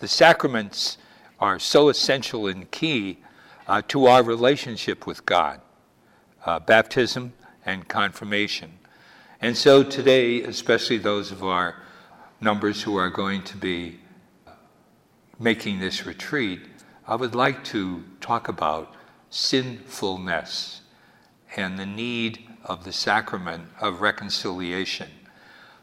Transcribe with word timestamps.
the 0.00 0.08
sacraments 0.08 0.98
are 1.40 1.58
so 1.58 1.88
essential 1.88 2.46
and 2.46 2.70
key 2.70 3.18
uh, 3.66 3.82
to 3.88 4.06
our 4.06 4.22
relationship 4.22 5.06
with 5.06 5.24
God 5.26 5.60
uh, 6.44 6.58
baptism 6.58 7.32
and 7.66 7.86
confirmation. 7.88 8.78
And 9.40 9.56
so 9.56 9.82
today, 9.82 10.42
especially 10.42 10.98
those 10.98 11.30
of 11.30 11.44
our 11.44 11.76
numbers 12.40 12.82
who 12.82 12.96
are 12.96 13.10
going 13.10 13.42
to 13.42 13.56
be 13.56 14.00
making 15.38 15.78
this 15.78 16.06
retreat, 16.06 16.60
I 17.06 17.14
would 17.14 17.34
like 17.34 17.64
to 17.64 18.04
talk 18.20 18.48
about 18.48 18.94
sinfulness 19.30 20.80
and 21.56 21.78
the 21.78 21.86
need 21.86 22.48
of 22.64 22.84
the 22.84 22.92
sacrament 22.92 23.68
of 23.80 24.00
reconciliation. 24.00 25.10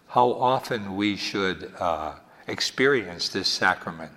How 0.07 0.31
often 0.31 0.95
we 0.95 1.15
should 1.15 1.73
uh, 1.79 2.13
experience 2.47 3.29
this 3.29 3.47
sacrament. 3.47 4.11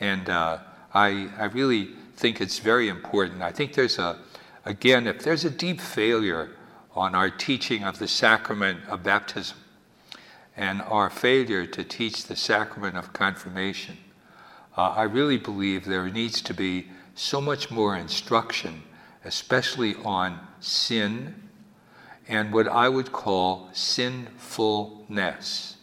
And 0.00 0.28
uh, 0.28 0.58
I, 0.92 1.28
I 1.38 1.44
really 1.46 1.90
think 2.16 2.40
it's 2.40 2.58
very 2.58 2.88
important. 2.88 3.42
I 3.42 3.52
think 3.52 3.74
there's 3.74 3.98
a, 3.98 4.18
again, 4.64 5.06
if 5.06 5.22
there's 5.22 5.44
a 5.44 5.50
deep 5.50 5.80
failure 5.80 6.50
on 6.94 7.14
our 7.14 7.30
teaching 7.30 7.84
of 7.84 7.98
the 7.98 8.08
sacrament 8.08 8.80
of 8.88 9.02
baptism 9.02 9.58
and 10.56 10.80
our 10.82 11.10
failure 11.10 11.66
to 11.66 11.84
teach 11.84 12.24
the 12.24 12.36
sacrament 12.36 12.96
of 12.96 13.12
confirmation, 13.12 13.98
uh, 14.76 14.90
I 14.90 15.02
really 15.04 15.38
believe 15.38 15.84
there 15.84 16.08
needs 16.08 16.40
to 16.42 16.54
be 16.54 16.88
so 17.14 17.40
much 17.40 17.70
more 17.70 17.96
instruction, 17.96 18.82
especially 19.24 19.94
on 20.04 20.40
sin 20.60 21.34
and 22.28 22.52
what 22.52 22.68
I 22.68 22.88
would 22.88 23.12
call 23.12 23.68
sinfulness. 23.72 25.75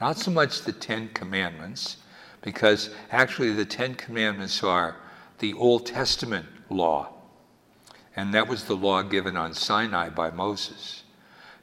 Not 0.00 0.16
so 0.16 0.30
much 0.30 0.62
the 0.62 0.72
Ten 0.72 1.08
Commandments, 1.08 1.98
because 2.42 2.90
actually 3.10 3.52
the 3.52 3.66
Ten 3.66 3.94
Commandments 3.94 4.62
are 4.64 4.96
the 5.40 5.52
Old 5.54 5.86
Testament 5.86 6.46
law. 6.70 7.12
And 8.16 8.34
that 8.34 8.48
was 8.48 8.64
the 8.64 8.76
law 8.76 9.02
given 9.02 9.36
on 9.36 9.54
Sinai 9.54 10.08
by 10.08 10.30
Moses. 10.30 11.04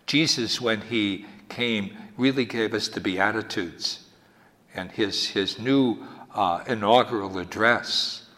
Jesus, 0.06 0.62
when 0.62 0.82
he 0.82 1.26
came, 1.50 1.98
really 2.16 2.46
gave 2.46 2.74
us 2.74 2.88
the 2.88 3.02
Beatitudes. 3.02 4.06
And 4.74 4.92
his, 4.92 5.28
his 5.28 5.60
new 5.60 6.06
uh, 6.34 6.64
inaugural 6.68 7.40
address, 7.40 8.30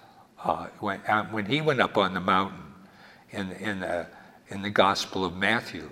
uh, 0.44 0.68
when, 0.80 1.02
uh, 1.02 1.26
when 1.26 1.46
he 1.46 1.62
went 1.62 1.82
up 1.82 1.98
on 1.98 2.14
the 2.14 2.20
mountain 2.20 2.74
in, 3.32 3.52
in, 3.52 4.06
in 4.48 4.62
the 4.62 4.70
Gospel 4.70 5.26
of 5.26 5.36
Matthew, 5.36 5.90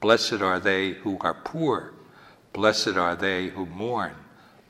blessed 0.00 0.40
are 0.40 0.60
they 0.60 0.92
who 0.92 1.18
are 1.20 1.34
poor, 1.34 1.94
blessed 2.52 2.96
are 2.96 3.16
they 3.16 3.48
who 3.48 3.66
mourn, 3.66 4.14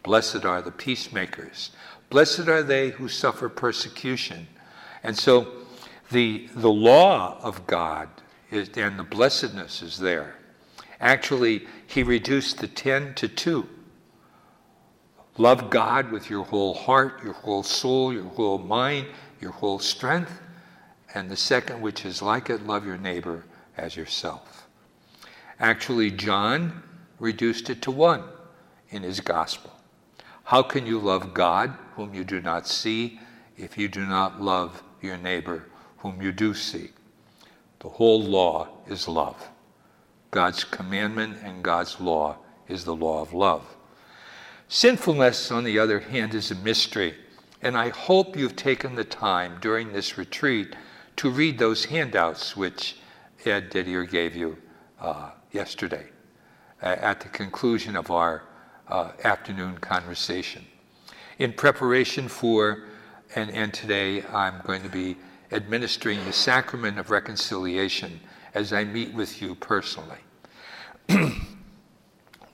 blessed 0.03 0.45
are 0.45 0.63
the 0.63 0.71
peacemakers, 0.71 1.71
blessed 2.11 2.49
are 2.49 2.63
they 2.63 2.91
who 2.91 3.09
suffer 3.09 3.49
persecution. 3.49 4.47
And 5.03 5.17
so 5.17 5.49
the, 6.11 6.49
the 6.55 6.71
law 6.71 7.39
of 7.43 7.67
God 7.67 8.09
is, 8.51 8.71
and 8.77 8.99
the 8.99 9.05
blessedness 9.05 9.83
is 9.83 9.99
there. 9.99 10.37
Actually, 11.01 11.67
he 11.87 12.03
reduced 12.03 12.59
the 12.59 12.69
10 12.69 13.15
to 13.15 13.29
2. 13.29 13.69
Love 15.37 15.71
God 15.71 16.11
with 16.11 16.29
your 16.29 16.45
whole 16.45 16.75
heart, 16.75 17.23
your 17.23 17.33
whole 17.33 17.63
soul, 17.63 18.13
your 18.13 18.25
whole 18.25 18.59
mind, 18.59 19.07
your 19.41 19.53
whole 19.53 19.79
strength. 19.79 20.41
And 21.15 21.31
the 21.31 21.37
second, 21.37 21.81
which 21.81 22.05
is 22.05 22.21
like 22.21 22.51
it, 22.51 22.67
love 22.67 22.85
your 22.85 22.99
neighbor 22.99 23.45
as 23.77 23.97
yourself. 23.97 24.67
Actually, 25.61 26.11
John 26.11 26.83
reduced 27.19 27.71
it 27.71 27.83
to 27.83 27.91
one 27.91 28.23
in 28.91 29.03
his 29.03 29.21
gospel. 29.21 29.73
How 30.45 30.63
can 30.63 30.87
you 30.87 30.99
love 30.99 31.35
God, 31.35 31.77
whom 31.95 32.15
you 32.15 32.25
do 32.25 32.41
not 32.41 32.67
see, 32.67 33.21
if 33.57 33.77
you 33.77 33.89
do 33.89 34.07
not 34.07 34.41
love 34.41 34.83
your 35.03 35.17
neighbor, 35.17 35.67
whom 35.99 36.23
you 36.23 36.33
do 36.33 36.55
see? 36.55 36.91
The 37.81 37.89
whole 37.89 38.23
law 38.23 38.69
is 38.87 39.09
love. 39.09 39.49
God's 40.31 40.65
commandment 40.65 41.39
and 41.43 41.63
God's 41.63 42.01
law 42.01 42.37
is 42.67 42.85
the 42.85 42.95
law 42.95 43.21
of 43.21 43.33
love. 43.33 43.77
Sinfulness, 44.69 45.51
on 45.51 45.65
the 45.65 45.79
other 45.79 46.01
hand, 46.01 46.35
is 46.35 46.51
a 46.51 46.55
mystery, 46.55 47.15
and 47.63 47.77
I 47.77 47.89
hope 47.89 48.37
you've 48.37 48.57
taken 48.57 48.95
the 48.95 49.05
time 49.05 49.59
during 49.61 49.93
this 49.93 50.19
retreat 50.19 50.77
to 51.17 51.31
read 51.31 51.59
those 51.59 51.87
handouts 51.87 52.57
which 52.57 52.97
Ed 53.45 53.71
Didier 53.71 54.05
gave 54.05 54.37
you 54.37 54.59
uh, 55.01 55.31
yesterday 55.53 56.07
at 56.83 57.21
the 57.21 57.29
conclusion 57.29 57.97
of 57.97 58.11
our 58.11 58.43
uh, 58.89 59.11
afternoon 59.25 59.79
conversation. 59.79 60.65
In 61.39 61.53
preparation 61.53 62.29
for, 62.29 62.85
and, 63.35 63.51
and 63.51 63.73
today 63.73 64.25
I'm 64.27 64.61
going 64.65 64.83
to 64.83 64.89
be 64.89 65.17
administering 65.53 66.25
the 66.25 66.33
sacrament 66.33 66.99
of 66.99 67.11
reconciliation 67.11 68.21
as 68.55 68.73
I 68.73 68.85
meet 68.85 69.15
with 69.15 69.41
you 69.41 69.55
personally. 69.55 70.19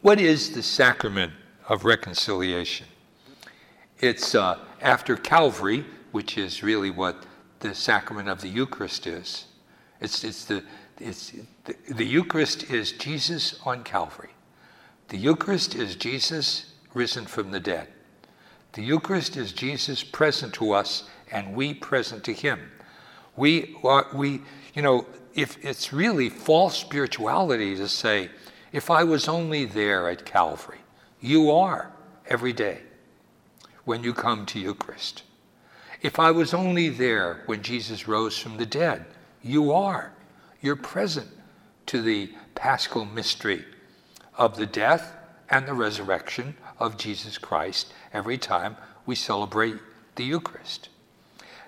what 0.03 0.21
is 0.21 0.51
the 0.51 0.63
sacrament 0.63 1.33
of 1.69 1.85
reconciliation? 1.85 2.87
It's 4.01 4.35
uh, 4.35 4.59
after 4.81 5.17
Calvary, 5.17 5.85
which 6.13 6.37
is 6.37 6.63
really 6.63 6.91
what 6.91 7.25
the 7.61 7.75
sacrament 7.75 8.29
of 8.29 8.41
the 8.41 8.49
Eucharist 8.49 9.07
is. 9.07 9.47
It's, 10.01 10.25
it's 10.25 10.45
the, 10.45 10.63
it's, 11.01 11.33
the, 11.65 11.77
the 11.89 12.05
Eucharist 12.05 12.71
is 12.71 12.93
Jesus 12.93 13.59
on 13.65 13.85
Calvary. 13.85 14.31
The 15.09 15.17
Eucharist 15.19 15.75
is 15.75 15.97
Jesus 15.97 16.73
risen 16.93 17.27
from 17.27 17.51
the 17.51 17.61
dead. 17.61 17.89
The 18.73 18.83
Eucharist 18.83 19.37
is 19.37 19.53
Jesus 19.53 20.03
present 20.03 20.53
to 20.55 20.73
us 20.73 21.09
and 21.31 21.55
we 21.55 21.75
present 21.75 22.25
to 22.25 22.33
him. 22.33 22.71
We, 23.37 23.77
are, 23.83 24.07
we, 24.13 24.43
you 24.75 24.83
know, 24.83 25.07
if 25.35 25.65
it's 25.65 25.93
really 25.93 26.29
false 26.29 26.77
spirituality 26.77 27.77
to 27.77 27.89
say, 27.89 28.31
if 28.73 28.91
I 28.91 29.05
was 29.05 29.29
only 29.29 29.65
there 29.65 30.09
at 30.09 30.25
Calvary, 30.25 30.79
you 31.21 31.51
are 31.51 31.93
every 32.27 32.53
day 32.53 32.81
when 33.85 34.05
you 34.05 34.13
come 34.13 34.47
to 34.47 34.59
Eucharist. 34.61 35.23
If 36.03 36.19
I 36.19 36.31
was 36.31 36.53
only 36.53 36.91
there 36.91 37.43
when 37.47 37.63
Jesus 37.63 38.07
rose 38.07 38.37
from 38.37 38.57
the 38.57 38.67
dead, 38.67 39.07
you 39.43 39.73
are. 39.73 40.13
You're 40.61 40.77
present 40.77 41.29
to 41.87 42.03
the 42.03 42.33
paschal 42.55 43.05
mystery 43.05 43.65
of 44.37 44.57
the 44.57 44.67
death 44.67 45.15
and 45.51 45.67
the 45.67 45.75
resurrection 45.75 46.57
of 46.79 46.97
Jesus 46.97 47.39
Christ 47.39 47.93
every 48.13 48.39
time 48.39 48.77
we 49.07 49.15
celebrate 49.15 49.77
the 50.17 50.25
Eucharist. 50.25 50.89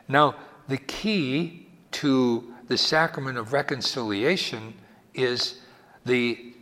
Now, 0.09 0.37
the 0.69 0.79
key 0.79 1.67
to 1.93 2.53
the 2.69 2.79
sacrament 2.79 3.39
of 3.39 3.53
reconciliation 3.53 4.75
is 5.15 5.61
the 6.05 6.53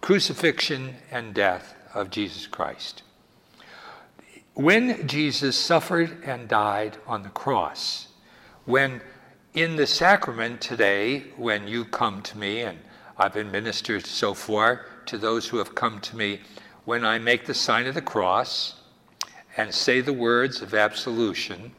crucifixion 0.00 0.94
and 1.10 1.34
death 1.34 1.74
of 1.94 2.10
Jesus 2.10 2.46
Christ. 2.46 3.02
When 4.54 5.06
Jesus 5.08 5.56
suffered 5.56 6.22
and 6.24 6.48
died 6.48 6.96
on 7.06 7.22
the 7.22 7.28
cross, 7.28 8.08
when 8.64 9.00
in 9.54 9.76
the 9.76 9.86
sacrament 9.86 10.60
today, 10.60 11.20
when 11.36 11.68
you 11.68 11.84
come 11.84 12.22
to 12.22 12.38
me, 12.38 12.60
and 12.62 12.78
I've 13.16 13.36
administered 13.36 14.06
so 14.06 14.34
far 14.34 14.86
to 15.06 15.18
those 15.18 15.48
who 15.48 15.58
have 15.58 15.74
come 15.74 16.00
to 16.00 16.16
me, 16.16 16.40
when 16.84 17.04
I 17.04 17.18
make 17.18 17.46
the 17.46 17.54
sign 17.54 17.86
of 17.86 17.94
the 17.94 18.02
cross 18.02 18.74
and 19.56 19.72
say 19.72 20.00
the 20.00 20.12
words 20.12 20.60
of 20.60 20.74
absolution, 20.74 21.72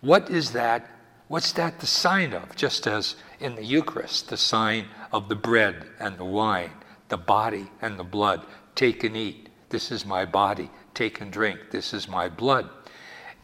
what 0.00 0.28
is 0.30 0.52
that 0.52 0.88
What's 1.32 1.52
that 1.52 1.80
the 1.80 1.86
sign 1.86 2.34
of? 2.34 2.54
Just 2.56 2.86
as 2.86 3.16
in 3.40 3.54
the 3.54 3.64
Eucharist, 3.64 4.28
the 4.28 4.36
sign 4.36 4.88
of 5.12 5.30
the 5.30 5.34
bread 5.34 5.86
and 5.98 6.18
the 6.18 6.26
wine, 6.26 6.72
the 7.08 7.16
body 7.16 7.70
and 7.80 7.98
the 7.98 8.04
blood. 8.04 8.44
Take 8.74 9.02
and 9.02 9.16
eat. 9.16 9.48
This 9.70 9.90
is 9.90 10.04
my 10.04 10.26
body. 10.26 10.70
Take 10.92 11.22
and 11.22 11.32
drink. 11.32 11.58
This 11.70 11.94
is 11.94 12.06
my 12.06 12.28
blood. 12.28 12.68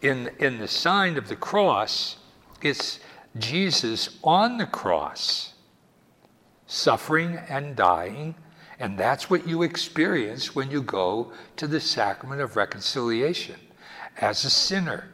In, 0.02 0.28
in 0.38 0.58
the 0.58 0.68
sign 0.68 1.16
of 1.16 1.28
the 1.28 1.36
cross, 1.36 2.16
it's 2.60 3.00
Jesus 3.38 4.18
on 4.22 4.58
the 4.58 4.66
cross, 4.66 5.54
suffering 6.68 7.36
and 7.48 7.74
dying, 7.74 8.36
and 8.78 8.96
that's 8.96 9.28
what 9.28 9.48
you 9.48 9.64
experience 9.64 10.54
when 10.54 10.70
you 10.70 10.80
go 10.80 11.32
to 11.56 11.66
the 11.66 11.80
sacrament 11.80 12.40
of 12.40 12.54
reconciliation 12.54 13.58
as 14.18 14.44
a 14.44 14.50
sinner. 14.50 15.08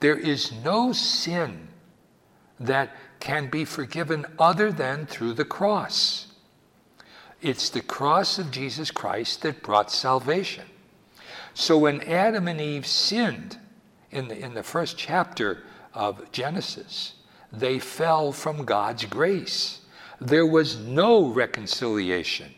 There 0.00 0.16
is 0.16 0.52
no 0.64 0.92
sin 0.92 1.68
that 2.58 2.96
can 3.20 3.48
be 3.48 3.64
forgiven 3.64 4.24
other 4.38 4.72
than 4.72 5.04
through 5.06 5.34
the 5.34 5.44
cross. 5.44 6.28
It's 7.42 7.68
the 7.68 7.82
cross 7.82 8.38
of 8.38 8.50
Jesus 8.50 8.90
Christ 8.90 9.42
that 9.42 9.62
brought 9.62 9.90
salvation. 9.90 10.64
So 11.52 11.76
when 11.76 12.00
Adam 12.02 12.48
and 12.48 12.60
Eve 12.60 12.86
sinned 12.86 13.58
in 14.10 14.28
the, 14.28 14.38
in 14.38 14.54
the 14.54 14.62
first 14.62 14.96
chapter 14.96 15.62
of 15.92 16.30
Genesis, 16.32 17.14
they 17.52 17.78
fell 17.78 18.32
from 18.32 18.64
God's 18.64 19.04
grace. 19.04 19.80
There 20.20 20.46
was 20.46 20.78
no 20.78 21.26
reconciliation. 21.26 22.54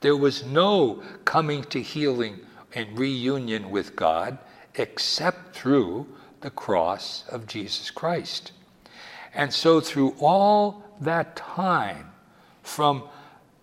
There 0.00 0.16
was 0.16 0.44
no 0.44 1.02
coming 1.24 1.64
to 1.64 1.80
healing 1.80 2.40
and 2.74 2.98
reunion 2.98 3.70
with 3.70 3.96
God 3.96 4.38
except 4.74 5.54
through 5.54 6.06
the 6.40 6.50
cross 6.50 7.24
of 7.28 7.46
Jesus 7.46 7.90
Christ. 7.90 8.52
And 9.34 9.52
so, 9.52 9.80
through 9.80 10.14
all 10.20 10.84
that 11.00 11.36
time, 11.36 12.10
from 12.62 13.04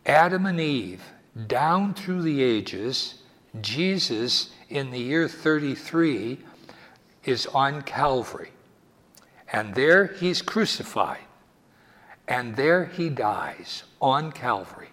Adam 0.06 0.46
and 0.46 0.60
Eve 0.60 1.04
down 1.48 1.94
through 1.94 2.22
the 2.22 2.42
ages, 2.42 3.16
Jesus 3.62 4.52
in 4.70 4.92
the 4.92 5.00
year 5.00 5.28
33 5.28 6.40
is 7.26 7.46
on 7.48 7.82
Calvary. 7.82 8.52
And 9.52 9.76
there 9.76 10.08
he's 10.08 10.42
crucified. 10.42 11.20
And 12.32 12.56
there 12.56 12.86
he 12.86 13.10
dies 13.10 13.84
on 14.02 14.32
Calvary. 14.32 14.88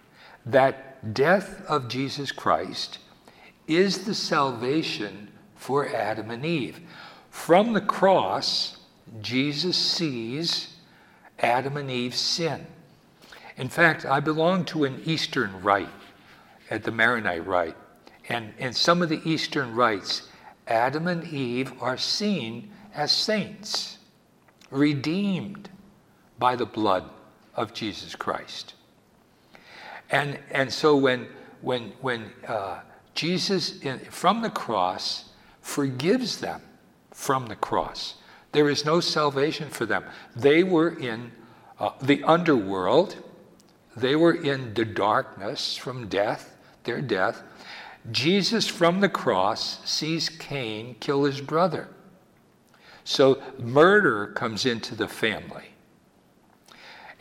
That 0.45 1.13
death 1.13 1.65
of 1.67 1.87
Jesus 1.87 2.33
Christ 2.33 2.97
is 3.65 4.03
the 4.03 4.13
salvation 4.13 5.29
for 5.55 5.87
Adam 5.87 6.31
and 6.31 6.45
Eve. 6.45 6.81
From 7.29 7.71
the 7.71 7.79
cross, 7.79 8.79
Jesus 9.21 9.77
sees 9.77 10.75
Adam 11.39 11.77
and 11.77 11.89
Eve's 11.89 12.19
sin. 12.19 12.67
In 13.55 13.69
fact, 13.69 14.05
I 14.05 14.19
belong 14.19 14.65
to 14.65 14.83
an 14.83 15.01
Eastern 15.05 15.61
rite, 15.61 15.87
at 16.69 16.83
the 16.83 16.91
Maronite 16.91 17.47
rite. 17.47 17.77
And 18.27 18.53
in 18.57 18.73
some 18.73 19.01
of 19.01 19.07
the 19.07 19.21
Eastern 19.23 19.73
rites, 19.73 20.27
Adam 20.67 21.07
and 21.07 21.23
Eve 21.23 21.71
are 21.81 21.97
seen 21.97 22.69
as 22.93 23.13
saints, 23.13 23.97
redeemed 24.71 25.69
by 26.37 26.57
the 26.57 26.65
blood 26.65 27.09
of 27.55 27.73
Jesus 27.73 28.15
Christ. 28.15 28.73
And, 30.09 30.39
and 30.51 30.71
so 30.71 30.95
when, 30.95 31.27
when, 31.61 31.93
when 32.01 32.31
uh, 32.47 32.79
Jesus, 33.13 33.79
in, 33.81 33.99
from 33.99 34.41
the 34.41 34.49
cross, 34.49 35.29
forgives 35.61 36.39
them 36.39 36.61
from 37.11 37.47
the 37.47 37.55
cross, 37.55 38.15
there 38.51 38.69
is 38.69 38.85
no 38.85 38.99
salvation 38.99 39.69
for 39.69 39.85
them. 39.85 40.03
They 40.35 40.63
were 40.63 40.97
in 40.97 41.31
uh, 41.79 41.91
the 42.01 42.23
underworld, 42.23 43.17
they 43.95 44.15
were 44.15 44.33
in 44.33 44.73
the 44.73 44.85
darkness 44.85 45.77
from 45.77 46.07
death, 46.07 46.57
their 46.83 47.01
death. 47.01 47.41
Jesus 48.11 48.67
from 48.67 49.01
the 49.01 49.09
cross 49.09 49.79
sees 49.89 50.29
Cain 50.29 50.95
kill 50.99 51.25
his 51.25 51.41
brother. 51.41 51.89
So 53.03 53.41
murder 53.57 54.27
comes 54.27 54.65
into 54.65 54.95
the 54.95 55.07
family. 55.07 55.65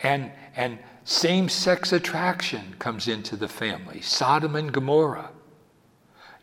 And, 0.03 0.31
and 0.55 0.79
same 1.05 1.49
sex 1.49 1.93
attraction 1.93 2.75
comes 2.79 3.09
into 3.09 3.37
the 3.37 3.49
family. 3.49 4.01
Sodom 4.01 4.57
and 4.57 4.73
Gomorrah. 4.73 5.31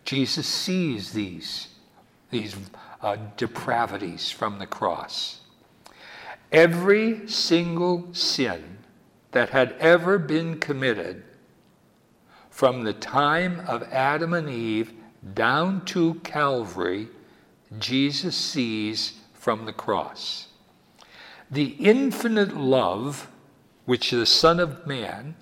Jesus 0.03 0.45
sees 0.45 1.13
these, 1.13 1.69
these 2.29 2.55
uh, 3.01 3.17
depravities 3.37 4.31
from 4.31 4.59
the 4.59 4.67
cross. 4.67 5.41
Every 6.51 7.27
single 7.27 8.13
sin 8.13 8.77
that 9.31 9.49
had 9.49 9.73
ever 9.79 10.17
been 10.17 10.59
committed 10.59 11.23
from 12.49 12.83
the 12.83 12.93
time 12.93 13.61
of 13.67 13.83
Adam 13.91 14.33
and 14.33 14.49
Eve 14.49 14.93
down 15.33 15.83
to 15.85 16.15
Calvary, 16.23 17.09
Jesus 17.79 18.35
sees 18.35 19.19
from 19.33 19.65
the 19.65 19.73
cross. 19.73 20.47
The 21.51 21.75
infinite 21.79 22.55
love 22.55 23.27
which 23.85 24.11
the 24.11 24.25
Son 24.25 24.59
of 24.59 24.85
Man, 24.85 25.35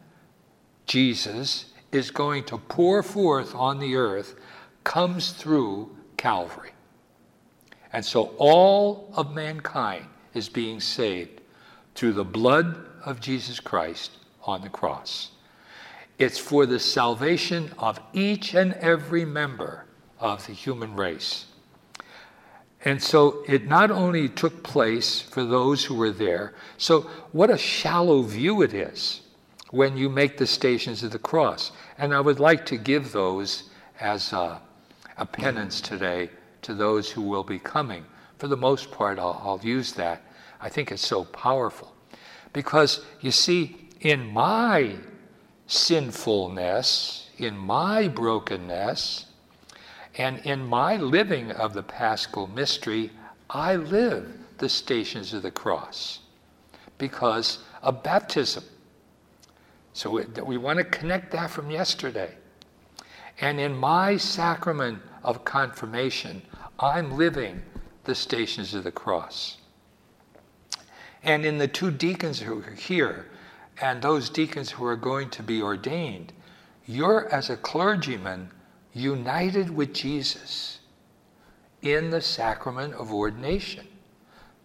Jesus, 0.86 1.66
is 1.92 2.12
going 2.12 2.44
to 2.46 2.58
pour 2.58 3.04
forth 3.04 3.56
on 3.56 3.80
the 3.80 3.96
earth 3.96 4.36
comes 4.84 5.32
through 5.32 5.96
Calvary. 6.18 6.72
And 7.92 8.04
so 8.04 8.34
all 8.38 9.12
of 9.16 9.34
mankind 9.34 10.06
is 10.34 10.50
being 10.50 10.80
saved 10.80 11.42
through 11.96 12.14
the 12.14 12.24
blood 12.24 12.86
of 13.06 13.22
Jesus 13.22 13.60
Christ 13.60 14.12
on 14.44 14.62
the 14.62 14.70
cross. 14.70 15.32
It's 16.18 16.40
for 16.40 16.66
the 16.66 16.80
salvation 16.80 17.72
of 17.78 18.00
each 18.14 18.56
and 18.56 18.74
every 18.74 19.26
member 19.26 19.86
of 20.20 20.46
the 20.48 20.54
human 20.54 20.96
race. 20.96 21.46
And 22.86 23.02
so 23.02 23.44
it 23.48 23.66
not 23.66 23.92
only 23.92 24.28
took 24.28 24.62
place 24.62 25.22
for 25.22 25.44
those 25.44 25.86
who 25.86 25.96
were 25.96 26.12
there, 26.12 26.54
so 26.78 27.02
what 27.32 27.50
a 27.50 27.58
shallow 27.58 28.22
view 28.24 28.62
it 28.62 28.74
is 28.74 29.22
when 29.72 29.98
you 29.98 30.10
make 30.10 30.38
the 30.38 30.48
stations 30.48 31.02
of 31.02 31.12
the 31.12 31.20
cross. 31.20 31.72
And 31.98 32.14
I 32.14 32.20
would 32.20 32.40
like 32.40 32.66
to 32.68 32.78
give 32.78 33.12
those 33.12 33.70
as 34.00 34.34
a, 34.34 34.62
a 35.18 35.26
penance 35.26 35.80
today 35.80 36.30
to 36.64 36.74
those 36.74 37.10
who 37.10 37.22
will 37.22 37.44
be 37.44 37.60
coming. 37.60 38.06
For 38.38 38.48
the 38.48 38.58
most 38.58 38.92
part, 38.92 39.18
I'll, 39.18 39.42
I'll 39.44 39.62
use 39.64 39.94
that. 39.94 40.22
I 40.60 40.68
think 40.70 40.92
it's 40.92 41.06
so 41.06 41.24
powerful. 41.24 41.94
Because 42.52 43.00
you 43.22 43.32
see, 43.32 43.90
in 44.02 44.32
my 44.34 44.98
sinfulness, 45.68 47.30
in 47.38 47.58
my 47.58 48.10
brokenness, 48.10 49.26
and 50.18 50.40
in 50.40 50.66
my 50.66 50.98
living 50.98 51.52
of 51.52 51.74
the 51.74 51.84
paschal 51.84 52.48
mystery, 52.48 53.12
I 53.50 53.76
live 53.76 54.32
the 54.58 54.70
stations 54.70 55.34
of 55.34 55.42
the 55.42 55.52
cross 55.52 56.20
because 56.98 57.60
of 57.82 58.04
baptism. 58.04 58.64
So 59.94 60.10
we, 60.10 60.26
we 60.44 60.58
want 60.58 60.78
to 60.78 60.86
connect 60.86 61.32
that 61.32 61.50
from 61.50 61.72
yesterday. 61.72 62.36
And 63.42 63.60
in 63.60 63.76
my 63.76 64.18
sacrament 64.18 65.00
of 65.24 65.44
confirmation, 65.44 66.44
I'm 66.80 67.18
living 67.18 67.64
the 68.04 68.16
stations 68.16 68.74
of 68.74 68.84
the 68.84 68.92
cross. 68.92 69.58
And 71.24 71.46
in 71.46 71.58
the 71.58 71.68
two 71.68 71.90
deacons 71.90 72.40
who 72.40 72.60
are 72.60 72.72
here, 72.72 73.28
and 73.82 74.02
those 74.02 74.30
deacons 74.30 74.72
who 74.72 74.86
are 74.86 74.96
going 74.96 75.30
to 75.32 75.44
be 75.44 75.62
ordained, 75.62 76.34
you're, 76.86 77.28
as 77.34 77.50
a 77.50 77.58
clergyman, 77.58 78.52
united 78.94 79.70
with 79.70 79.94
Jesus 79.94 80.80
in 81.82 82.10
the 82.10 82.22
sacrament 82.22 82.94
of 82.94 83.12
ordination 83.12 83.88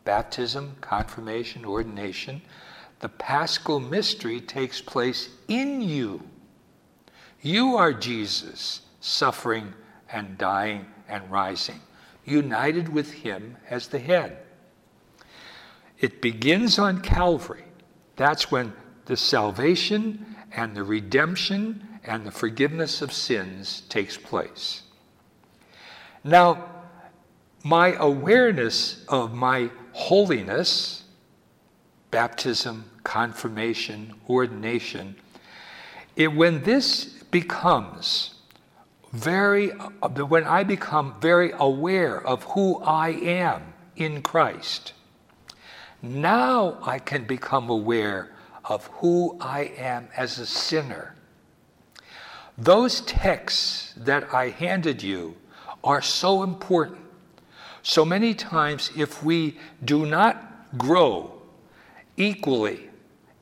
baptism, 0.04 0.74
confirmation, 0.80 1.66
ordination. 1.66 2.40
The 3.00 3.10
paschal 3.10 3.78
mystery 3.78 4.40
takes 4.40 4.80
place 4.80 5.28
in 5.48 5.82
you. 5.82 6.22
You 7.42 7.76
are 7.76 7.92
Jesus, 7.92 8.80
suffering 9.00 9.74
and 10.10 10.38
dying 10.38 10.86
and 11.10 11.30
rising, 11.30 11.82
united 12.24 12.88
with 12.88 13.12
Him 13.12 13.58
as 13.68 13.88
the 13.88 13.98
head. 13.98 14.38
It 16.00 16.22
begins 16.22 16.78
on 16.78 17.02
Calvary. 17.02 17.64
That's 18.16 18.50
when 18.50 18.72
the 19.04 19.16
salvation 19.16 20.24
and 20.52 20.74
the 20.74 20.84
redemption 20.84 21.86
and 22.08 22.26
the 22.26 22.30
forgiveness 22.30 23.02
of 23.02 23.12
sins 23.12 23.82
takes 23.88 24.16
place. 24.16 24.82
Now, 26.24 26.64
my 27.62 27.92
awareness 27.94 29.04
of 29.08 29.34
my 29.34 29.70
holiness, 29.92 31.04
baptism, 32.10 32.90
confirmation, 33.04 34.14
ordination, 34.28 35.16
it, 36.16 36.32
when 36.32 36.62
this 36.62 37.04
becomes 37.04 38.34
very, 39.12 39.68
when 39.68 40.44
I 40.44 40.64
become 40.64 41.14
very 41.20 41.52
aware 41.58 42.26
of 42.26 42.42
who 42.44 42.78
I 42.82 43.10
am 43.10 43.74
in 43.96 44.22
Christ, 44.22 44.94
now 46.00 46.78
I 46.82 46.98
can 46.98 47.24
become 47.24 47.68
aware 47.68 48.30
of 48.64 48.86
who 48.86 49.36
I 49.40 49.72
am 49.76 50.08
as 50.16 50.38
a 50.38 50.46
sinner. 50.46 51.14
Those 52.58 53.02
texts 53.02 53.94
that 53.96 54.34
I 54.34 54.48
handed 54.50 55.00
you 55.00 55.36
are 55.84 56.02
so 56.02 56.42
important. 56.42 56.98
So 57.84 58.04
many 58.04 58.34
times, 58.34 58.90
if 58.96 59.22
we 59.22 59.56
do 59.84 60.04
not 60.04 60.76
grow 60.76 61.40
equally 62.16 62.90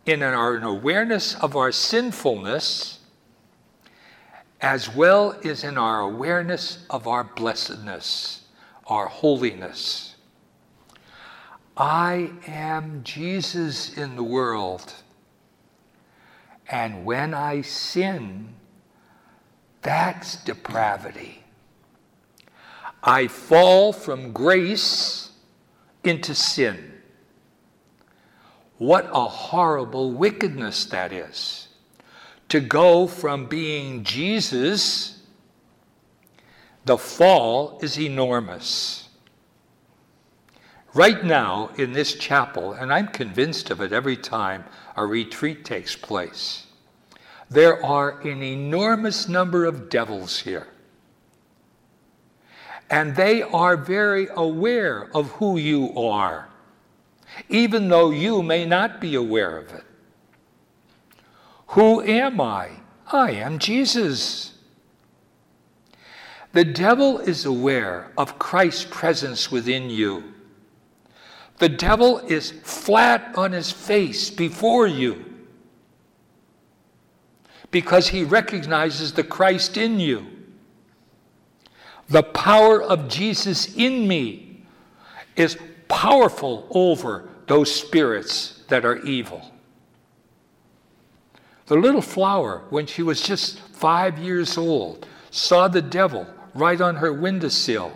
in 0.05 0.23
our 0.23 0.59
awareness 0.59 1.35
of 1.37 1.57
our 1.57 1.73
sinfulness, 1.73 3.01
as 4.61 4.95
well 4.95 5.39
as 5.45 5.65
in 5.65 5.79
our 5.79 6.01
awareness 6.01 6.85
of 6.91 7.09
our 7.09 7.25
blessedness, 7.25 8.43
our 8.87 9.07
holiness. 9.07 10.15
I 11.77 12.31
am 12.47 13.03
Jesus 13.03 13.97
in 13.97 14.17
the 14.17 14.23
world. 14.23 14.95
And 16.69 17.05
when 17.05 17.35
I 17.35 17.63
sin, 17.63 18.55
that's 19.83 20.37
depravity. 20.45 21.45
I 23.03 23.29
fall 23.29 23.93
from 23.93 24.33
grace 24.33 25.31
into 26.03 26.35
sin. 26.35 26.93
What 28.79 29.09
a 29.13 29.25
horrible 29.25 30.13
wickedness 30.13 30.85
that 30.87 31.13
is. 31.13 31.69
To 32.49 32.61
go 32.61 33.07
from 33.07 33.47
being 33.47 34.05
Jesus, 34.05 35.17
The 36.85 36.97
fall 36.97 37.81
is 37.83 37.99
enormous. 37.99 39.09
Right 40.95 41.25
now, 41.25 41.71
in 41.77 41.93
this 41.93 42.15
chapel, 42.15 42.73
and 42.73 42.93
I'm 42.93 43.09
convinced 43.09 43.71
of 43.71 43.81
it 43.81 43.93
every 43.93 44.17
time 44.17 44.65
a 44.97 45.05
retreat 45.05 45.65
takes 45.65 45.97
place, 45.97 46.66
there 47.51 47.85
are 47.85 48.21
an 48.21 48.43
enormous 48.43 49.29
number 49.29 49.65
of 49.65 49.89
devils 49.89 50.41
here. 50.41 50.67
And 52.91 53.17
they 53.17 53.43
are 53.43 53.77
very 53.77 54.29
aware 54.35 55.09
of 55.15 55.31
who 55.33 55.59
you 55.59 55.97
are, 55.97 56.49
even 57.49 57.89
though 57.89 58.11
you 58.11 58.43
may 58.43 58.65
not 58.65 59.01
be 59.01 59.15
aware 59.15 59.59
of 59.59 59.73
it. 59.73 59.85
Who 61.69 62.01
am 62.03 62.41
I? 62.41 62.71
I 63.13 63.33
am 63.33 63.59
Jesus. 63.59 64.55
The 66.53 66.65
devil 66.65 67.19
is 67.19 67.45
aware 67.45 68.13
of 68.17 68.39
Christ's 68.39 68.87
presence 68.89 69.51
within 69.51 69.91
you. 69.91 70.33
The 71.59 71.69
devil 71.69 72.19
is 72.19 72.51
flat 72.51 73.33
on 73.37 73.53
his 73.53 73.71
face 73.71 74.31
before 74.31 74.87
you 74.87 75.36
because 77.71 78.09
he 78.09 78.25
recognizes 78.25 79.13
the 79.13 79.25
Christ 79.25 79.77
in 79.77 80.01
you. 80.01 80.27
The 82.09 82.23
power 82.23 82.83
of 82.83 83.09
Jesus 83.09 83.75
in 83.75 84.07
me 84.07 84.65
is 85.35 85.59
powerful 85.89 86.67
over 86.71 87.29
those 87.47 87.75
spirits 87.75 88.63
that 88.69 88.85
are 88.85 88.99
evil. 88.99 89.53
The 91.67 91.77
little 91.77 92.03
flower, 92.03 92.63
when 92.71 92.87
she 92.87 93.03
was 93.03 93.21
just 93.21 93.59
five 93.61 94.19
years 94.19 94.57
old, 94.57 95.07
saw 95.31 95.67
the 95.67 95.83
devil 95.83 96.27
right 96.55 96.81
on 96.81 96.97
her 96.97 97.13
windowsill, 97.13 97.93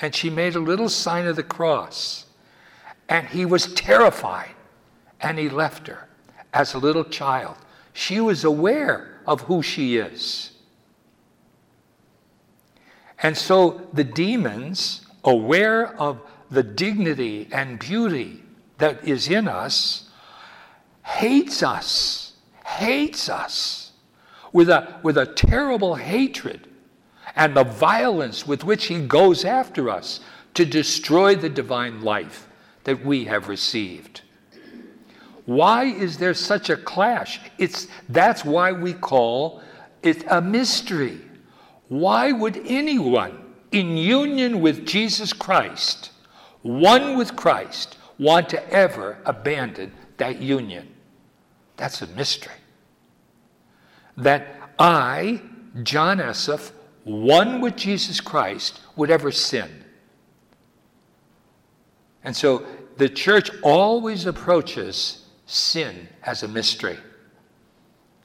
and 0.00 0.14
she 0.14 0.30
made 0.30 0.54
a 0.54 0.60
little 0.60 0.88
sign 0.88 1.26
of 1.26 1.36
the 1.36 1.42
cross. 1.42 2.26
And 3.08 3.26
he 3.26 3.44
was 3.44 3.74
terrified, 3.74 4.54
and 5.20 5.38
he 5.38 5.48
left 5.48 5.88
her 5.88 6.08
as 6.54 6.74
a 6.74 6.78
little 6.78 7.04
child. 7.04 7.56
She 7.92 8.20
was 8.20 8.44
aware 8.44 9.20
of 9.26 9.42
who 9.42 9.62
she 9.62 9.96
is. 9.96 10.52
And 13.22 13.36
so 13.36 13.86
the 13.92 14.04
demons, 14.04 15.06
aware 15.22 15.94
of 16.00 16.20
the 16.50 16.62
dignity 16.62 17.48
and 17.52 17.78
beauty 17.78 18.42
that 18.78 19.06
is 19.06 19.28
in 19.28 19.46
us, 19.46 20.10
hates 21.04 21.62
us, 21.62 22.32
hates 22.66 23.28
us 23.28 23.92
with 24.52 24.68
a, 24.68 24.98
with 25.02 25.16
a 25.16 25.26
terrible 25.26 25.94
hatred 25.94 26.68
and 27.36 27.56
the 27.56 27.64
violence 27.64 28.46
with 28.46 28.64
which 28.64 28.86
he 28.86 29.06
goes 29.06 29.44
after 29.44 29.88
us 29.88 30.20
to 30.54 30.64
destroy 30.64 31.34
the 31.34 31.48
divine 31.48 32.02
life 32.02 32.48
that 32.84 33.04
we 33.04 33.24
have 33.24 33.48
received. 33.48 34.21
Why 35.46 35.84
is 35.84 36.18
there 36.18 36.34
such 36.34 36.70
a 36.70 36.76
clash? 36.76 37.40
It's, 37.58 37.88
that's 38.08 38.44
why 38.44 38.72
we 38.72 38.92
call 38.92 39.62
it 40.02 40.24
a 40.30 40.40
mystery. 40.40 41.20
Why 41.88 42.32
would 42.32 42.62
anyone 42.64 43.38
in 43.72 43.96
union 43.96 44.60
with 44.60 44.86
Jesus 44.86 45.32
Christ, 45.32 46.10
one 46.62 47.16
with 47.16 47.34
Christ, 47.36 47.98
want 48.18 48.48
to 48.50 48.70
ever 48.70 49.18
abandon 49.24 49.92
that 50.18 50.40
union? 50.40 50.88
That's 51.76 52.02
a 52.02 52.06
mystery. 52.08 52.52
That 54.16 54.46
I, 54.78 55.42
John 55.82 56.18
Esseff, 56.18 56.70
one 57.04 57.60
with 57.60 57.76
Jesus 57.76 58.20
Christ, 58.20 58.80
would 58.94 59.10
ever 59.10 59.32
sin. 59.32 59.84
And 62.22 62.36
so 62.36 62.64
the 62.98 63.08
church 63.08 63.50
always 63.62 64.26
approaches 64.26 65.21
sin 65.52 66.08
as 66.24 66.42
a 66.42 66.48
mystery. 66.48 66.98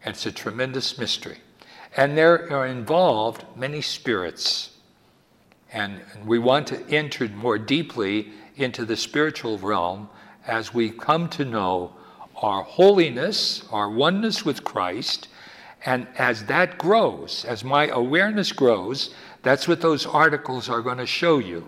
It's 0.05 0.25
a 0.25 0.31
tremendous 0.31 0.97
mystery. 0.97 1.39
And 1.95 2.17
there 2.17 2.51
are 2.53 2.67
involved 2.67 3.43
many 3.55 3.81
spirits. 3.81 4.71
And 5.73 6.01
we 6.25 6.39
want 6.39 6.67
to 6.67 6.81
enter 6.89 7.27
more 7.27 7.57
deeply 7.57 8.31
into 8.55 8.85
the 8.85 8.95
spiritual 8.95 9.57
realm 9.57 10.09
as 10.45 10.73
we 10.73 10.89
come 10.89 11.27
to 11.29 11.43
know 11.43 11.93
our 12.41 12.63
holiness, 12.63 13.63
our 13.71 13.89
oneness 13.89 14.45
with 14.45 14.63
Christ. 14.63 15.27
And 15.85 16.07
as 16.17 16.45
that 16.45 16.77
grows, 16.77 17.43
as 17.45 17.63
my 17.63 17.87
awareness 17.87 18.51
grows, 18.51 19.13
that's 19.43 19.67
what 19.67 19.81
those 19.81 20.05
articles 20.05 20.69
are 20.69 20.81
going 20.81 20.97
to 20.97 21.05
show 21.05 21.39
you. 21.39 21.67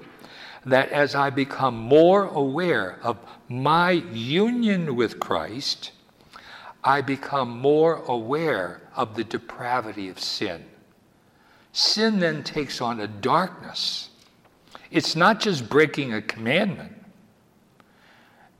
That 0.65 0.89
as 0.89 1.15
I 1.15 1.29
become 1.29 1.77
more 1.77 2.25
aware 2.25 2.99
of 3.01 3.17
my 3.47 3.91
union 3.91 4.95
with 4.95 5.19
Christ, 5.19 5.91
I 6.83 7.01
become 7.01 7.59
more 7.59 7.95
aware 8.07 8.81
of 8.95 9.15
the 9.15 9.23
depravity 9.23 10.09
of 10.09 10.19
sin. 10.19 10.65
Sin 11.71 12.19
then 12.19 12.43
takes 12.43 12.81
on 12.81 12.99
a 12.99 13.07
darkness. 13.07 14.09
It's 14.91 15.15
not 15.15 15.39
just 15.39 15.69
breaking 15.69 16.13
a 16.13 16.21
commandment, 16.21 16.95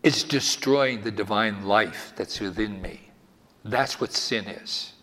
it's 0.04 0.24
destroying 0.24 1.02
the 1.02 1.12
divine 1.12 1.66
life 1.66 2.14
that's 2.16 2.40
within 2.40 2.82
me. 2.82 3.10
That's 3.66 4.00
what 4.00 4.14
sin 4.14 4.48
is. 4.48 4.94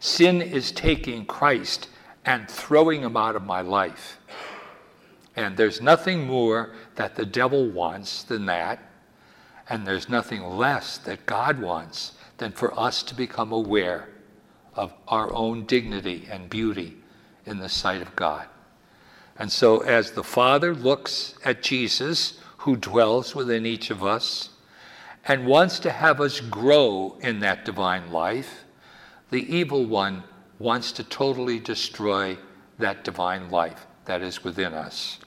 Sin 0.00 0.40
is 0.40 0.72
taking 0.72 1.26
Christ 1.26 1.88
and 2.24 2.48
throwing 2.48 3.02
him 3.02 3.16
out 3.16 3.36
of 3.36 3.44
my 3.44 3.60
life. 3.60 4.18
And 5.36 5.56
there's 5.56 5.80
nothing 5.80 6.26
more 6.26 6.72
that 6.96 7.14
the 7.14 7.24
devil 7.24 7.68
wants 7.68 8.22
than 8.22 8.46
that. 8.46 8.80
And 9.68 9.86
there's 9.86 10.08
nothing 10.08 10.42
less 10.42 10.98
that 10.98 11.26
God 11.26 11.60
wants 11.60 12.12
than 12.38 12.52
for 12.52 12.78
us 12.78 13.02
to 13.04 13.14
become 13.14 13.52
aware 13.52 14.08
of 14.74 14.92
our 15.08 15.32
own 15.32 15.64
dignity 15.66 16.28
and 16.30 16.50
beauty 16.50 16.96
in 17.46 17.58
the 17.58 17.68
sight 17.68 18.02
of 18.02 18.14
God. 18.16 18.46
And 19.38 19.50
so, 19.50 19.80
as 19.80 20.12
the 20.12 20.24
Father 20.24 20.74
looks 20.74 21.34
at 21.44 21.62
Jesus, 21.62 22.38
who 22.58 22.76
dwells 22.76 23.34
within 23.34 23.66
each 23.66 23.90
of 23.90 24.04
us, 24.04 24.50
and 25.26 25.46
wants 25.46 25.78
to 25.80 25.90
have 25.90 26.20
us 26.20 26.40
grow 26.40 27.16
in 27.20 27.40
that 27.40 27.64
divine 27.64 28.10
life, 28.10 28.64
the 29.30 29.54
evil 29.54 29.84
one 29.84 30.22
wants 30.58 30.92
to 30.92 31.04
totally 31.04 31.58
destroy 31.58 32.36
that 32.78 33.04
divine 33.04 33.50
life 33.50 33.86
that 34.04 34.22
is 34.22 34.44
within 34.44 34.74
us. 34.74 35.18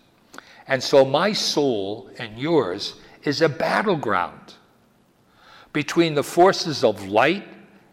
And 0.67 0.81
so, 0.81 1.05
my 1.05 1.34
soul 1.34 2.10
and 2.17 2.39
yours 2.39 2.95
is 3.24 3.41
a 3.41 3.50
battleground 3.50 4.55
between 5.74 6.15
the 6.15 6.24
forces 6.24 6.84
of 6.84 7.07
light 7.07 7.48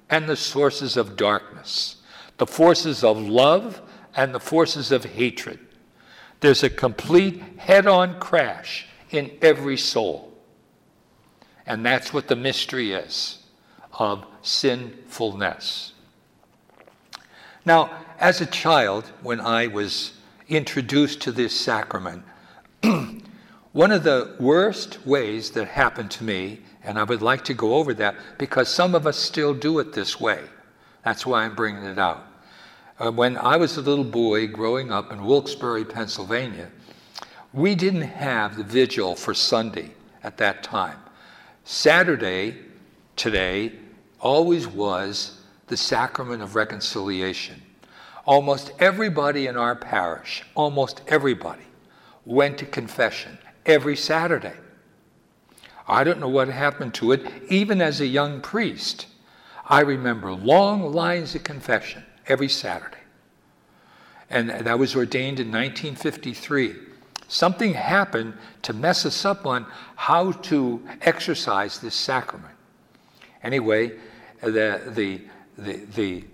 and 0.09 0.29
the 0.29 0.37
sources 0.37 0.97
of 0.97 1.17
darkness, 1.17 1.97
the 2.39 2.47
forces 2.47 3.03
of 3.03 3.19
love 3.19 3.83
and 4.15 4.35
the 4.35 4.41
forces 4.41 4.93
of 4.93 5.05
hatred. 5.05 5.59
There's 6.41 6.63
a 6.63 6.71
complete 6.71 7.43
head 7.59 7.87
on 7.87 8.21
crash 8.21 8.87
in 9.11 9.31
every 9.41 9.77
soul. 9.77 10.33
And 11.67 11.85
that's 11.85 12.13
what 12.13 12.29
the 12.29 12.37
mystery 12.37 12.93
is 12.93 13.39
of 13.93 14.27
sinfulness. 14.43 15.93
Now, 17.65 17.91
as 18.19 18.41
a 18.41 18.47
child, 18.47 19.07
when 19.23 19.41
I 19.41 19.69
was 19.69 20.13
introduced 20.49 21.21
to 21.23 21.33
this 21.33 21.59
sacrament, 21.59 22.25
one 23.73 23.93
of 23.93 24.05
the 24.05 24.37
worst 24.39 25.05
ways 25.07 25.51
that 25.51 25.69
happened 25.69 26.11
to 26.13 26.25
me 26.25 26.61
and 26.85 26.99
I 26.99 27.05
would 27.05 27.23
like 27.23 27.45
to 27.45 27.55
go 27.55 27.75
over 27.75 27.95
that 27.95 28.17
because 28.39 28.69
some 28.69 28.95
of 28.95 29.07
us 29.07 29.17
still 29.17 29.55
do 29.55 29.79
it 29.79 29.93
this 29.93 30.21
way. 30.21 30.43
That's 31.05 31.27
why 31.27 31.45
I'm 31.45 31.55
bringing 31.55 31.85
it 31.85 31.99
out. 31.99 32.27
Uh, 32.99 33.11
when 33.11 33.37
I 33.37 33.57
was 33.57 33.77
a 33.77 33.83
little 33.83 34.05
boy 34.05 34.47
growing 34.47 34.93
up 34.93 35.13
in 35.13 35.25
Wilkes-Barre, 35.25 35.85
Pennsylvania, 35.85 36.71
we 37.53 37.75
didn't 37.75 38.03
have 38.03 38.57
the 38.57 38.65
vigil 38.65 39.15
for 39.15 39.35
Sunday 39.35 39.91
at 40.23 40.37
that 40.39 40.63
time. 40.63 40.99
Saturday, 41.65 42.57
today, 43.17 43.73
always 44.21 44.67
was 44.67 45.41
the 45.67 45.77
sacrament 45.77 46.43
of 46.43 46.55
reconciliation. 46.55 47.61
Almost 48.25 48.73
everybody 48.79 49.47
in 49.47 49.57
our 49.57 49.75
parish, 49.75 50.45
almost 50.55 51.03
everybody, 51.09 51.65
went 52.25 52.59
to 52.59 52.67
confession 52.67 53.39
every 53.67 53.97
Saturday. 53.97 54.55
I 55.89 56.05
don't 56.05 56.21
know 56.21 56.29
what 56.29 56.49
happened 56.49 56.95
to 56.95 57.13
it. 57.13 57.27
Even 57.49 57.81
as 57.81 58.01
a 58.01 58.07
young 58.07 58.41
priest, 58.41 59.07
I 59.67 59.81
remember 59.81 60.33
long 60.33 60.93
lines 60.93 61.35
of 61.35 61.45
confession 61.45 62.05
every 62.27 62.49
Saturday. 62.49 62.97
And 64.31 64.51
that 64.51 64.79
was 64.79 64.97
ordained 64.97 65.41
in 65.41 65.49
1953. 65.49 66.75
Something 67.29 67.75
happened 67.75 68.35
to 68.63 68.73
mess 68.73 69.05
us 69.05 69.25
up 69.25 69.47
on 69.47 69.67
how 69.97 70.33
to 70.33 70.87
exercise 71.03 71.79
this 71.79 71.95
sacrament. 71.95 72.55
Anyway, 73.43 73.93
the, 74.41 74.81
the, 74.95 75.21
the, 75.59 75.85
the 75.95 76.25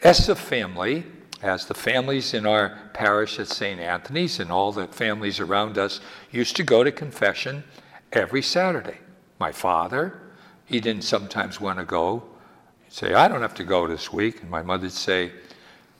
Esseff 0.00 0.36
family, 0.36 1.04
as 1.44 1.66
the 1.66 1.74
families 1.74 2.32
in 2.32 2.46
our 2.46 2.78
parish 2.94 3.38
at 3.38 3.46
St. 3.48 3.78
Anthony's 3.78 4.40
and 4.40 4.50
all 4.50 4.72
the 4.72 4.86
families 4.86 5.40
around 5.40 5.76
us 5.76 6.00
used 6.30 6.56
to 6.56 6.62
go 6.62 6.82
to 6.82 6.90
confession 6.90 7.62
every 8.12 8.40
Saturday. 8.40 8.96
My 9.38 9.52
father, 9.52 10.22
he 10.64 10.80
didn't 10.80 11.04
sometimes 11.04 11.60
want 11.60 11.78
to 11.78 11.84
go. 11.84 12.22
He'd 12.84 12.94
say, 12.94 13.12
I 13.12 13.28
don't 13.28 13.42
have 13.42 13.54
to 13.56 13.64
go 13.64 13.86
this 13.86 14.10
week. 14.10 14.40
And 14.40 14.50
my 14.50 14.62
mother'd 14.62 14.92
say, 14.92 15.32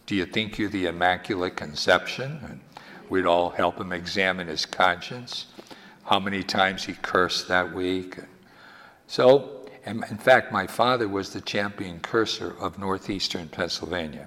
Do 0.06 0.14
you 0.14 0.24
think 0.24 0.58
you're 0.58 0.70
the 0.70 0.86
Immaculate 0.86 1.56
Conception? 1.56 2.40
And 2.42 2.60
we'd 3.10 3.26
all 3.26 3.50
help 3.50 3.78
him 3.78 3.92
examine 3.92 4.46
his 4.46 4.64
conscience, 4.64 5.48
how 6.04 6.20
many 6.20 6.42
times 6.42 6.84
he 6.84 6.94
cursed 6.94 7.48
that 7.48 7.70
week. 7.70 8.18
So, 9.08 9.68
in 9.84 10.00
fact, 10.00 10.52
my 10.52 10.66
father 10.66 11.06
was 11.06 11.34
the 11.34 11.42
champion 11.42 12.00
curser 12.00 12.56
of 12.58 12.78
northeastern 12.78 13.48
Pennsylvania. 13.48 14.26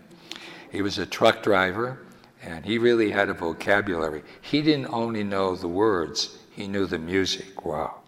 He 0.71 0.81
was 0.81 0.97
a 0.97 1.05
truck 1.05 1.43
driver, 1.43 1.99
and 2.41 2.65
he 2.65 2.77
really 2.77 3.11
had 3.11 3.29
a 3.29 3.33
vocabulary. 3.33 4.23
He 4.41 4.61
didn't 4.61 4.87
only 4.87 5.23
know 5.23 5.55
the 5.55 5.67
words, 5.67 6.37
he 6.51 6.67
knew 6.67 6.85
the 6.85 6.99
music. 6.99 7.65
Wow. 7.65 8.01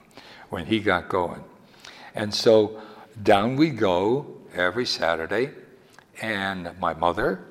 When 0.50 0.66
he 0.66 0.80
got 0.80 1.10
going. 1.10 1.44
And 2.16 2.34
so 2.34 2.82
down 3.22 3.56
we 3.56 3.70
go 3.70 4.26
every 4.54 4.86
Saturday, 4.86 5.52
and 6.22 6.72
my 6.80 6.94
mother, 6.94 7.46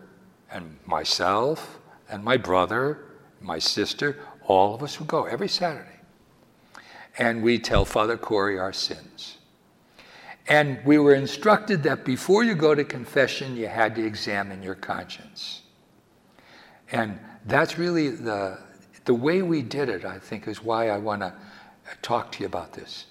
and 0.50 0.78
myself, 0.86 1.78
and 2.10 2.24
my 2.24 2.36
brother, 2.36 2.98
my 3.40 3.58
sister, 3.58 4.18
all 4.46 4.74
of 4.74 4.82
us 4.82 4.98
would 4.98 5.08
go 5.08 5.24
every 5.24 5.48
Saturday. 5.48 6.00
And 7.18 7.42
we 7.42 7.58
tell 7.58 7.84
Father 7.84 8.16
Corey 8.16 8.58
our 8.58 8.72
sins. 8.72 9.38
And 10.48 10.78
we 10.84 10.98
were 10.98 11.14
instructed 11.14 11.82
that 11.82 12.04
before 12.04 12.42
you 12.42 12.54
go 12.54 12.74
to 12.74 12.82
confession, 12.82 13.54
you 13.54 13.68
had 13.68 13.94
to 13.96 14.04
examine 14.04 14.62
your 14.62 14.74
conscience. 14.74 15.60
And 16.90 17.18
that's 17.44 17.78
really 17.78 18.08
the, 18.08 18.58
the 19.04 19.12
way 19.12 19.42
we 19.42 19.60
did 19.60 19.90
it, 19.90 20.06
I 20.06 20.18
think, 20.18 20.48
is 20.48 20.64
why 20.64 20.88
I 20.88 20.96
want 20.96 21.20
to 21.20 21.34
talk 22.00 22.32
to 22.32 22.40
you 22.40 22.46
about 22.46 22.72
this. 22.72 23.06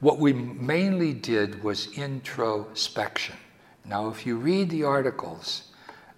What 0.00 0.18
we 0.18 0.32
mainly 0.34 1.14
did 1.14 1.62
was 1.62 1.92
introspection. 1.92 3.36
Now, 3.84 4.08
if 4.08 4.26
you 4.26 4.36
read 4.36 4.68
the 4.70 4.84
articles, 4.84 5.68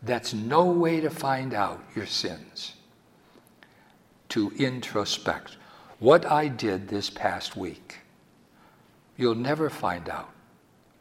that's 0.02 0.34
no 0.34 0.64
way 0.66 1.00
to 1.00 1.10
find 1.10 1.54
out 1.54 1.82
your 1.94 2.06
sins, 2.06 2.74
to 4.30 4.50
introspect. 4.50 5.56
What 6.00 6.26
I 6.26 6.48
did 6.48 6.88
this 6.88 7.10
past 7.10 7.56
week, 7.56 7.98
you'll 9.16 9.34
never 9.34 9.70
find 9.70 10.08
out 10.08 10.30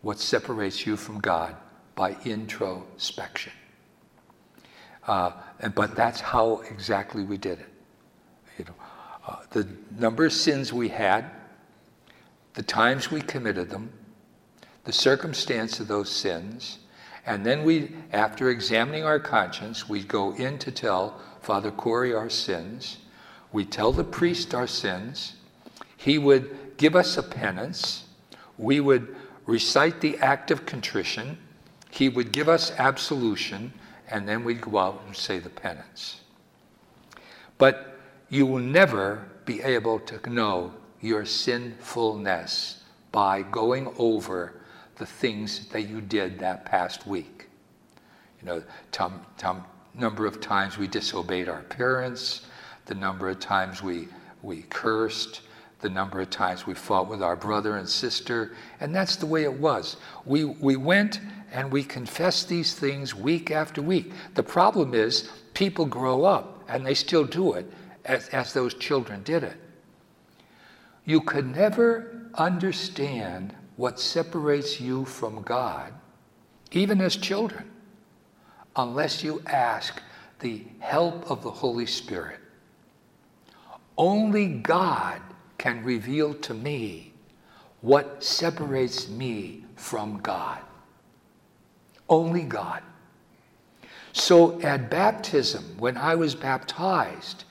what 0.02 0.20
separates 0.20 0.86
you 0.86 0.98
from 0.98 1.20
God 1.20 1.56
by 1.96 2.16
introspection. 2.26 3.54
Uh, 5.08 5.32
and, 5.60 5.74
but 5.74 5.96
that's 5.96 6.20
how 6.20 6.62
exactly 6.70 7.24
we 7.24 7.38
did 7.38 7.60
it. 7.60 7.70
You 8.58 8.66
know, 8.66 8.76
uh, 9.28 9.38
the 9.52 9.68
number 9.98 10.26
of 10.26 10.34
sins 10.34 10.72
we 10.72 10.90
had, 10.90 11.26
the 12.54 12.64
times 12.64 13.12
we 13.12 13.22
committed 13.22 13.70
them, 13.70 13.92
the 14.84 14.92
circumstance 14.92 15.80
of 15.80 15.88
those 15.88 16.10
sins, 16.10 16.80
and 17.26 17.46
then 17.46 17.64
we, 17.64 17.92
after 18.12 18.50
examining 18.50 19.04
our 19.04 19.20
conscience, 19.20 19.88
we 19.88 20.04
go 20.04 20.34
in 20.34 20.58
to 20.60 20.72
tell 20.72 21.22
Father 21.42 21.72
Corey 21.72 22.14
our 22.14 22.30
sins. 22.30 22.98
We 23.52 23.66
tell 23.66 23.92
the 23.92 24.04
priest 24.04 24.56
our 24.56 24.68
sins. 24.68 25.36
He 25.98 26.18
would 26.18 26.58
give 26.82 26.96
us 26.96 27.16
a 27.16 27.22
penance. 27.22 28.06
We 28.58 28.80
would 28.80 29.16
recite 29.46 30.02
the 30.02 30.18
act 30.18 30.50
of 30.50 30.66
contrition, 30.66 31.38
he 31.92 32.10
would 32.10 32.32
give 32.32 32.50
us 32.50 32.72
absolution, 32.80 33.72
and 34.10 34.28
then 34.28 34.44
we'd 34.44 34.62
go 34.62 34.80
out 34.80 35.04
and 35.06 35.16
say 35.16 35.38
the 35.38 35.50
penance. 35.50 36.22
But 37.60 38.00
you 38.30 38.48
will 38.48 38.60
never 38.60 39.28
be 39.46 39.62
able 39.62 40.00
to 40.00 40.30
know 40.30 40.74
your 41.02 41.24
sinfulness 41.24 42.84
by 43.12 43.44
going 43.44 43.94
over 44.00 44.54
the 44.96 45.06
things 45.06 45.68
that 45.68 45.84
you 45.84 46.02
did 46.02 46.40
that 46.40 46.66
past 46.66 47.06
week. 47.06 47.48
You 48.42 48.48
know, 48.48 48.64
number 49.94 50.26
of 50.26 50.42
times 50.42 50.80
we 50.80 50.88
disobeyed 50.88 51.48
our 51.48 51.62
parents, 51.64 52.48
the 52.88 52.96
number 52.96 53.30
of 53.30 53.40
times 53.40 53.84
we, 53.84 54.08
we 54.42 54.64
cursed, 54.64 55.42
the 55.82 55.90
number 55.90 56.22
of 56.22 56.30
times 56.30 56.66
we 56.66 56.74
fought 56.74 57.08
with 57.08 57.22
our 57.22 57.36
brother 57.36 57.78
and 57.78 57.88
sister, 57.88 58.54
and 58.80 58.94
that's 58.94 59.16
the 59.16 59.26
way 59.26 59.44
it 59.44 59.54
was. 59.54 59.98
We, 60.26 60.46
we 60.46 60.76
went 60.76 61.20
and 61.52 61.72
we 61.72 61.84
confessed 61.84 62.48
these 62.48 62.74
things 62.74 63.14
week 63.14 63.52
after 63.52 63.82
week. 63.82 64.12
The 64.36 64.44
problem 64.44 64.94
is, 64.94 65.30
people 65.54 65.86
grow 65.86 66.24
up 66.24 66.64
and 66.70 66.86
they 66.86 66.94
still 66.94 67.26
do 67.26 67.54
it 67.54 67.72
as, 68.06 68.30
as 68.30 68.54
those 68.54 68.74
children 68.74 69.24
did 69.24 69.44
it. 69.44 69.58
You 71.06 71.22
could 71.22 71.54
never 71.54 72.30
understand 72.36 73.56
what 73.76 74.00
separates 74.00 74.80
you 74.80 75.06
from 75.06 75.42
God, 75.42 75.94
even 76.72 77.02
as 77.02 77.18
children, 77.18 77.70
unless 78.76 79.24
you 79.24 79.42
ask 79.46 80.02
the 80.40 80.64
help 80.80 81.30
of 81.30 81.44
the 81.44 81.52
Holy 81.52 81.86
Spirit. 81.86 82.40
Only 83.98 84.48
God 84.48 85.22
can 85.62 85.84
reveal 85.84 86.34
to 86.34 86.56
me 86.56 87.14
what 87.82 88.24
separates 88.24 89.08
me 89.08 89.64
from 89.76 90.18
God. 90.22 90.58
Only 92.10 92.42
God. 92.42 92.82
So 94.12 94.60
at 94.62 94.90
baptism, 94.90 95.64
when 95.78 95.98
I 95.98 96.16
was 96.16 96.34
baptized, 96.34 97.44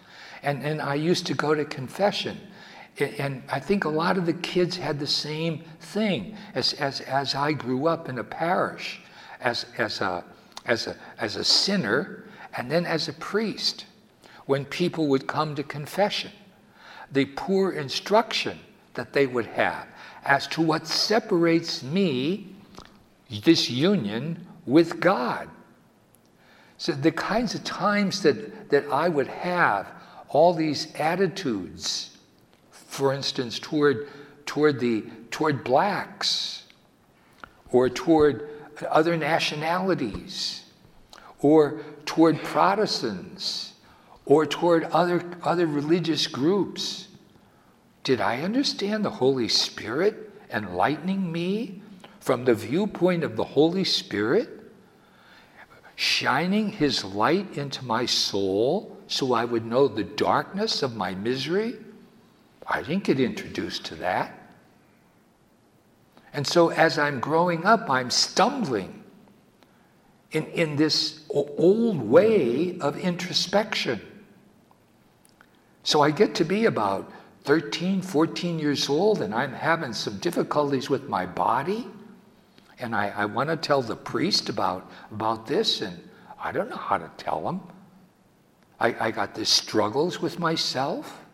and, 0.42 0.60
and 0.64 0.82
I 0.82 0.96
used 0.96 1.24
to 1.26 1.34
go 1.34 1.54
to 1.54 1.64
confession, 1.64 2.36
and 2.98 3.44
I 3.48 3.60
think 3.60 3.84
a 3.84 3.88
lot 3.88 4.18
of 4.18 4.26
the 4.26 4.32
kids 4.32 4.76
had 4.76 4.98
the 4.98 5.06
same 5.06 5.62
thing 5.78 6.36
as, 6.56 6.72
as, 6.72 7.02
as 7.02 7.36
I 7.36 7.52
grew 7.52 7.86
up 7.86 8.08
in 8.08 8.18
a 8.18 8.24
parish, 8.24 9.00
as, 9.40 9.66
as, 9.78 10.00
a, 10.00 10.24
as, 10.66 10.88
a, 10.88 10.96
as 11.20 11.36
a 11.36 11.44
sinner, 11.44 12.24
and 12.56 12.68
then 12.68 12.86
as 12.86 13.06
a 13.06 13.12
priest, 13.12 13.86
when 14.46 14.64
people 14.64 15.06
would 15.06 15.28
come 15.28 15.54
to 15.54 15.62
confession 15.62 16.32
the 17.12 17.26
poor 17.26 17.72
instruction 17.72 18.58
that 18.94 19.12
they 19.12 19.26
would 19.26 19.46
have 19.46 19.86
as 20.24 20.46
to 20.48 20.62
what 20.62 20.86
separates 20.86 21.82
me, 21.82 22.54
this 23.44 23.70
union, 23.70 24.46
with 24.66 25.00
God. 25.00 25.48
So 26.76 26.92
the 26.92 27.12
kinds 27.12 27.54
of 27.54 27.64
times 27.64 28.22
that, 28.22 28.70
that 28.70 28.86
I 28.90 29.08
would 29.08 29.28
have 29.28 29.86
all 30.28 30.54
these 30.54 30.94
attitudes, 30.94 32.16
for 32.70 33.12
instance, 33.12 33.58
toward, 33.58 34.08
toward, 34.46 34.80
the, 34.80 35.04
toward 35.30 35.64
blacks 35.64 36.64
or 37.70 37.88
toward 37.88 38.48
other 38.88 39.16
nationalities 39.16 40.64
or 41.40 41.80
toward 42.06 42.42
Protestants 42.42 43.69
or 44.30 44.46
toward 44.46 44.84
other, 44.84 45.24
other 45.42 45.66
religious 45.66 46.28
groups. 46.28 47.08
Did 48.04 48.20
I 48.20 48.42
understand 48.42 49.04
the 49.04 49.10
Holy 49.10 49.48
Spirit 49.48 50.30
enlightening 50.52 51.32
me 51.32 51.82
from 52.20 52.44
the 52.44 52.54
viewpoint 52.54 53.24
of 53.24 53.34
the 53.34 53.42
Holy 53.42 53.82
Spirit, 53.82 54.48
shining 55.96 56.70
His 56.70 57.04
light 57.04 57.58
into 57.58 57.84
my 57.84 58.06
soul 58.06 58.96
so 59.08 59.32
I 59.32 59.44
would 59.44 59.66
know 59.66 59.88
the 59.88 60.04
darkness 60.04 60.84
of 60.84 60.94
my 60.94 61.12
misery? 61.12 61.74
I 62.68 62.82
didn't 62.82 63.02
get 63.02 63.18
introduced 63.18 63.84
to 63.86 63.96
that. 63.96 64.32
And 66.32 66.46
so 66.46 66.68
as 66.68 67.00
I'm 67.00 67.18
growing 67.18 67.64
up, 67.64 67.90
I'm 67.90 68.10
stumbling 68.10 69.02
in, 70.30 70.46
in 70.46 70.76
this 70.76 71.24
old 71.30 72.00
way 72.00 72.78
of 72.78 72.96
introspection. 72.96 74.00
So 75.82 76.02
I 76.02 76.10
get 76.10 76.34
to 76.36 76.44
be 76.44 76.66
about 76.66 77.10
13, 77.44 78.02
14 78.02 78.58
years 78.58 78.88
old, 78.88 79.22
and 79.22 79.34
I'm 79.34 79.52
having 79.52 79.92
some 79.92 80.18
difficulties 80.18 80.90
with 80.90 81.08
my 81.08 81.24
body. 81.24 81.86
And 82.78 82.94
I, 82.94 83.08
I 83.08 83.24
want 83.24 83.48
to 83.48 83.56
tell 83.56 83.82
the 83.82 83.96
priest 83.96 84.48
about, 84.48 84.90
about 85.10 85.46
this, 85.46 85.80
and 85.80 85.98
I 86.38 86.52
don't 86.52 86.70
know 86.70 86.76
how 86.76 86.98
to 86.98 87.10
tell 87.16 87.48
him. 87.48 87.60
I, 88.78 89.08
I 89.08 89.10
got 89.10 89.34
these 89.34 89.48
struggles 89.48 90.20
with 90.20 90.38
myself. 90.38 91.24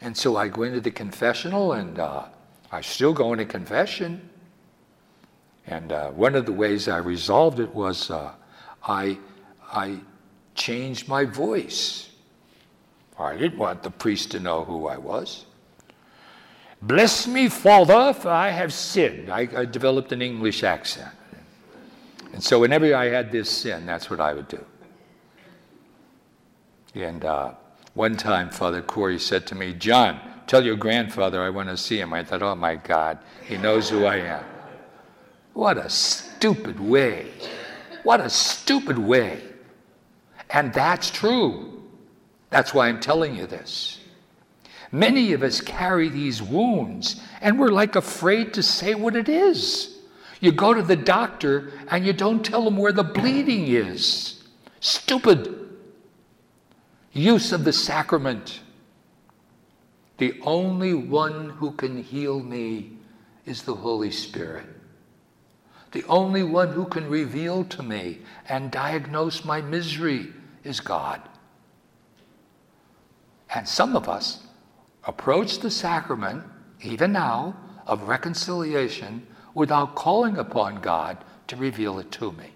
And 0.00 0.16
so 0.16 0.36
I 0.36 0.48
go 0.48 0.62
into 0.62 0.80
the 0.80 0.90
confessional, 0.90 1.72
and 1.72 1.98
uh, 1.98 2.24
I 2.72 2.80
still 2.80 3.12
go 3.12 3.32
into 3.32 3.44
confession. 3.44 4.28
And 5.66 5.92
uh, 5.92 6.10
one 6.10 6.34
of 6.34 6.46
the 6.46 6.52
ways 6.52 6.88
I 6.88 6.98
resolved 6.98 7.60
it 7.60 7.72
was 7.72 8.10
uh, 8.10 8.32
I, 8.82 9.18
I 9.72 10.00
changed 10.54 11.08
my 11.08 11.24
voice. 11.24 12.10
I 13.18 13.36
didn't 13.36 13.58
want 13.58 13.82
the 13.82 13.90
priest 13.90 14.30
to 14.32 14.40
know 14.40 14.64
who 14.64 14.88
I 14.88 14.96
was. 14.96 15.46
Bless 16.80 17.28
me, 17.28 17.48
Father, 17.48 18.12
for 18.12 18.30
I 18.30 18.50
have 18.50 18.72
sinned. 18.72 19.30
I, 19.30 19.48
I 19.56 19.64
developed 19.64 20.10
an 20.10 20.20
English 20.20 20.64
accent. 20.64 21.14
And 22.32 22.42
so 22.42 22.58
whenever 22.58 22.94
I 22.94 23.06
had 23.06 23.30
this 23.30 23.48
sin, 23.48 23.86
that's 23.86 24.10
what 24.10 24.20
I 24.20 24.32
would 24.32 24.48
do. 24.48 24.64
And 26.94 27.24
uh, 27.24 27.52
one 27.94 28.16
time, 28.16 28.50
Father 28.50 28.82
Corey 28.82 29.18
said 29.18 29.46
to 29.48 29.54
me, 29.54 29.74
John, 29.74 30.18
tell 30.46 30.64
your 30.64 30.76
grandfather 30.76 31.42
I 31.42 31.50
want 31.50 31.68
to 31.68 31.76
see 31.76 32.00
him. 32.00 32.12
I 32.12 32.24
thought, 32.24 32.42
oh 32.42 32.54
my 32.54 32.74
God, 32.74 33.18
he 33.46 33.56
knows 33.56 33.88
who 33.88 34.04
I 34.04 34.16
am. 34.16 34.44
What 35.52 35.78
a 35.78 35.88
stupid 35.88 36.80
way. 36.80 37.30
What 38.02 38.20
a 38.20 38.30
stupid 38.30 38.98
way. 38.98 39.51
And 40.52 40.72
that's 40.72 41.10
true. 41.10 41.82
That's 42.50 42.74
why 42.74 42.88
I'm 42.88 43.00
telling 43.00 43.34
you 43.34 43.46
this. 43.46 43.98
Many 44.92 45.32
of 45.32 45.42
us 45.42 45.62
carry 45.62 46.10
these 46.10 46.42
wounds 46.42 47.20
and 47.40 47.58
we're 47.58 47.70
like 47.70 47.96
afraid 47.96 48.52
to 48.54 48.62
say 48.62 48.94
what 48.94 49.16
it 49.16 49.28
is. 49.30 49.96
You 50.40 50.52
go 50.52 50.74
to 50.74 50.82
the 50.82 50.96
doctor 50.96 51.72
and 51.88 52.04
you 52.04 52.12
don't 52.12 52.44
tell 52.44 52.64
them 52.64 52.76
where 52.76 52.92
the 52.92 53.02
bleeding 53.02 53.68
is. 53.68 54.44
Stupid. 54.80 55.70
Use 57.12 57.52
of 57.52 57.64
the 57.64 57.72
sacrament. 57.72 58.60
The 60.18 60.38
only 60.42 60.92
one 60.92 61.50
who 61.50 61.72
can 61.72 62.02
heal 62.02 62.40
me 62.40 62.92
is 63.46 63.62
the 63.62 63.74
Holy 63.74 64.10
Spirit. 64.10 64.66
The 65.92 66.04
only 66.04 66.42
one 66.42 66.72
who 66.72 66.84
can 66.84 67.08
reveal 67.08 67.64
to 67.64 67.82
me 67.82 68.18
and 68.48 68.70
diagnose 68.70 69.44
my 69.44 69.62
misery 69.62 70.32
is 70.64 70.80
God. 70.80 71.20
And 73.54 73.68
some 73.68 73.96
of 73.96 74.08
us 74.08 74.40
approach 75.04 75.58
the 75.58 75.70
sacrament, 75.70 76.44
even 76.82 77.12
now, 77.12 77.56
of 77.86 78.08
reconciliation 78.08 79.26
without 79.54 79.94
calling 79.94 80.38
upon 80.38 80.80
God 80.80 81.18
to 81.48 81.56
reveal 81.56 81.98
it 81.98 82.10
to 82.12 82.32
me. 82.32 82.50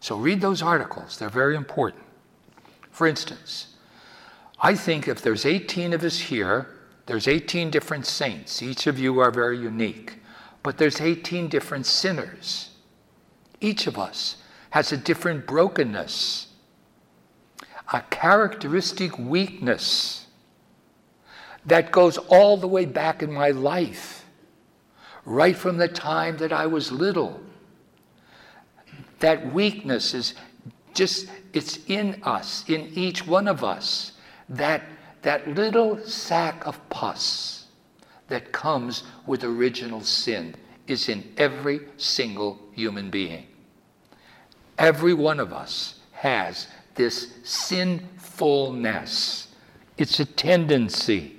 So 0.00 0.16
read 0.16 0.40
those 0.40 0.62
articles, 0.62 1.18
they're 1.18 1.30
very 1.30 1.56
important. 1.56 2.02
For 2.90 3.06
instance, 3.06 3.74
I 4.60 4.74
think 4.74 5.08
if 5.08 5.22
there's 5.22 5.46
18 5.46 5.92
of 5.92 6.04
us 6.04 6.18
here, 6.18 6.68
there's 7.06 7.28
18 7.28 7.70
different 7.70 8.06
saints. 8.06 8.62
Each 8.62 8.86
of 8.86 8.98
you 8.98 9.18
are 9.18 9.30
very 9.30 9.58
unique. 9.58 10.20
But 10.62 10.78
there's 10.78 11.00
18 11.00 11.48
different 11.48 11.86
sinners. 11.86 12.70
Each 13.60 13.86
of 13.86 13.98
us 13.98 14.36
has 14.74 14.90
a 14.90 14.96
different 14.96 15.46
brokenness, 15.46 16.48
a 17.92 18.00
characteristic 18.10 19.16
weakness 19.16 20.26
that 21.64 21.92
goes 21.92 22.18
all 22.18 22.56
the 22.56 22.66
way 22.66 22.84
back 22.84 23.22
in 23.22 23.32
my 23.32 23.50
life, 23.50 24.24
right 25.24 25.54
from 25.54 25.76
the 25.76 25.86
time 25.86 26.36
that 26.38 26.52
I 26.52 26.66
was 26.66 26.90
little. 26.90 27.40
That 29.20 29.54
weakness 29.54 30.12
is 30.12 30.34
just, 30.92 31.28
it's 31.52 31.78
in 31.86 32.20
us, 32.24 32.64
in 32.66 32.90
each 32.94 33.24
one 33.24 33.46
of 33.46 33.62
us. 33.62 34.10
That, 34.48 34.82
that 35.22 35.46
little 35.46 36.04
sack 36.04 36.66
of 36.66 36.80
pus 36.88 37.66
that 38.26 38.50
comes 38.50 39.04
with 39.24 39.44
original 39.44 40.00
sin 40.00 40.56
is 40.88 41.08
in 41.08 41.32
every 41.36 41.78
single 41.96 42.58
human 42.72 43.08
being. 43.08 43.46
Every 44.78 45.14
one 45.14 45.40
of 45.40 45.52
us 45.52 46.00
has 46.12 46.68
this 46.94 47.32
sinfulness. 47.44 49.48
It's 49.96 50.20
a 50.20 50.24
tendency. 50.24 51.36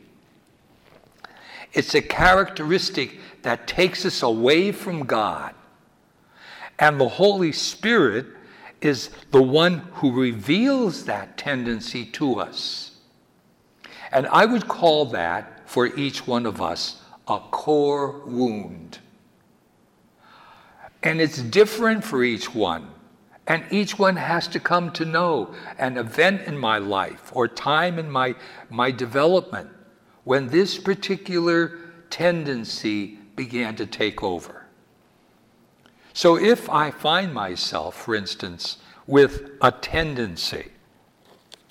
It's 1.74 1.94
a 1.94 2.02
characteristic 2.02 3.20
that 3.42 3.68
takes 3.68 4.06
us 4.06 4.24
away 4.24 4.72
from 4.72 5.04
God. 5.04 5.54
And 6.80 7.00
the 7.00 7.10
Holy 7.10 7.52
Spirit 7.52 8.28
is 8.82 9.10
the 9.32 9.42
one 9.42 9.80
who 9.94 10.12
reveals 10.12 11.06
that 11.06 11.38
tendency 11.38 12.06
to 12.06 12.40
us. 12.40 12.92
And 14.12 14.28
I 14.28 14.46
would 14.46 14.68
call 14.68 15.06
that, 15.08 15.70
for 15.70 15.88
each 15.88 16.28
one 16.28 16.46
of 16.46 16.62
us, 16.62 17.02
a 17.28 17.40
core 17.40 18.22
wound. 18.26 19.00
And 21.04 21.20
it's 21.20 21.42
different 21.42 22.04
for 22.04 22.24
each 22.24 22.54
one. 22.54 22.88
And 23.48 23.64
each 23.72 24.00
one 24.00 24.16
has 24.16 24.48
to 24.50 24.60
come 24.60 24.92
to 24.94 25.06
know 25.06 25.54
an 25.78 25.98
event 25.98 26.42
in 26.48 26.58
my 26.58 26.80
life 26.80 27.32
or 27.34 27.48
time 27.48 28.00
in 28.00 28.10
my, 28.10 28.36
my 28.70 28.90
development 28.90 29.70
when 30.24 30.48
this 30.48 30.80
particular 30.80 31.78
tendency 32.10 33.20
began 33.36 33.76
to 33.76 33.86
take 33.86 34.24
over. 34.24 34.66
So 36.14 36.38
if 36.38 36.70
I 36.70 36.92
find 36.92 37.34
myself, 37.34 37.96
for 37.96 38.16
instance, 38.16 38.78
with 39.06 39.52
a 39.62 39.72
tendency, 39.72 40.72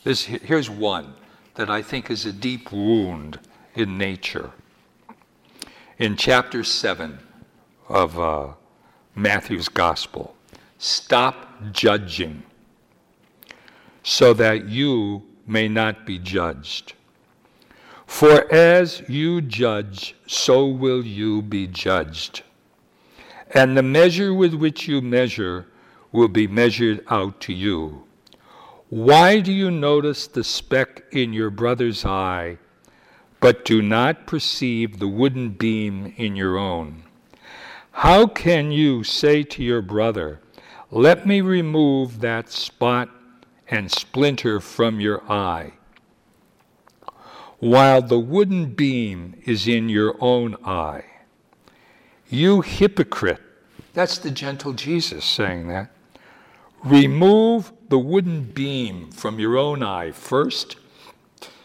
this, 0.05 0.25
here's 0.27 0.69
one 0.71 1.15
that 1.55 1.71
I 1.71 1.83
think 1.83 2.11
is 2.11 2.27
a 2.27 2.33
deep 2.33 2.71
wound 2.71 3.41
in 3.75 3.97
nature. 3.97 4.51
In 5.99 6.17
chapter 6.17 6.63
7 6.63 7.19
of 7.89 8.19
uh, 8.19 8.49
Matthew's 9.15 9.69
Gospel, 9.69 10.34
stop 10.79 11.73
judging, 11.73 12.43
so 14.03 14.35
that 14.35 14.69
you 14.69 15.23
may 15.47 15.69
not 15.69 16.07
be 16.07 16.19
judged. 16.19 16.95
For 18.07 18.53
as 18.53 19.03
you 19.09 19.41
judge, 19.41 20.15
so 20.27 20.67
will 20.67 21.05
you 21.05 21.43
be 21.43 21.67
judged. 21.67 22.43
And 23.51 23.77
the 23.77 23.83
measure 23.83 24.35
with 24.35 24.55
which 24.55 24.89
you 24.89 25.01
measure 25.01 25.67
will 26.13 26.29
be 26.29 26.47
measured 26.47 27.05
out 27.09 27.41
to 27.43 27.53
you. 27.53 28.05
Why 28.89 29.41
do 29.41 29.53
you 29.53 29.71
notice 29.71 30.27
the 30.27 30.45
speck 30.45 31.03
in 31.11 31.33
your 31.33 31.51
brother's 31.51 32.05
eye, 32.05 32.59
but 33.41 33.65
do 33.65 33.83
not 33.83 34.27
perceive 34.27 34.99
the 34.99 35.09
wooden 35.09 35.51
beam 35.51 36.15
in 36.17 36.37
your 36.37 36.57
own? 36.57 37.03
How 37.91 38.27
can 38.27 38.71
you 38.71 39.03
say 39.03 39.43
to 39.45 39.63
your 39.63 39.83
brother, 39.83 40.41
Let 40.97 41.27
me 41.27 41.41
remove 41.41 42.21
that 42.21 42.53
spot 42.53 43.09
and 43.67 43.91
splinter 43.91 44.61
from 44.61 45.01
your 45.01 45.29
eye, 45.29 45.73
while 47.59 48.01
the 48.01 48.21
wooden 48.21 48.75
beam 48.75 49.43
is 49.45 49.67
in 49.67 49.89
your 49.89 50.15
own 50.21 50.55
eye? 50.65 51.03
You 52.29 52.61
hypocrite. 52.61 53.41
That's 53.93 54.19
the 54.19 54.31
gentle 54.31 54.73
Jesus 54.73 55.25
saying 55.25 55.67
that. 55.67 55.91
Remove 56.85 57.73
the 57.89 57.99
wooden 57.99 58.45
beam 58.45 59.11
from 59.11 59.41
your 59.41 59.59
own 59.59 59.83
eye 59.83 60.13
first, 60.13 60.77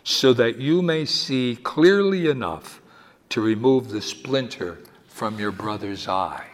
so 0.03 0.33
that 0.33 0.57
you 0.57 0.81
may 0.81 1.05
see 1.05 1.55
clearly 1.61 2.27
enough 2.27 2.81
to 3.29 3.41
remove 3.41 3.89
the 3.89 4.01
splinter 4.01 4.79
from 5.05 5.37
your 5.37 5.51
brother's 5.51 6.07
eye. 6.07 6.47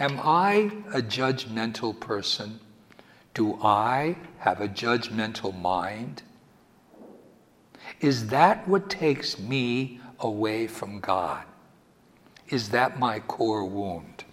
Am 0.00 0.18
I 0.18 0.72
a 0.94 1.02
judgmental 1.02 1.98
person? 2.00 2.58
Do 3.34 3.58
I 3.62 4.16
have 4.38 4.62
a 4.62 4.66
judgmental 4.66 5.58
mind? 5.60 6.22
Is 8.00 8.28
that 8.28 8.66
what 8.66 8.88
takes 8.88 9.38
me 9.38 10.00
away 10.18 10.66
from 10.66 11.00
God? 11.00 11.44
Is 12.48 12.70
that 12.70 12.98
my 12.98 13.20
core 13.20 13.66
wound? 13.66 14.24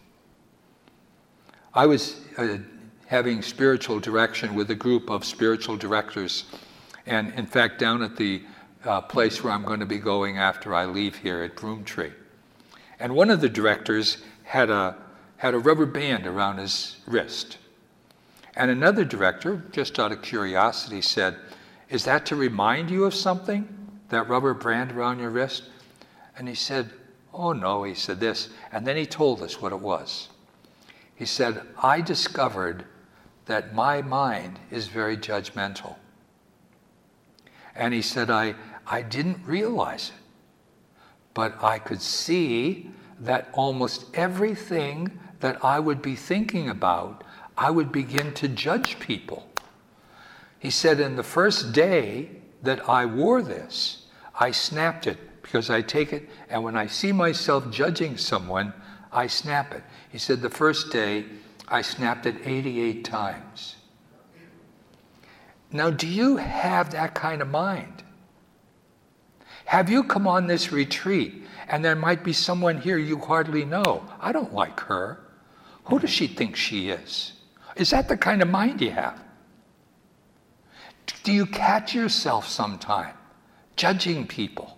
I 1.73 1.85
was 1.85 2.21
uh, 2.37 2.59
having 3.07 3.41
spiritual 3.41 3.99
direction 3.99 4.55
with 4.55 4.71
a 4.71 4.75
group 4.75 5.09
of 5.09 5.25
spiritual 5.25 5.75
directors. 5.75 6.45
And 7.05 7.33
in 7.33 7.45
fact, 7.45 7.77
down 7.77 8.01
at 8.01 8.15
the 8.15 8.41
uh, 8.85 9.01
place 9.01 9.43
where 9.43 9.51
I'm 9.51 9.63
going 9.63 9.81
to 9.81 9.85
be 9.85 9.99
going 9.99 10.37
after 10.37 10.73
I 10.73 10.85
leave 10.85 11.17
here 11.17 11.43
at 11.43 11.55
Broomtree. 11.55 12.13
And 12.99 13.13
one 13.13 13.29
of 13.29 13.41
the 13.41 13.49
directors 13.49 14.17
had 14.43 14.69
a, 14.69 14.95
had 15.37 15.53
a 15.53 15.59
rubber 15.59 15.85
band 15.85 16.27
around 16.27 16.57
his 16.57 16.97
wrist. 17.05 17.57
And 18.55 18.71
another 18.71 19.05
director, 19.05 19.63
just 19.71 19.99
out 19.99 20.11
of 20.11 20.21
curiosity, 20.21 21.01
said, 21.01 21.37
Is 21.89 22.03
that 22.05 22.25
to 22.27 22.35
remind 22.35 22.89
you 22.89 23.05
of 23.05 23.13
something, 23.13 23.67
that 24.09 24.27
rubber 24.27 24.53
band 24.53 24.91
around 24.91 25.19
your 25.19 25.29
wrist? 25.29 25.63
And 26.37 26.47
he 26.47 26.55
said, 26.55 26.89
Oh 27.33 27.53
no, 27.53 27.83
he 27.83 27.93
said 27.93 28.19
this. 28.19 28.49
And 28.71 28.85
then 28.85 28.97
he 28.97 29.05
told 29.05 29.43
us 29.43 29.61
what 29.61 29.71
it 29.71 29.79
was. 29.79 30.29
He 31.15 31.25
said, 31.25 31.61
I 31.81 32.01
discovered 32.01 32.85
that 33.45 33.73
my 33.73 34.01
mind 34.01 34.59
is 34.71 34.87
very 34.87 35.17
judgmental. 35.17 35.95
And 37.75 37.93
he 37.93 38.01
said, 38.01 38.29
I, 38.31 38.55
I 38.87 39.03
didn't 39.03 39.45
realize 39.45 40.09
it, 40.09 40.21
but 41.33 41.63
I 41.63 41.77
could 41.77 42.01
see 42.01 42.89
that 43.19 43.49
almost 43.53 44.05
everything 44.15 45.19
that 45.39 45.63
I 45.63 45.79
would 45.79 46.01
be 46.01 46.15
thinking 46.15 46.69
about, 46.69 47.23
I 47.57 47.71
would 47.71 47.91
begin 47.91 48.33
to 48.35 48.47
judge 48.47 48.99
people. 48.99 49.49
He 50.59 50.69
said, 50.69 50.99
in 50.99 51.15
the 51.15 51.23
first 51.23 51.71
day 51.71 52.29
that 52.63 52.87
I 52.89 53.05
wore 53.05 53.41
this, 53.41 54.05
I 54.39 54.51
snapped 54.51 55.07
it 55.07 55.17
because 55.41 55.69
I 55.69 55.81
take 55.81 56.11
it, 56.11 56.29
and 56.49 56.63
when 56.63 56.75
I 56.75 56.87
see 56.87 57.11
myself 57.11 57.71
judging 57.71 58.17
someone, 58.17 58.73
I 59.11 59.27
snap 59.27 59.73
it. 59.73 59.83
He 60.09 60.17
said, 60.17 60.41
The 60.41 60.49
first 60.49 60.91
day, 60.91 61.25
I 61.67 61.81
snapped 61.81 62.25
it 62.25 62.35
88 62.43 63.05
times. 63.05 63.75
Now, 65.71 65.89
do 65.89 66.07
you 66.07 66.37
have 66.37 66.91
that 66.91 67.13
kind 67.13 67.41
of 67.41 67.49
mind? 67.49 68.03
Have 69.65 69.89
you 69.89 70.03
come 70.03 70.27
on 70.27 70.47
this 70.47 70.71
retreat 70.71 71.43
and 71.67 71.83
there 71.83 71.95
might 71.95 72.23
be 72.23 72.31
someone 72.31 72.79
here 72.79 72.97
you 72.97 73.17
hardly 73.17 73.65
know? 73.65 74.05
I 74.19 74.31
don't 74.31 74.53
like 74.53 74.79
her. 74.81 75.19
Who 75.87 75.99
does 75.99 76.09
she 76.09 76.27
think 76.27 76.55
she 76.55 76.89
is? 76.89 77.33
Is 77.75 77.91
that 77.91 78.07
the 78.07 78.17
kind 78.17 78.41
of 78.41 78.49
mind 78.49 78.81
you 78.81 78.91
have? 78.91 79.21
Do 81.23 81.31
you 81.31 81.45
catch 81.45 81.93
yourself 81.93 82.47
sometime 82.47 83.13
judging 83.75 84.27
people? 84.27 84.77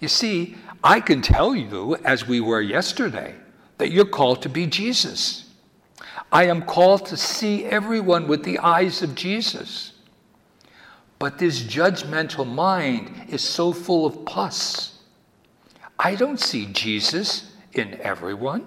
You 0.00 0.08
see, 0.08 0.56
I 0.82 1.00
can 1.00 1.22
tell 1.22 1.54
you, 1.54 1.96
as 2.04 2.26
we 2.26 2.40
were 2.40 2.60
yesterday, 2.60 3.34
that 3.78 3.90
you're 3.90 4.04
called 4.04 4.42
to 4.42 4.48
be 4.48 4.66
Jesus. 4.66 5.50
I 6.30 6.46
am 6.46 6.62
called 6.62 7.06
to 7.06 7.16
see 7.16 7.64
everyone 7.66 8.26
with 8.26 8.44
the 8.44 8.58
eyes 8.58 9.02
of 9.02 9.14
Jesus. 9.14 9.92
But 11.18 11.38
this 11.38 11.62
judgmental 11.62 12.46
mind 12.46 13.26
is 13.28 13.42
so 13.42 13.72
full 13.72 14.06
of 14.06 14.24
pus. 14.24 14.98
I 15.98 16.14
don't 16.14 16.40
see 16.40 16.66
Jesus 16.66 17.52
in 17.74 18.00
everyone. 18.00 18.66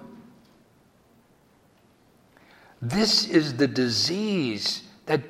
This 2.88 3.26
is 3.26 3.56
the 3.56 3.66
disease 3.66 4.84
that 5.06 5.20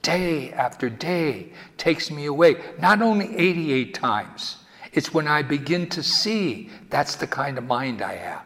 day 0.00 0.50
after 0.52 0.88
day 0.88 1.52
takes 1.76 2.10
me 2.10 2.24
away. 2.24 2.56
Not 2.80 3.02
only 3.02 3.36
88 3.36 3.92
times, 3.92 4.56
it's 4.90 5.12
when 5.12 5.28
I 5.28 5.42
begin 5.42 5.86
to 5.90 6.02
see 6.02 6.70
that's 6.88 7.16
the 7.16 7.26
kind 7.26 7.58
of 7.58 7.64
mind 7.64 8.00
I 8.00 8.14
have. 8.14 8.44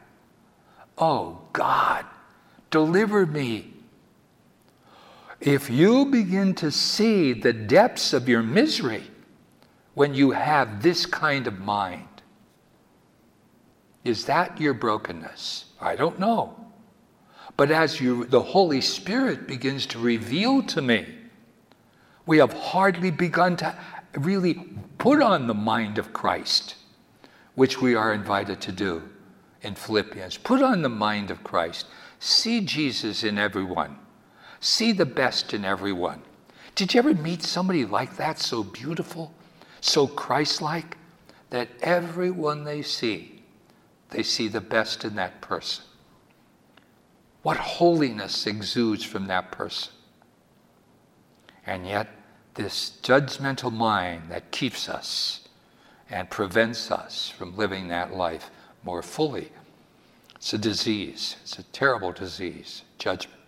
Oh, 0.96 1.38
God, 1.52 2.04
deliver 2.70 3.26
me. 3.26 3.74
If 5.40 5.70
you 5.70 6.06
begin 6.06 6.52
to 6.56 6.72
see 6.72 7.32
the 7.34 7.52
depths 7.52 8.12
of 8.12 8.28
your 8.28 8.42
misery 8.42 9.04
when 9.94 10.14
you 10.14 10.32
have 10.32 10.82
this 10.82 11.06
kind 11.06 11.46
of 11.46 11.60
mind, 11.60 12.08
is 14.02 14.24
that 14.24 14.60
your 14.60 14.74
brokenness? 14.74 15.66
I 15.80 15.94
don't 15.94 16.18
know. 16.18 16.67
But 17.58 17.72
as 17.72 18.00
you, 18.00 18.24
the 18.24 18.40
Holy 18.40 18.80
Spirit 18.80 19.48
begins 19.48 19.84
to 19.86 19.98
reveal 19.98 20.62
to 20.62 20.80
me, 20.80 21.06
we 22.24 22.38
have 22.38 22.52
hardly 22.52 23.10
begun 23.10 23.56
to 23.56 23.76
really 24.16 24.54
put 24.98 25.20
on 25.20 25.48
the 25.48 25.54
mind 25.54 25.98
of 25.98 26.12
Christ, 26.12 26.76
which 27.56 27.80
we 27.82 27.96
are 27.96 28.14
invited 28.14 28.60
to 28.60 28.70
do 28.70 29.02
in 29.62 29.74
Philippians. 29.74 30.36
Put 30.36 30.62
on 30.62 30.82
the 30.82 30.88
mind 30.88 31.32
of 31.32 31.42
Christ. 31.42 31.86
See 32.20 32.60
Jesus 32.60 33.24
in 33.24 33.38
everyone. 33.38 33.98
See 34.60 34.92
the 34.92 35.04
best 35.04 35.52
in 35.52 35.64
everyone. 35.64 36.22
Did 36.76 36.94
you 36.94 37.00
ever 37.00 37.12
meet 37.12 37.42
somebody 37.42 37.84
like 37.84 38.16
that, 38.18 38.38
so 38.38 38.62
beautiful, 38.62 39.34
so 39.80 40.06
Christ 40.06 40.62
like, 40.62 40.96
that 41.50 41.70
everyone 41.82 42.62
they 42.62 42.82
see, 42.82 43.42
they 44.10 44.22
see 44.22 44.46
the 44.46 44.60
best 44.60 45.04
in 45.04 45.16
that 45.16 45.40
person? 45.40 45.84
What 47.42 47.56
holiness 47.56 48.46
exudes 48.46 49.04
from 49.04 49.26
that 49.26 49.52
person. 49.52 49.92
And 51.66 51.86
yet, 51.86 52.08
this 52.54 52.98
judgmental 53.02 53.72
mind 53.72 54.24
that 54.30 54.50
keeps 54.50 54.88
us 54.88 55.48
and 56.10 56.28
prevents 56.30 56.90
us 56.90 57.28
from 57.28 57.56
living 57.56 57.88
that 57.88 58.14
life 58.14 58.50
more 58.82 59.02
fully. 59.02 59.52
It's 60.36 60.52
a 60.54 60.58
disease. 60.58 61.36
It's 61.42 61.58
a 61.58 61.62
terrible 61.64 62.12
disease, 62.12 62.82
judgment. 62.98 63.38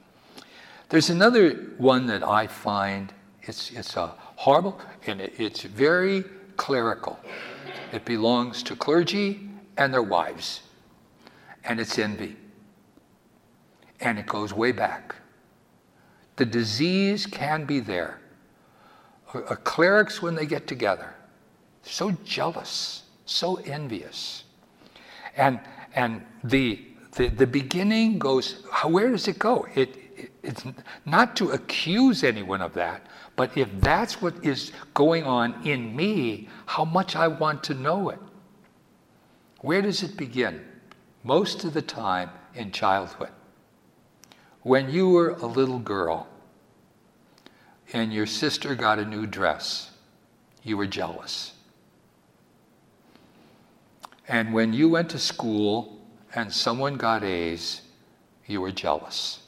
There's 0.90 1.10
another 1.10 1.50
one 1.78 2.06
that 2.06 2.22
I 2.22 2.46
find 2.46 3.12
it's, 3.42 3.70
it's 3.70 3.96
a 3.96 4.08
horrible 4.36 4.78
and 5.06 5.20
it, 5.20 5.34
it's 5.38 5.62
very 5.62 6.24
clerical. 6.56 7.18
It 7.92 8.04
belongs 8.04 8.62
to 8.64 8.76
clergy 8.76 9.48
and 9.76 9.92
their 9.94 10.02
wives. 10.02 10.60
And 11.64 11.80
it's 11.80 11.98
envy. 11.98 12.36
And 14.00 14.18
it 14.18 14.26
goes 14.26 14.52
way 14.52 14.72
back. 14.72 15.14
The 16.36 16.44
disease 16.46 17.26
can 17.26 17.64
be 17.64 17.80
there. 17.80 18.20
A, 19.34 19.56
clerics, 19.56 20.22
when 20.22 20.34
they 20.34 20.46
get 20.46 20.66
together, 20.66 21.14
so 21.82 22.10
jealous, 22.24 23.04
so 23.26 23.56
envious. 23.56 24.44
And, 25.36 25.60
and 25.94 26.24
the, 26.42 26.80
the, 27.12 27.28
the 27.28 27.46
beginning 27.46 28.18
goes, 28.18 28.64
where 28.84 29.10
does 29.10 29.28
it 29.28 29.38
go? 29.38 29.66
It, 29.74 29.96
it, 30.16 30.32
it's 30.42 30.64
not 31.04 31.36
to 31.36 31.50
accuse 31.50 32.24
anyone 32.24 32.60
of 32.60 32.72
that, 32.74 33.06
but 33.36 33.56
if 33.56 33.68
that's 33.80 34.20
what 34.20 34.44
is 34.44 34.72
going 34.94 35.24
on 35.24 35.66
in 35.66 35.94
me, 35.94 36.48
how 36.66 36.84
much 36.84 37.16
I 37.16 37.28
want 37.28 37.62
to 37.64 37.74
know 37.74 38.10
it. 38.10 38.18
Where 39.60 39.82
does 39.82 40.02
it 40.02 40.16
begin? 40.16 40.64
Most 41.22 41.64
of 41.64 41.74
the 41.74 41.82
time 41.82 42.30
in 42.54 42.72
childhood. 42.72 43.30
When 44.62 44.90
you 44.90 45.08
were 45.08 45.30
a 45.30 45.46
little 45.46 45.78
girl 45.78 46.28
and 47.94 48.12
your 48.12 48.26
sister 48.26 48.74
got 48.74 48.98
a 48.98 49.04
new 49.06 49.26
dress, 49.26 49.90
you 50.62 50.76
were 50.76 50.86
jealous. 50.86 51.52
And 54.28 54.52
when 54.52 54.74
you 54.74 54.88
went 54.90 55.08
to 55.10 55.18
school 55.18 55.98
and 56.34 56.52
someone 56.52 56.96
got 56.96 57.24
A's, 57.24 57.80
you 58.46 58.60
were 58.60 58.70
jealous. 58.70 59.38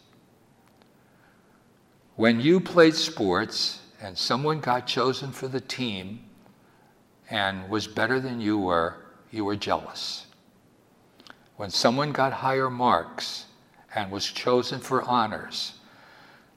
When 2.16 2.40
you 2.40 2.58
played 2.58 2.94
sports 2.94 3.80
and 4.00 4.16
someone 4.16 4.60
got 4.60 4.86
chosen 4.86 5.30
for 5.30 5.46
the 5.46 5.60
team 5.60 6.24
and 7.28 7.68
was 7.68 7.86
better 7.86 8.18
than 8.18 8.40
you 8.40 8.58
were, 8.58 8.96
you 9.30 9.44
were 9.44 9.56
jealous. 9.56 10.26
When 11.56 11.68
someone 11.68 12.12
got 12.12 12.32
higher 12.32 12.70
marks 12.70 13.44
and 13.94 14.10
was 14.10 14.26
chosen 14.26 14.80
for 14.80 15.02
honors, 15.02 15.74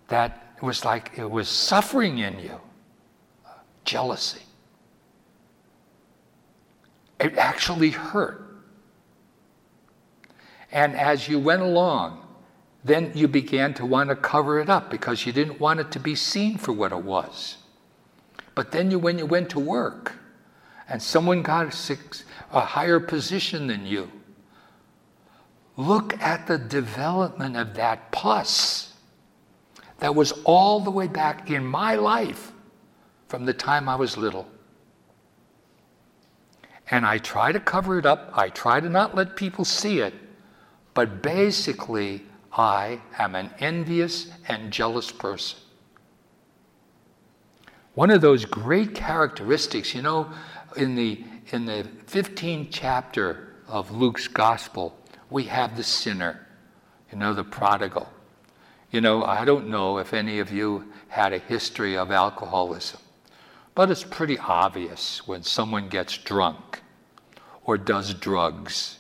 that 0.08 0.56
was 0.62 0.86
like 0.86 1.12
it 1.18 1.30
was 1.30 1.50
suffering 1.50 2.20
in 2.20 2.40
you 2.40 2.60
jealousy. 3.86 4.42
It 7.20 7.38
actually 7.38 7.92
hurt. 7.92 8.42
And 10.72 10.96
as 10.96 11.30
you 11.30 11.40
went 11.40 11.62
along, 11.62 12.22
then 12.84 13.12
you 13.16 13.28
began 13.28 13.74
to 13.76 13.86
want 13.86 14.10
to 14.10 14.16
cover 14.16 14.60
it 14.60 14.70
up 14.70 14.92
because 14.92 15.26
you 15.26 15.32
didn't 15.32 15.60
want 15.60 15.80
it 15.80 15.92
to 15.92 16.00
be 16.00 16.16
seen 16.16 16.58
for 16.58 16.74
what 16.74 16.92
it 16.92 17.02
was. 17.02 17.58
But 18.54 18.72
then 18.72 18.92
you, 18.92 19.00
when 19.00 19.18
you 19.18 19.26
went 19.26 19.50
to 19.52 19.60
work 19.60 20.14
and 20.90 21.02
someone 21.02 21.42
got 21.42 21.68
a, 21.68 21.72
six, 21.72 22.26
a 22.52 22.60
higher 22.60 23.00
position 23.00 23.68
than 23.68 23.86
you, 23.86 24.12
look 25.78 26.20
at 26.22 26.48
the 26.48 26.58
development 26.58 27.58
of 27.58 27.74
that 27.76 28.12
pus 28.12 28.94
that 30.00 30.16
was 30.16 30.32
all 30.44 30.80
the 30.80 30.92
way 30.92 31.08
back 31.08 31.50
in 31.50 31.66
my 31.66 31.96
life 31.96 32.52
from 33.28 33.46
the 33.46 33.54
time 33.54 33.88
I 33.90 33.96
was 33.96 34.18
little. 34.18 34.48
And 36.92 37.06
I 37.06 37.18
try 37.18 37.52
to 37.52 37.60
cover 37.60 37.98
it 37.98 38.06
up. 38.06 38.32
I 38.34 38.50
try 38.50 38.80
to 38.80 38.90
not 38.90 39.16
let 39.16 39.36
people 39.36 39.66
see 39.66 40.00
it. 40.00 40.14
But 40.94 41.22
basically, 41.22 42.24
I 42.54 43.02
am 43.18 43.36
an 43.36 43.50
envious 43.60 44.32
and 44.48 44.72
jealous 44.72 45.12
person. 45.12 45.60
One 47.96 48.12
of 48.12 48.22
those 48.22 48.46
great 48.46 48.94
characteristics, 48.94 49.96
you 49.96 50.02
know, 50.02 50.30
in 50.78 50.96
the, 50.96 51.24
in 51.52 51.66
the 51.66 51.88
15th 52.08 52.68
chapter 52.70 53.56
of 53.68 53.92
Luke's 53.92 54.28
gospel, 54.28 54.98
we 55.30 55.44
have 55.44 55.76
the 55.76 55.84
sinner, 55.84 56.48
you 57.12 57.18
know, 57.18 57.34
the 57.34 57.44
prodigal. 57.44 58.10
You 58.92 59.02
know, 59.02 59.24
I 59.24 59.46
don't 59.46 59.70
know 59.70 59.98
if 59.98 60.14
any 60.14 60.40
of 60.40 60.52
you 60.52 60.92
had 61.08 61.34
a 61.34 61.40
history 61.40 61.98
of 61.98 62.12
alcoholism. 62.12 63.00
But 63.74 63.92
it's 63.92 64.04
pretty 64.04 64.38
obvious 64.38 65.28
when 65.28 65.44
someone 65.44 65.90
gets 65.90 66.18
drunk 66.18 66.82
or 67.66 67.78
does 67.78 68.14
drugs. 68.14 69.00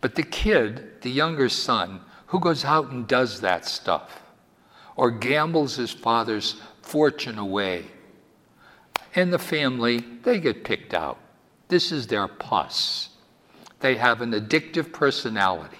But 0.00 0.14
the 0.14 0.22
kid, 0.22 1.02
the 1.02 1.10
younger 1.10 1.48
son, 1.48 2.00
who 2.26 2.40
goes 2.40 2.64
out 2.64 2.90
and 2.90 3.06
does 3.06 3.40
that 3.42 3.64
stuff 3.64 4.22
or 4.96 5.10
gambles 5.10 5.76
his 5.76 5.92
father's 5.92 6.56
fortune 6.82 7.38
away, 7.38 7.86
and 9.14 9.32
the 9.32 9.38
family, 9.38 9.98
they 10.22 10.38
get 10.38 10.64
picked 10.64 10.94
out. 10.94 11.18
This 11.68 11.92
is 11.92 12.06
their 12.06 12.28
pus. 12.28 13.09
They 13.80 13.96
have 13.96 14.20
an 14.20 14.32
addictive 14.32 14.92
personality 14.92 15.78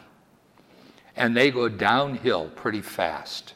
and 1.16 1.36
they 1.36 1.50
go 1.50 1.68
downhill 1.68 2.48
pretty 2.56 2.80
fast. 2.80 3.54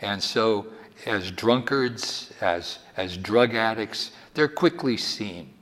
And 0.00 0.22
so 0.22 0.66
as 1.06 1.30
drunkards, 1.30 2.32
as, 2.40 2.78
as 2.96 3.16
drug 3.16 3.54
addicts, 3.54 4.12
they're 4.34 4.48
quickly 4.48 4.96
seen 4.96 5.52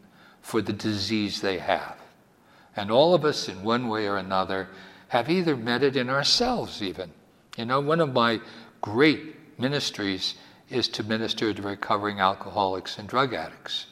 for 0.40 0.62
the 0.62 0.72
disease 0.72 1.40
they 1.40 1.58
have. 1.58 1.96
And 2.76 2.90
all 2.90 3.12
of 3.12 3.24
us, 3.24 3.48
in 3.48 3.62
one 3.62 3.88
way 3.88 4.06
or 4.06 4.16
another, 4.16 4.68
have 5.08 5.28
either 5.28 5.56
met 5.56 5.82
it 5.82 5.96
in 5.96 6.08
ourselves, 6.08 6.80
even. 6.80 7.10
You 7.56 7.64
know, 7.64 7.80
one 7.80 8.00
of 8.00 8.12
my 8.12 8.40
great 8.80 9.58
ministries 9.58 10.36
is 10.70 10.86
to 10.88 11.02
minister 11.02 11.52
to 11.52 11.62
recovering 11.62 12.20
alcoholics 12.20 12.98
and 12.98 13.08
drug 13.08 13.34
addicts. 13.34 13.86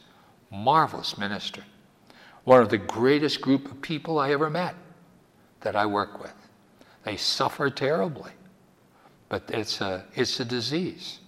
Marvelous 0.53 1.19
ministry. 1.19 1.65
One 2.47 2.63
of 2.63 2.69
the 2.69 2.79
greatest 2.79 3.41
group 3.41 3.69
of 3.73 3.83
people 3.83 4.21
I 4.21 4.31
ever 4.31 4.49
met 4.49 4.77
that 5.63 5.75
I 5.75 5.85
work 5.85 6.23
with. 6.23 6.33
They 7.03 7.17
suffer 7.17 7.71
terribly, 7.71 8.31
but 9.29 9.43
it's 9.49 9.81
a, 9.81 10.05
it's 10.15 10.39
a 10.39 10.45
disease. 10.45 11.19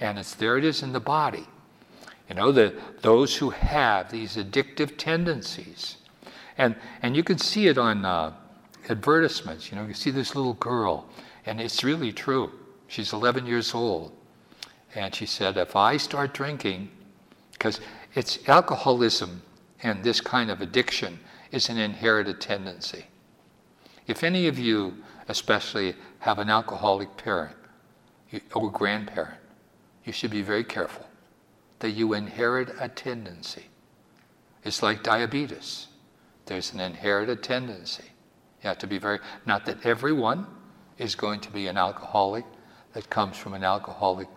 And 0.00 0.18
it's 0.18 0.34
there 0.34 0.56
it 0.56 0.64
is 0.64 0.82
in 0.82 0.94
the 0.94 1.00
body. 1.00 1.46
You 2.30 2.36
know, 2.36 2.50
the, 2.50 2.72
those 3.02 3.36
who 3.36 3.50
have 3.50 4.10
these 4.10 4.36
addictive 4.36 4.96
tendencies. 4.96 5.98
And, 6.56 6.76
and 7.02 7.14
you 7.14 7.22
can 7.22 7.36
see 7.36 7.66
it 7.66 7.76
on 7.76 8.06
uh, 8.06 8.32
advertisements. 8.88 9.70
You 9.70 9.76
know, 9.76 9.84
you 9.84 9.92
see 9.92 10.10
this 10.10 10.34
little 10.34 10.54
girl, 10.54 11.10
and 11.44 11.60
it's 11.60 11.84
really 11.84 12.10
true. 12.10 12.50
She's 12.86 13.12
11 13.12 13.44
years 13.44 13.74
old. 13.74 14.12
And 14.94 15.14
she 15.14 15.26
said, 15.26 15.58
if 15.58 15.76
I 15.76 15.98
start 15.98 16.32
drinking, 16.32 16.88
because 17.52 17.82
it's 18.14 18.38
alcoholism 18.48 19.42
and 19.82 20.02
this 20.02 20.20
kind 20.20 20.50
of 20.50 20.60
addiction 20.60 21.18
is 21.50 21.68
an 21.68 21.78
inherited 21.78 22.40
tendency. 22.40 23.06
If 24.06 24.24
any 24.24 24.48
of 24.48 24.58
you, 24.58 24.96
especially, 25.28 25.94
have 26.20 26.38
an 26.38 26.50
alcoholic 26.50 27.16
parent 27.16 27.56
or 28.54 28.70
grandparent, 28.70 29.40
you 30.04 30.12
should 30.12 30.30
be 30.30 30.42
very 30.42 30.64
careful 30.64 31.06
that 31.80 31.90
you 31.90 32.14
inherit 32.14 32.74
a 32.80 32.88
tendency. 32.88 33.66
It's 34.64 34.82
like 34.82 35.02
diabetes. 35.02 35.86
There's 36.46 36.72
an 36.72 36.80
inherited 36.80 37.42
tendency. 37.42 38.04
You 38.62 38.68
have 38.68 38.78
to 38.78 38.86
be 38.86 38.98
very, 38.98 39.20
not 39.46 39.64
that 39.66 39.84
everyone 39.86 40.46
is 40.96 41.14
going 41.14 41.40
to 41.40 41.50
be 41.50 41.68
an 41.68 41.76
alcoholic 41.76 42.44
that 42.94 43.08
comes 43.10 43.36
from 43.36 43.54
an 43.54 43.62
alcoholic 43.62 44.28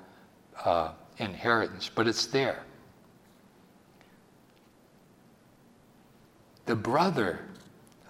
uh, 0.64 0.92
inheritance, 1.18 1.90
but 1.94 2.08
it's 2.08 2.28
there. 2.28 2.64
The 6.66 6.76
brother 6.76 7.40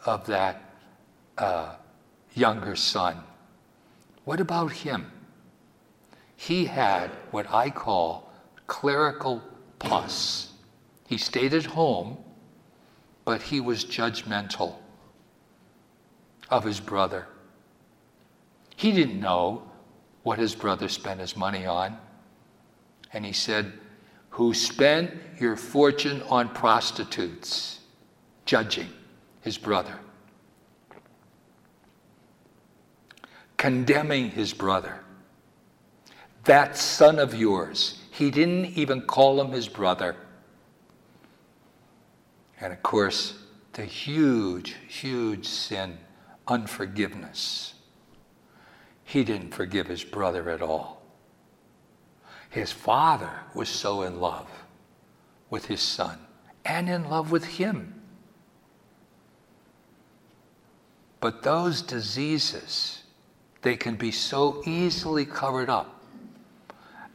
of 0.06 0.26
that 0.28 0.62
uh, 1.38 1.76
younger 2.34 2.76
son, 2.76 3.24
what 4.26 4.40
about 4.40 4.72
him? 4.72 5.12
He 6.36 6.66
had 6.66 7.12
what 7.32 7.52
I 7.52 7.70
call 7.70 8.32
clerical 8.68 9.42
pus. 9.80 10.54
He 11.08 11.18
stayed 11.18 11.54
at 11.54 11.66
home, 11.66 12.18
but 13.26 13.42
he 13.42 13.60
was 13.60 13.86
judgmental 13.86 14.76
of 16.50 16.64
his 16.64 16.80
brother. 16.80 17.28
He 18.76 18.92
didn't 18.92 19.20
know 19.20 19.70
what 20.24 20.40
his 20.40 20.56
brother 20.56 20.90
spent 20.90 21.20
his 21.20 21.36
money 21.36 21.66
on. 21.66 21.98
And 23.14 23.26
he 23.26 23.34
said, 23.34 23.74
Who 24.32 24.54
spent 24.54 25.12
your 25.40 25.56
fortune 25.56 26.22
on 26.24 26.50
prostitutes, 26.50 27.81
judging 28.46 28.90
his 29.42 29.58
brother, 29.58 29.98
condemning 33.58 34.30
his 34.30 34.54
brother. 34.54 35.00
That 36.46 36.76
son 36.76 37.20
of 37.20 37.36
yours, 37.36 38.00
he 38.12 38.32
didn't 38.32 38.78
even 38.78 39.02
call 39.02 39.40
him 39.40 39.52
his 39.52 39.68
brother. 39.68 40.16
And 42.60 42.74
of 42.74 42.82
course, 42.84 43.38
the 43.74 43.86
huge, 43.86 44.76
huge 44.88 45.48
sin, 45.48 45.98
unforgiveness. 46.48 47.76
He 49.04 49.24
didn't 49.24 49.54
forgive 49.54 49.88
his 49.88 50.04
brother 50.04 50.50
at 50.50 50.62
all. 50.62 51.02
His 52.50 52.72
father 52.72 53.32
was 53.56 53.70
so 53.70 54.02
in 54.02 54.20
love 54.20 54.50
with 55.50 55.66
his 55.66 55.82
son 55.82 56.20
and 56.66 56.90
in 56.90 57.10
love 57.10 57.32
with 57.32 57.46
him. 57.46 58.01
But 61.22 61.44
those 61.44 61.82
diseases, 61.82 63.04
they 63.62 63.78
can 63.78 63.96
be 63.96 64.12
so 64.12 64.62
easily 64.66 65.26
covered 65.26 65.70
up. 65.70 66.04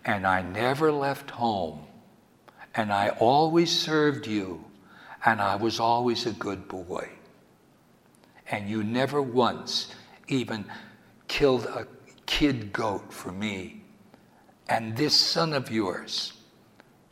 And 0.05 0.27
I 0.27 0.41
never 0.41 0.91
left 0.91 1.31
home. 1.31 1.81
And 2.75 2.93
I 2.93 3.11
always 3.11 3.71
served 3.71 4.27
you. 4.27 4.65
And 5.25 5.41
I 5.41 5.57
was 5.57 5.79
always 5.79 6.25
a 6.25 6.33
good 6.33 6.69
boy. 6.69 7.11
And 8.51 8.71
you 8.71 8.83
never 8.83 9.21
once 9.21 9.95
even 10.29 10.65
killed 11.29 11.67
a 11.67 11.87
kid 12.25 12.73
goat 12.73 13.13
for 13.13 13.33
me 13.33 13.83
and 14.69 14.97
this 14.97 15.15
son 15.15 15.53
of 15.53 15.71
yours, 15.71 16.33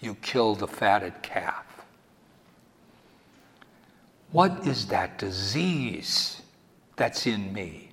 you 0.00 0.16
killed 0.16 0.62
a 0.62 0.66
fatted 0.66 1.22
calf. 1.22 1.64
What 4.32 4.66
is 4.66 4.86
that 4.86 5.18
disease 5.18 6.42
that's 6.96 7.26
in 7.26 7.52
me? 7.52 7.90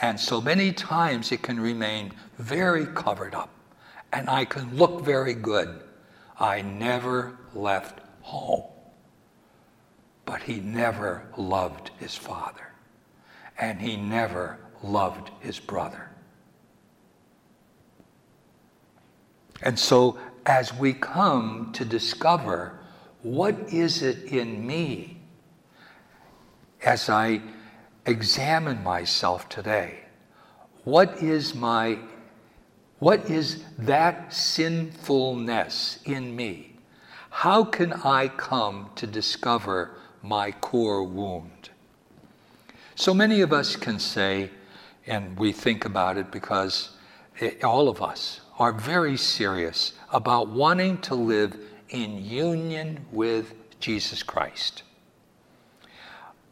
And 0.00 0.18
so 0.18 0.40
many 0.40 0.72
times 0.72 1.30
it 1.30 1.42
can 1.42 1.60
remain 1.60 2.12
very 2.38 2.86
covered 2.86 3.34
up, 3.34 3.50
and 4.12 4.30
I 4.30 4.46
can 4.46 4.76
look 4.76 5.02
very 5.02 5.34
good. 5.34 5.82
I 6.38 6.62
never 6.62 7.36
left 7.54 8.00
home. 8.22 8.64
But 10.24 10.42
he 10.42 10.60
never 10.60 11.26
loved 11.36 11.90
his 11.98 12.14
father, 12.14 12.72
and 13.58 13.80
he 13.80 13.96
never 13.96 14.58
loved 14.82 15.30
his 15.40 15.58
brother. 15.58 16.10
And 19.62 19.78
so, 19.78 20.18
as 20.46 20.72
we 20.72 20.94
come 20.94 21.70
to 21.74 21.84
discover 21.84 22.78
what 23.22 23.54
is 23.70 24.02
it 24.02 24.24
in 24.24 24.66
me 24.66 25.19
as 26.82 27.08
I 27.08 27.40
examine 28.06 28.82
myself 28.82 29.48
today, 29.48 30.00
what 30.84 31.22
is 31.22 31.54
my 31.54 31.98
what 33.00 33.30
is 33.30 33.64
that 33.78 34.32
sinfulness 34.32 36.00
in 36.04 36.36
me? 36.36 36.76
How 37.30 37.64
can 37.64 37.94
I 37.94 38.28
come 38.28 38.90
to 38.96 39.06
discover 39.06 39.92
my 40.22 40.52
core 40.52 41.02
wound? 41.02 41.70
So 42.96 43.14
many 43.14 43.40
of 43.40 43.54
us 43.54 43.74
can 43.74 43.98
say, 43.98 44.50
and 45.06 45.38
we 45.38 45.50
think 45.50 45.86
about 45.86 46.18
it 46.18 46.30
because 46.30 46.90
it, 47.38 47.64
all 47.64 47.88
of 47.88 48.02
us, 48.02 48.42
are 48.58 48.72
very 48.72 49.16
serious 49.16 49.94
about 50.12 50.48
wanting 50.48 50.98
to 50.98 51.14
live 51.14 51.56
in 51.88 52.22
union 52.22 53.06
with 53.10 53.54
Jesus 53.80 54.22
Christ. 54.22 54.82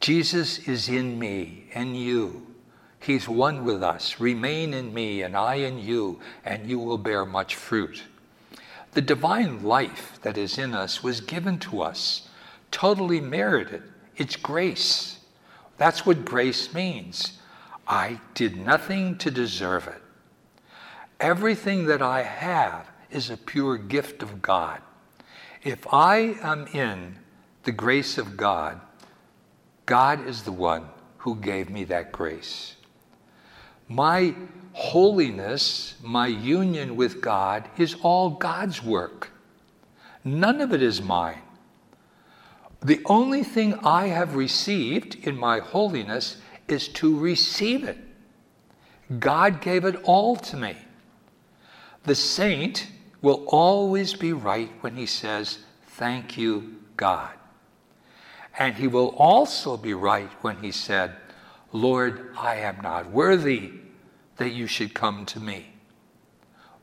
Jesus 0.01 0.69
is 0.69 0.89
in 0.89 1.19
me 1.19 1.65
and 1.75 1.97
you. 1.97 2.47
He's 3.01 3.29
one 3.29 3.65
with 3.65 3.83
us. 3.83 4.21
Remain 4.21 4.75
in 4.75 4.93
me 4.93 5.23
and 5.23 5.37
I 5.37 5.57
in 5.57 5.79
you, 5.79 6.21
and 6.45 6.69
you 6.69 6.79
will 6.79 6.99
bear 6.99 7.25
much 7.25 7.55
fruit. 7.55 8.03
The 8.93 9.03
divine 9.03 9.63
life 9.63 10.19
that 10.23 10.37
is 10.37 10.59
in 10.59 10.75
us 10.75 11.03
was 11.03 11.21
given 11.21 11.59
to 11.61 11.83
us, 11.83 12.29
totally 12.71 13.21
merited. 13.21 13.83
It's 14.17 14.37
grace. 14.37 15.19
That's 15.77 16.05
what 16.05 16.25
grace 16.25 16.75
means. 16.75 17.39
I 17.87 18.21
did 18.35 18.57
nothing 18.57 19.17
to 19.19 19.31
deserve 19.31 19.87
it. 19.87 20.03
Everything 21.21 21.87
that 21.87 22.03
I 22.03 22.23
have 22.23 22.91
is 23.11 23.31
a 23.31 23.37
pure 23.37 23.77
gift 23.77 24.23
of 24.23 24.43
God. 24.43 24.81
If 25.63 25.87
I 25.93 26.37
am 26.43 26.67
in 26.69 27.19
the 27.65 27.73
grace 27.73 28.19
of 28.19 28.37
God, 28.37 28.81
God 29.89 30.27
is 30.27 30.43
the 30.43 30.53
one 30.53 30.87
who 31.17 31.35
gave 31.37 31.71
me 31.71 31.85
that 31.85 32.13
grace. 32.13 32.77
My 33.89 34.35
holiness, 34.75 35.95
my 36.03 36.27
union 36.27 36.95
with 36.95 37.23
God, 37.23 37.67
is 37.79 37.97
all 38.03 38.29
God's 38.29 38.85
work. 38.85 39.31
None 40.23 40.61
of 40.61 40.75
it 40.75 40.83
is 40.83 41.01
mine. 41.01 41.41
The 42.83 43.01
only 43.07 43.43
thing 43.43 43.79
I 43.83 44.09
have 44.09 44.37
received 44.37 45.27
in 45.27 45.39
my 45.39 45.61
holiness 45.61 46.37
is 46.69 46.89
to 46.89 47.19
receive 47.19 47.83
it. 47.83 47.97
God 49.19 49.63
gave 49.63 49.87
it 49.87 49.97
all 50.05 50.37
to 50.37 50.57
me. 50.59 50.77
The 52.05 52.15
saint 52.15 52.89
will 53.23 53.43
always 53.47 54.13
be 54.13 54.35
right 54.35 54.71
when 54.83 54.97
he 54.97 55.07
says, 55.07 55.61
Thank 55.87 56.37
you, 56.37 56.77
God. 56.99 57.38
And 58.59 58.75
he 58.75 58.89
will 58.89 59.15
also 59.17 59.77
be 59.77 59.95
right 59.95 60.31
when 60.43 60.57
he 60.57 60.73
said, 60.73 61.15
Lord, 61.73 62.35
I 62.37 62.57
am 62.57 62.81
not 62.83 63.11
worthy 63.11 63.73
that 64.37 64.51
you 64.51 64.67
should 64.67 64.95
come 64.95 65.25
to 65.27 65.41
me. 65.41 65.75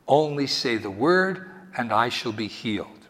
Only 0.08 0.48
say 0.48 0.78
the 0.78 0.90
word, 0.90 1.50
and 1.78 1.92
I 1.92 2.10
shall 2.10 2.32
be 2.32 2.48
healed. 2.48 3.08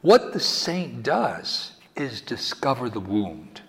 What 0.00 0.32
the 0.32 0.40
saint 0.40 1.02
does 1.02 1.72
is 1.94 2.20
discover 2.20 2.88
the 2.88 3.00
wound. 3.00 3.60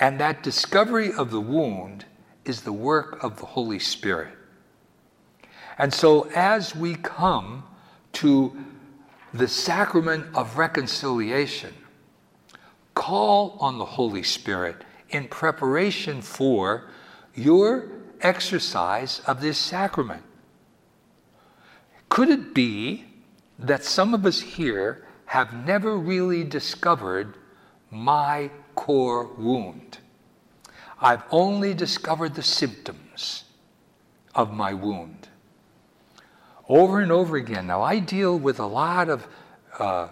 And 0.00 0.18
that 0.20 0.42
discovery 0.42 1.12
of 1.12 1.30
the 1.30 1.40
wound 1.40 2.06
is 2.44 2.62
the 2.62 2.72
work 2.72 3.22
of 3.22 3.38
the 3.40 3.46
Holy 3.46 3.80
Spirit. 3.80 4.32
And 5.76 5.92
so, 5.92 6.30
as 6.34 6.74
we 6.74 6.94
come 6.94 7.64
to 8.14 8.56
the 9.34 9.48
sacrament 9.48 10.26
of 10.34 10.56
reconciliation, 10.56 11.74
call 12.98 13.56
on 13.60 13.78
the 13.78 13.84
Holy 13.84 14.24
Spirit 14.24 14.82
in 15.10 15.28
preparation 15.28 16.20
for 16.20 16.88
your 17.32 17.88
exercise 18.20 19.20
of 19.24 19.40
this 19.40 19.56
sacrament. 19.56 20.24
Could 22.08 22.28
it 22.28 22.54
be 22.54 23.04
that 23.56 23.84
some 23.84 24.14
of 24.14 24.26
us 24.26 24.40
here 24.40 25.06
have 25.26 25.64
never 25.64 25.96
really 25.96 26.42
discovered 26.42 27.36
my 27.88 28.50
core 28.74 29.28
wound? 29.38 29.98
I've 31.00 31.22
only 31.30 31.74
discovered 31.74 32.34
the 32.34 32.42
symptoms 32.42 33.44
of 34.34 34.52
my 34.52 34.74
wound. 34.74 35.28
Over 36.68 36.98
and 36.98 37.12
over 37.12 37.36
again. 37.36 37.68
Now, 37.68 37.80
I 37.80 38.00
deal 38.00 38.36
with 38.36 38.58
a 38.58 38.66
lot 38.66 39.08
of 39.08 39.28
uh, 39.78 40.08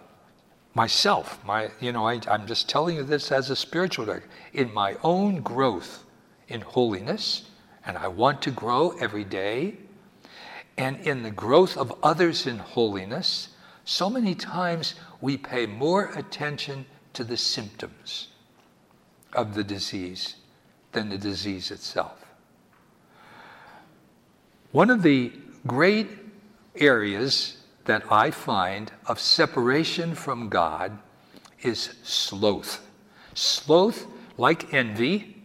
myself. 0.77 1.43
My, 1.43 1.71
you 1.81 1.91
know, 1.91 2.07
I, 2.07 2.21
I'm 2.29 2.47
just 2.47 2.69
telling 2.69 2.97
you 2.97 3.03
this 3.03 3.33
as 3.33 3.49
a 3.49 3.57
spiritual 3.57 4.05
director. 4.05 4.29
In 4.53 4.73
my 4.75 4.97
own 5.03 5.41
growth 5.41 6.05
in 6.49 6.61
holiness, 6.61 7.49
and 7.87 7.97
I 7.97 8.09
want 8.09 8.43
to 8.43 8.51
grow 8.51 8.91
every 9.01 9.25
day, 9.25 9.79
and 10.77 10.99
in 10.99 11.23
the 11.23 11.31
growth 11.31 11.79
of 11.79 11.95
others 12.03 12.47
in 12.47 12.59
holiness, 12.59 13.49
so 13.87 14.11
many 14.11 14.35
times 14.35 14.97
we 15.23 15.39
pay 15.39 15.65
more 15.65 16.11
attention 16.15 16.85
to 17.15 17.25
the 17.25 17.39
symptoms 17.39 18.29
of 19.33 19.55
the 19.55 19.65
disease 19.65 20.35
than 20.93 21.09
the 21.09 21.17
disease 21.17 21.71
itself. 21.71 22.23
One 24.73 24.91
of 24.91 25.03
the 25.03 25.33
great 25.67 26.11
areas 26.77 27.57
that 27.87 28.11
I 28.11 28.31
find 28.31 28.93
of 29.07 29.19
separation 29.19 30.15
from 30.15 30.49
God 30.49 30.99
is 31.63 31.95
sloth. 32.03 32.87
Sloth, 33.35 34.07
like 34.37 34.73
envy 34.75 35.43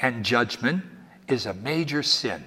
and 0.00 0.24
judgment, 0.24 0.84
is 1.26 1.46
a 1.46 1.54
major 1.54 2.02
sin. 2.02 2.44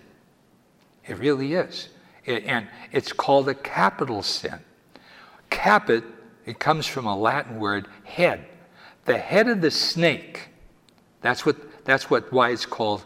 It 1.06 1.18
really 1.18 1.54
is. 1.54 1.90
It, 2.26 2.46
and 2.46 2.68
it's 2.92 3.12
called 3.12 3.50
a 3.50 3.56
capital 3.56 4.22
sin. 4.22 4.60
Caput, 5.50 6.04
it 6.46 6.60
comes 6.60 6.88
from 6.88 7.06
a 7.06 7.18
Latin 7.18 7.60
word, 7.60 7.88
head. 8.04 8.46
The 9.06 9.18
head 9.18 9.48
of 9.48 9.62
the 9.62 9.72
snake, 9.72 10.50
that's 11.22 11.46
what 11.46 11.58
that's 11.84 12.10
what, 12.10 12.32
why 12.32 12.52
it's 12.52 12.66
called 12.66 13.04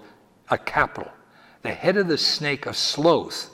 a 0.49 0.57
capital. 0.57 1.11
The 1.61 1.71
head 1.71 1.97
of 1.97 2.07
the 2.07 2.17
snake 2.17 2.65
of 2.65 2.75
sloth 2.75 3.49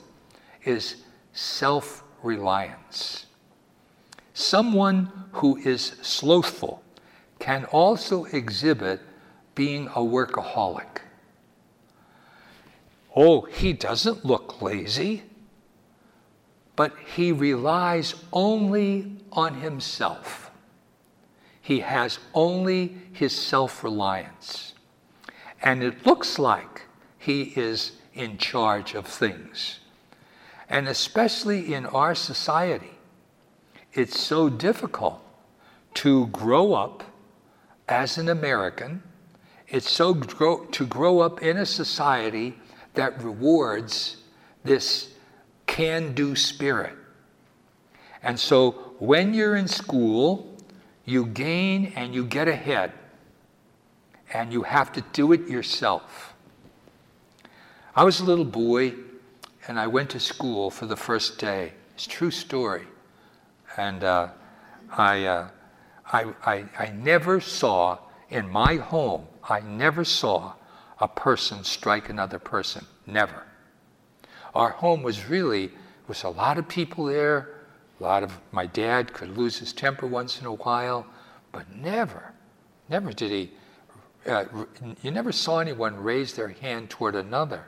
is 0.64 0.96
self 1.32 2.01
reliance. 2.22 3.26
Someone 4.34 5.10
who 5.32 5.56
is 5.58 5.96
slothful 6.02 6.82
can 7.38 7.64
also 7.66 8.24
exhibit 8.26 9.00
being 9.54 9.88
a 9.88 10.00
workaholic. 10.00 11.02
Oh, 13.14 13.42
he 13.42 13.72
doesn't 13.72 14.24
look 14.24 14.62
lazy, 14.62 15.24
but 16.76 16.94
he 17.14 17.30
relies 17.32 18.14
only 18.32 19.16
on 19.32 19.60
himself. 19.60 20.50
He 21.60 21.80
has 21.80 22.18
only 22.34 22.96
his 23.12 23.36
self 23.36 23.84
reliance. 23.84 24.74
And 25.62 25.82
it 25.82 26.06
looks 26.06 26.38
like 26.38 26.82
he 27.18 27.52
is 27.54 27.92
in 28.14 28.36
charge 28.38 28.94
of 28.94 29.06
things. 29.06 29.78
And 30.72 30.88
especially 30.88 31.74
in 31.74 31.84
our 31.84 32.14
society, 32.14 32.92
it's 33.92 34.18
so 34.18 34.48
difficult 34.48 35.20
to 35.96 36.28
grow 36.28 36.72
up 36.72 37.04
as 37.90 38.16
an 38.16 38.30
American. 38.30 39.02
It's 39.68 39.90
so 39.90 40.14
grow, 40.14 40.64
to 40.64 40.86
grow 40.86 41.20
up 41.20 41.42
in 41.42 41.58
a 41.58 41.66
society 41.66 42.58
that 42.94 43.22
rewards 43.22 44.16
this 44.64 45.12
can 45.66 46.14
do 46.14 46.34
spirit. 46.34 46.94
And 48.22 48.40
so 48.40 48.94
when 48.98 49.34
you're 49.34 49.56
in 49.56 49.68
school, 49.68 50.56
you 51.04 51.26
gain 51.26 51.92
and 51.96 52.14
you 52.14 52.24
get 52.24 52.48
ahead 52.48 52.92
and 54.32 54.50
you 54.50 54.62
have 54.62 54.90
to 54.92 55.02
do 55.12 55.32
it 55.32 55.48
yourself. 55.48 56.32
I 57.94 58.04
was 58.04 58.20
a 58.20 58.24
little 58.24 58.46
boy 58.46 58.94
and 59.68 59.78
I 59.78 59.86
went 59.86 60.10
to 60.10 60.20
school 60.20 60.70
for 60.70 60.86
the 60.86 60.96
first 60.96 61.38
day. 61.38 61.72
It's 61.94 62.06
true 62.06 62.30
story. 62.30 62.86
And 63.76 64.04
uh, 64.04 64.28
I, 64.90 65.24
uh, 65.24 65.48
I, 66.12 66.34
I, 66.44 66.64
I 66.78 66.90
never 66.90 67.40
saw 67.40 67.98
in 68.28 68.48
my 68.48 68.76
home, 68.76 69.26
I 69.48 69.60
never 69.60 70.04
saw 70.04 70.54
a 70.98 71.08
person 71.08 71.64
strike 71.64 72.08
another 72.08 72.38
person. 72.38 72.86
Never. 73.06 73.44
Our 74.54 74.70
home 74.70 75.02
was 75.02 75.28
really, 75.28 75.70
was 76.08 76.22
a 76.22 76.28
lot 76.28 76.58
of 76.58 76.68
people 76.68 77.06
there. 77.06 77.54
A 78.00 78.02
lot 78.02 78.22
of, 78.22 78.38
my 78.50 78.66
dad 78.66 79.12
could 79.12 79.36
lose 79.36 79.58
his 79.58 79.72
temper 79.72 80.06
once 80.06 80.40
in 80.40 80.46
a 80.46 80.52
while, 80.54 81.06
but 81.52 81.70
never, 81.74 82.32
never 82.88 83.12
did 83.12 83.30
he 83.30 83.52
uh, 84.26 84.44
you 85.02 85.10
never 85.10 85.32
saw 85.32 85.58
anyone 85.58 85.96
raise 85.96 86.34
their 86.34 86.48
hand 86.48 86.90
toward 86.90 87.14
another. 87.14 87.66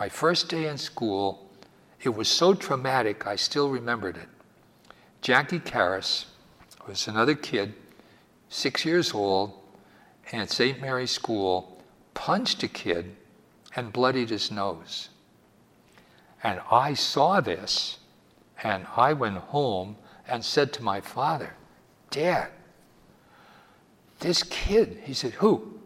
My 0.00 0.08
first 0.08 0.48
day 0.48 0.66
in 0.66 0.78
school, 0.78 1.50
it 2.00 2.08
was 2.08 2.26
so 2.26 2.54
traumatic, 2.54 3.26
I 3.26 3.36
still 3.36 3.68
remembered 3.68 4.16
it. 4.16 4.30
Jackie 5.20 5.58
Karras 5.58 6.24
was 6.88 7.06
another 7.06 7.34
kid, 7.34 7.74
six 8.48 8.86
years 8.86 9.12
old, 9.12 9.52
and 10.32 10.40
at 10.40 10.50
St. 10.50 10.80
Mary's 10.80 11.10
School, 11.10 11.82
punched 12.14 12.62
a 12.62 12.68
kid 12.68 13.14
and 13.76 13.92
bloodied 13.92 14.30
his 14.30 14.50
nose. 14.50 15.10
And 16.42 16.62
I 16.70 16.94
saw 16.94 17.42
this, 17.42 17.98
and 18.62 18.86
I 18.96 19.12
went 19.12 19.36
home 19.36 19.98
and 20.26 20.42
said 20.42 20.72
to 20.72 20.82
my 20.82 21.02
father, 21.02 21.52
Dad, 22.08 22.48
this 24.20 24.44
kid, 24.44 25.02
he 25.04 25.12
said, 25.12 25.34
Who? 25.34 25.78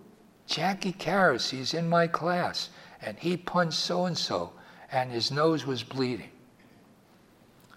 Jackie 0.47 0.93
Karras, 0.93 1.51
he's 1.51 1.75
in 1.75 1.89
my 1.89 2.07
class. 2.07 2.69
And 3.05 3.19
he 3.19 3.37
punched 3.37 3.79
so 3.79 4.07
and 4.07 4.17
so, 4.17 4.53
and 4.91 5.11
his 5.13 5.31
nose 5.31 5.67
was 5.67 5.83
bleeding. 5.83 6.31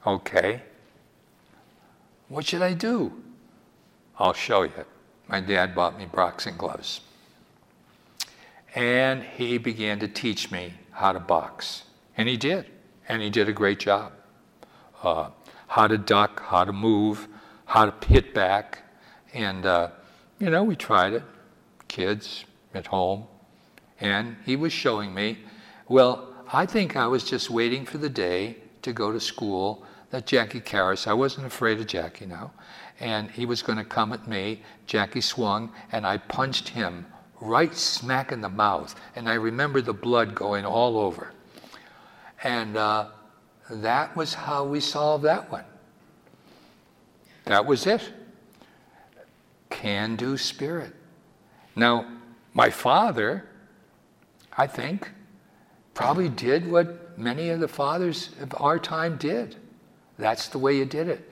Okay. 0.06 0.62
What 2.30 2.46
should 2.46 2.62
I 2.62 2.74
do? 2.74 3.12
I'll 4.18 4.34
show 4.34 4.64
you. 4.64 4.86
My 5.28 5.42
dad 5.42 5.76
bought 5.76 5.98
me 5.98 6.06
boxing 6.06 6.56
gloves. 6.58 7.02
And 8.74 9.24
he 9.24 9.58
began 9.58 10.00
to 10.00 10.08
teach 10.08 10.52
me 10.52 10.74
how 10.92 11.12
to 11.12 11.20
box. 11.20 11.84
And 12.16 12.30
he 12.30 12.38
did. 12.38 12.68
And 13.10 13.22
he 13.22 13.30
did 13.30 13.50
a 13.50 13.54
great 13.54 13.80
job. 13.80 14.14
Uh, 15.04 15.30
how 15.68 15.88
to 15.88 15.98
duck, 15.98 16.42
how 16.44 16.64
to 16.64 16.74
move, 16.74 17.28
how 17.66 17.90
to 17.90 18.08
hit 18.08 18.34
back. 18.34 18.84
And 19.34 19.66
uh, 19.66 19.90
you 20.40 20.50
know, 20.50 20.64
we 20.64 20.76
tried 20.76 21.14
it, 21.14 21.24
kids 21.88 22.46
at 22.74 22.88
home, 22.88 23.26
and 24.00 24.38
he 24.46 24.56
was 24.56 24.74
showing 24.74 25.14
me. 25.14 25.40
Well, 25.88 26.34
I 26.52 26.66
think 26.66 26.96
I 26.96 27.08
was 27.08 27.24
just 27.24 27.50
waiting 27.50 27.86
for 27.86 27.98
the 27.98 28.10
day 28.10 28.58
to 28.82 28.94
go 28.94 29.12
to 29.12 29.20
school 29.20 29.84
that 30.12 30.26
Jackie 30.26 30.62
Karras, 30.62 31.08
I 31.08 31.14
wasn't 31.14 31.48
afraid 31.48 31.80
of 31.80 31.88
Jackie 31.88 32.26
now, 32.26 32.52
and 33.00 33.30
he 33.30 33.46
was 33.46 33.62
going 33.62 33.78
to 33.78 33.84
come 33.84 34.14
at 34.14 34.28
me. 34.28 34.62
Jackie 34.86 35.22
swung, 35.22 35.72
and 35.92 36.06
I 36.06 36.18
punched 36.18 36.70
him 36.70 37.06
right 37.42 37.76
smack 37.76 38.32
in 38.32 38.42
the 38.42 38.50
mouth, 38.50 38.96
and 39.16 39.28
I 39.28 39.34
remember 39.34 39.82
the 39.82 39.94
blood 39.94 40.34
going 40.34 40.66
all 40.66 40.98
over. 40.98 41.34
And 42.44 42.78
uh, 42.78 43.08
that 43.70 44.16
was 44.16 44.34
how 44.34 44.64
we 44.64 44.80
solved 44.80 45.26
that 45.26 45.52
one. 45.52 45.66
That 47.46 47.66
was 47.66 47.86
it 47.86 48.02
can 49.70 50.16
do 50.16 50.38
spirit. 50.38 50.94
Now, 51.76 52.08
my 52.54 52.70
father, 52.70 53.48
I 54.58 54.68
think, 54.68 55.12
probably 55.94 56.30
did 56.30 56.70
what 56.70 57.18
many 57.18 57.50
of 57.50 57.60
the 57.60 57.68
fathers 57.68 58.32
of 58.42 58.54
our 58.58 58.80
time 58.80 59.18
did. 59.18 59.56
That's 60.18 60.48
the 60.50 60.58
way 60.58 60.78
you 60.78 60.86
did 60.86 61.08
it. 61.08 61.32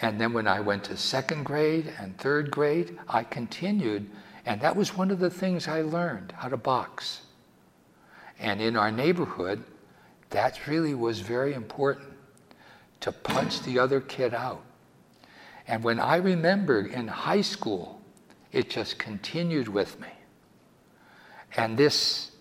And 0.00 0.20
then 0.20 0.32
when 0.32 0.48
I 0.48 0.60
went 0.60 0.84
to 0.84 0.96
second 0.96 1.44
grade 1.44 1.92
and 2.00 2.16
third 2.18 2.50
grade, 2.50 2.98
I 3.08 3.22
continued. 3.22 4.10
And 4.46 4.60
that 4.60 4.76
was 4.76 4.96
one 4.96 5.10
of 5.10 5.18
the 5.18 5.30
things 5.30 5.68
I 5.68 5.82
learned 5.82 6.32
how 6.32 6.48
to 6.48 6.56
box. 6.56 7.22
And 8.38 8.60
in 8.60 8.76
our 8.76 8.90
neighborhood, 8.90 9.62
that 10.30 10.66
really 10.66 10.94
was 10.94 11.20
very 11.20 11.54
important 11.54 12.08
to 13.00 13.12
punch 13.12 13.62
the 13.62 13.78
other 13.78 14.00
kid 14.00 14.34
out. 14.34 14.62
And 15.68 15.84
when 15.84 16.00
I 16.00 16.16
remember 16.16 16.80
in 16.86 17.08
high 17.08 17.40
school, 17.40 18.00
it 18.52 18.68
just 18.68 18.98
continued 18.98 19.68
with 19.68 19.98
me. 20.00 20.08
And 21.56 21.76
this, 21.76 22.32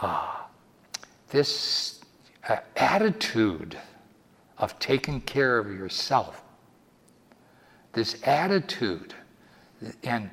uh, 0.00 0.36
this 1.30 2.00
uh, 2.48 2.56
attitude 2.76 3.78
of 4.58 4.78
taking 4.78 5.20
care 5.20 5.58
of 5.58 5.66
yourself, 5.68 6.42
this 7.92 8.16
attitude, 8.24 9.14
and 10.02 10.30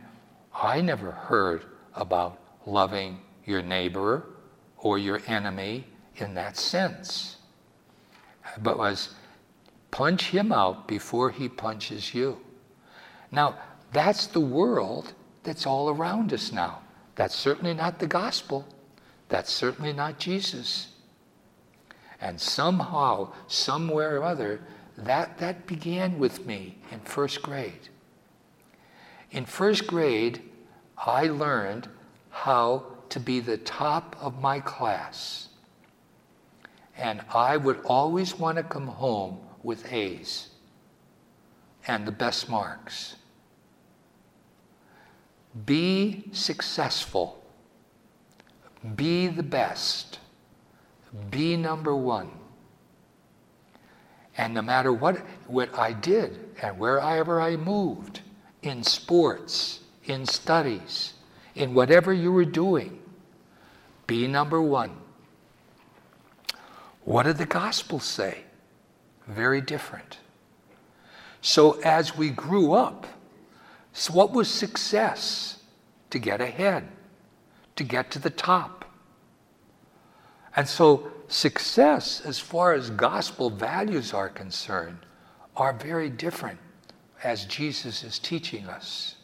I 0.53 0.81
never 0.81 1.11
heard 1.11 1.65
about 1.95 2.39
loving 2.65 3.19
your 3.45 3.61
neighbor 3.61 4.25
or 4.77 4.97
your 4.97 5.21
enemy 5.27 5.85
in 6.17 6.33
that 6.33 6.57
sense, 6.57 7.37
but 8.61 8.77
was 8.77 9.13
punch 9.91 10.29
him 10.29 10.51
out 10.51 10.87
before 10.87 11.29
he 11.29 11.47
punches 11.47 12.13
you. 12.13 12.37
Now, 13.31 13.57
that's 13.91 14.27
the 14.27 14.39
world 14.39 15.13
that's 15.43 15.65
all 15.65 15.89
around 15.89 16.33
us 16.33 16.51
now. 16.51 16.81
That's 17.15 17.35
certainly 17.35 17.73
not 17.73 17.99
the 17.99 18.07
gospel. 18.07 18.67
That's 19.29 19.51
certainly 19.51 19.93
not 19.93 20.19
Jesus. 20.19 20.89
And 22.21 22.39
somehow, 22.39 23.33
somewhere 23.47 24.17
or 24.17 24.23
other, 24.23 24.61
that, 24.97 25.37
that 25.37 25.67
began 25.67 26.17
with 26.17 26.45
me 26.45 26.77
in 26.91 26.99
first 27.01 27.41
grade. 27.41 27.89
In 29.31 29.45
first 29.45 29.85
grade, 29.87 30.41
I 30.97 31.27
learned 31.27 31.89
how 32.29 32.85
to 33.09 33.19
be 33.19 33.39
the 33.39 33.57
top 33.57 34.15
of 34.19 34.41
my 34.41 34.59
class. 34.59 35.49
And 36.97 37.21
I 37.33 37.57
would 37.57 37.79
always 37.85 38.37
want 38.39 38.57
to 38.57 38.63
come 38.63 38.87
home 38.87 39.39
with 39.61 39.91
A's 39.91 40.49
and 41.87 42.05
the 42.05 42.11
best 42.11 42.49
marks. 42.49 43.15
Be 45.65 46.29
successful. 46.31 47.43
Be 48.95 49.27
the 49.27 49.43
best. 49.43 50.19
Be 51.29 51.57
number 51.57 51.95
one. 51.95 52.31
And 54.37 54.53
no 54.53 54.61
matter 54.61 54.93
what, 54.93 55.17
what 55.47 55.77
I 55.77 55.93
did 55.93 56.55
and 56.61 56.77
wherever 56.77 57.41
I 57.41 57.55
moved, 57.55 58.21
in 58.61 58.83
sports, 58.83 59.79
in 60.05 60.25
studies, 60.25 61.13
in 61.55 61.73
whatever 61.73 62.13
you 62.13 62.31
were 62.31 62.45
doing, 62.45 62.99
be 64.05 64.27
number 64.27 64.61
one. 64.61 64.91
What 67.03 67.23
did 67.23 67.37
the 67.37 67.45
Gospels 67.45 68.03
say? 68.03 68.43
Very 69.27 69.61
different. 69.61 70.19
So 71.41 71.79
as 71.81 72.17
we 72.17 72.29
grew 72.29 72.73
up, 72.73 73.07
so 73.93 74.13
what 74.13 74.31
was 74.31 74.49
success? 74.49 75.53
To 76.11 76.19
get 76.19 76.39
ahead, 76.39 76.87
to 77.77 77.83
get 77.83 78.11
to 78.11 78.19
the 78.19 78.29
top. 78.29 78.85
And 80.55 80.67
so 80.67 81.11
success, 81.27 82.21
as 82.21 82.39
far 82.39 82.73
as 82.73 82.89
gospel 82.89 83.49
values 83.49 84.13
are 84.13 84.29
concerned, 84.29 84.99
are 85.55 85.73
very 85.73 86.09
different 86.09 86.59
as 87.23 87.45
Jesus 87.45 88.03
is 88.03 88.19
teaching 88.19 88.67
us. 88.67 89.15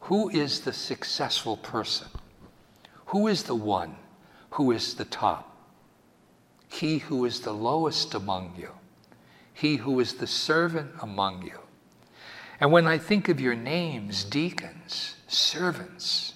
Who 0.00 0.28
is 0.28 0.60
the 0.60 0.72
successful 0.72 1.56
person? 1.56 2.08
Who 3.06 3.26
is 3.26 3.44
the 3.44 3.54
one 3.54 3.96
who 4.50 4.72
is 4.72 4.94
the 4.94 5.04
top? 5.04 5.54
He 6.68 6.98
who 6.98 7.24
is 7.24 7.40
the 7.40 7.52
lowest 7.52 8.14
among 8.14 8.54
you. 8.56 8.70
He 9.52 9.76
who 9.76 10.00
is 10.00 10.14
the 10.14 10.26
servant 10.26 10.92
among 11.02 11.42
you. 11.42 11.58
And 12.58 12.72
when 12.72 12.86
I 12.86 12.98
think 12.98 13.28
of 13.28 13.40
your 13.40 13.54
names, 13.54 14.24
deacons, 14.24 15.16
servants, 15.28 16.34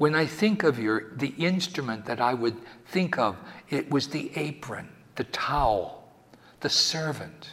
when 0.00 0.14
I 0.14 0.24
think 0.24 0.62
of 0.62 0.78
your 0.78 1.10
the 1.16 1.34
instrument 1.36 2.06
that 2.06 2.22
I 2.22 2.32
would 2.32 2.56
think 2.86 3.18
of, 3.18 3.36
it 3.68 3.90
was 3.90 4.08
the 4.08 4.32
apron, 4.34 4.88
the 5.16 5.24
towel, 5.24 6.10
the 6.60 6.70
servant. 6.70 7.50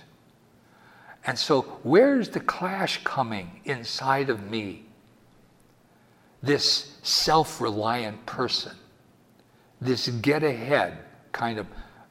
And 1.26 1.38
so 1.38 1.64
where's 1.84 2.30
the 2.30 2.40
clash 2.40 3.04
coming 3.04 3.60
inside 3.66 4.30
of 4.30 4.50
me? 4.50 4.86
This 6.42 6.96
self-reliant 7.04 8.26
person, 8.26 8.78
this 9.82 10.08
get 10.08 10.42
ahead 10.42 11.00
kind 11.34 11.60
of 11.60 11.68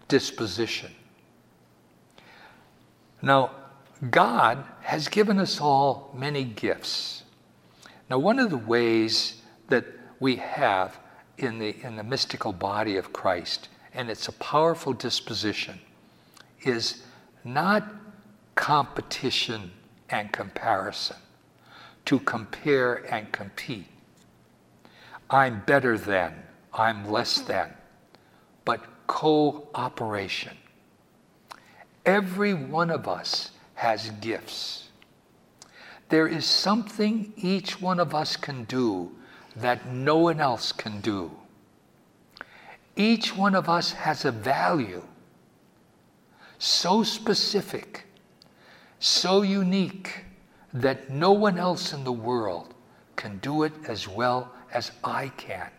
disposition. 0.06 0.92
Now, 3.22 3.52
God 4.10 4.62
has 4.82 5.08
given 5.08 5.38
us 5.38 5.62
all 5.62 6.14
many 6.14 6.44
gifts. 6.44 7.22
Now, 8.10 8.18
one 8.18 8.38
of 8.38 8.50
the 8.50 8.58
ways 8.58 9.40
that 9.68 9.86
we 10.20 10.36
have 10.36 10.98
in 11.38 11.58
the, 11.58 11.76
in 11.82 11.96
the 11.96 12.02
mystical 12.02 12.52
body 12.52 12.96
of 12.96 13.12
Christ, 13.12 13.68
and 13.94 14.10
it's 14.10 14.28
a 14.28 14.32
powerful 14.32 14.92
disposition, 14.92 15.78
is 16.62 17.02
not 17.44 17.86
competition 18.54 19.70
and 20.10 20.32
comparison, 20.32 21.16
to 22.06 22.18
compare 22.20 23.12
and 23.12 23.30
compete. 23.32 23.86
I'm 25.28 25.62
better 25.66 25.98
than, 25.98 26.34
I'm 26.72 27.10
less 27.10 27.40
hmm. 27.40 27.48
than, 27.48 27.70
but 28.64 28.80
cooperation. 29.06 30.56
Every 32.04 32.54
one 32.54 32.90
of 32.90 33.08
us 33.08 33.50
has 33.74 34.10
gifts. 34.20 34.88
There 36.08 36.28
is 36.28 36.44
something 36.44 37.32
each 37.36 37.80
one 37.80 37.98
of 37.98 38.14
us 38.14 38.36
can 38.36 38.64
do 38.64 39.10
that 39.56 39.86
no 39.88 40.18
one 40.18 40.40
else 40.40 40.72
can 40.72 41.00
do. 41.00 41.30
Each 42.94 43.36
one 43.36 43.54
of 43.54 43.68
us 43.68 43.92
has 43.92 44.24
a 44.24 44.32
value 44.32 45.02
so 46.58 47.02
specific, 47.02 48.06
so 48.98 49.42
unique, 49.42 50.24
that 50.72 51.10
no 51.10 51.32
one 51.32 51.58
else 51.58 51.92
in 51.92 52.04
the 52.04 52.12
world 52.12 52.74
can 53.14 53.38
do 53.38 53.62
it 53.62 53.72
as 53.86 54.08
well 54.08 54.52
as 54.72 54.92
I 55.04 55.28
can 55.36 55.70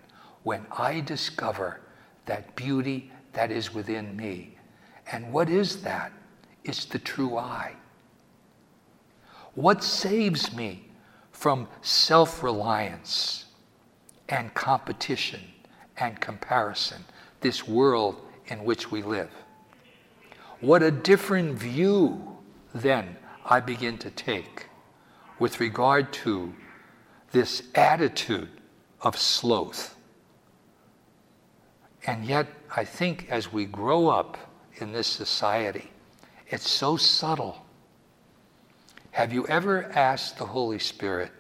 when 0.44 0.66
I 0.72 1.02
discover 1.02 1.82
that 2.26 2.56
beauty 2.56 3.12
that 3.34 3.52
is 3.52 3.74
within 3.74 4.16
me. 4.16 4.58
And 5.12 5.32
what 5.32 5.50
is 5.50 5.82
that? 5.84 6.12
It's 6.64 6.86
the 6.86 7.00
true 7.00 7.38
I. 7.38 7.74
What 9.56 9.84
saves 9.84 10.54
me 10.54 10.90
from 11.32 11.68
self 11.82 12.44
reliance 12.44 13.47
and 14.30 14.54
competition 14.54 15.42
and 15.98 16.20
comparison, 16.20 17.04
this 17.42 17.68
world 17.68 18.22
in 18.48 18.64
which 18.64 18.92
we 18.92 19.02
live? 19.02 19.30
What 20.60 20.84
a 20.84 20.92
different 20.92 21.58
view 21.58 22.38
then 22.74 23.18
I 23.46 23.60
begin 23.60 23.98
to 24.00 24.10
take 24.10 24.68
with 25.40 25.60
regard 25.60 26.12
to 26.14 26.54
this 27.32 27.64
attitude 27.76 28.50
of 29.02 29.18
sloth. 29.18 29.96
And 32.06 32.26
yet, 32.26 32.48
I 32.76 32.84
think 32.84 33.28
as 33.30 33.52
we 33.52 33.66
grow 33.66 34.08
up 34.08 34.38
in 34.76 34.94
this 34.94 35.08
society, 35.08 35.92
it's 36.50 36.70
so 36.70 36.98
subtle 36.98 37.68
have 39.18 39.34
you 39.34 39.48
ever 39.48 39.86
asked 39.96 40.38
the 40.38 40.46
Holy 40.46 40.78
Spirit, 40.78 41.32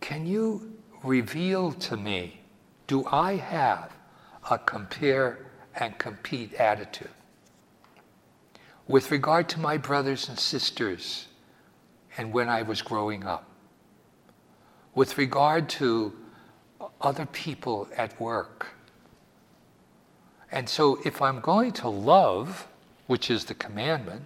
can 0.00 0.24
you 0.24 0.75
reveal 1.06 1.72
to 1.72 1.96
me, 1.96 2.40
do 2.86 3.06
I 3.06 3.36
have 3.36 3.92
a 4.50 4.58
compare 4.58 5.38
and 5.74 5.96
compete 5.98 6.54
attitude? 6.54 7.10
With 8.88 9.10
regard 9.10 9.48
to 9.50 9.60
my 9.60 9.76
brothers 9.76 10.28
and 10.28 10.38
sisters 10.38 11.28
and 12.16 12.32
when 12.32 12.48
I 12.48 12.62
was 12.62 12.82
growing 12.82 13.24
up, 13.24 13.48
with 14.94 15.18
regard 15.18 15.68
to 15.68 16.12
other 17.00 17.26
people 17.26 17.88
at 17.96 18.18
work. 18.20 18.68
And 20.52 20.68
so 20.68 20.98
if 21.04 21.20
I'm 21.20 21.40
going 21.40 21.72
to 21.72 21.88
love, 21.88 22.66
which 23.06 23.30
is 23.30 23.44
the 23.44 23.54
commandment, 23.54 24.24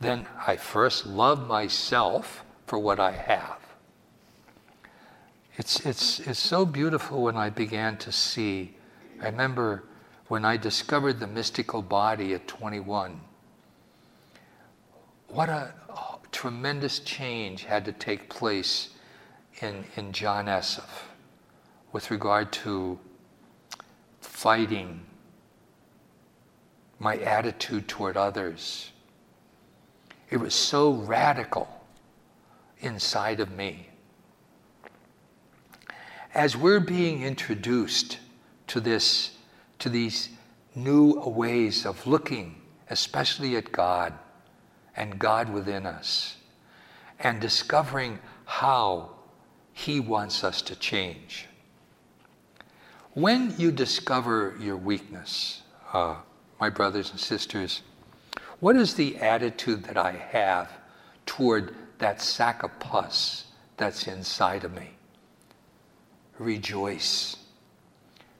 then 0.00 0.26
I 0.46 0.56
first 0.56 1.06
love 1.06 1.46
myself 1.46 2.44
for 2.66 2.78
what 2.78 3.00
I 3.00 3.12
have. 3.12 3.63
It's, 5.56 5.86
it's, 5.86 6.20
it's 6.20 6.38
so 6.38 6.66
beautiful 6.66 7.22
when 7.22 7.36
I 7.36 7.50
began 7.50 7.96
to 7.98 8.10
see. 8.10 8.76
I 9.20 9.26
remember 9.26 9.84
when 10.28 10.44
I 10.44 10.56
discovered 10.56 11.20
the 11.20 11.26
mystical 11.26 11.80
body 11.82 12.34
at 12.34 12.48
21, 12.48 13.20
what 15.28 15.48
a 15.48 15.72
oh, 15.90 16.18
tremendous 16.32 16.98
change 17.00 17.64
had 17.64 17.84
to 17.84 17.92
take 17.92 18.28
place 18.28 18.90
in, 19.60 19.84
in 19.96 20.12
John 20.12 20.46
Esseff 20.46 21.04
with 21.92 22.10
regard 22.10 22.52
to 22.52 22.98
fighting, 24.20 25.00
my 26.98 27.16
attitude 27.18 27.86
toward 27.86 28.16
others, 28.16 28.90
It 30.30 30.38
was 30.38 30.54
so 30.54 30.92
radical 30.92 31.68
inside 32.80 33.38
of 33.38 33.52
me. 33.52 33.88
As 36.34 36.56
we're 36.56 36.80
being 36.80 37.22
introduced 37.22 38.18
to 38.66 38.80
this, 38.80 39.36
to 39.78 39.88
these 39.88 40.30
new 40.74 41.12
ways 41.20 41.86
of 41.86 42.08
looking, 42.08 42.60
especially 42.90 43.56
at 43.56 43.70
God 43.70 44.12
and 44.96 45.16
God 45.16 45.48
within 45.48 45.86
us, 45.86 46.36
and 47.20 47.40
discovering 47.40 48.18
how 48.46 49.10
He 49.72 50.00
wants 50.00 50.42
us 50.42 50.60
to 50.62 50.74
change. 50.74 51.46
When 53.12 53.54
you 53.56 53.70
discover 53.70 54.56
your 54.58 54.76
weakness, 54.76 55.62
uh, 55.92 56.16
my 56.60 56.68
brothers 56.68 57.12
and 57.12 57.20
sisters, 57.20 57.82
what 58.58 58.74
is 58.74 58.94
the 58.94 59.18
attitude 59.18 59.84
that 59.84 59.96
I 59.96 60.10
have 60.12 60.68
toward 61.26 61.76
that 61.98 62.20
sack 62.20 62.64
of 62.64 62.76
pus 62.80 63.44
that's 63.76 64.08
inside 64.08 64.64
of 64.64 64.74
me? 64.74 64.90
Rejoice. 66.38 67.36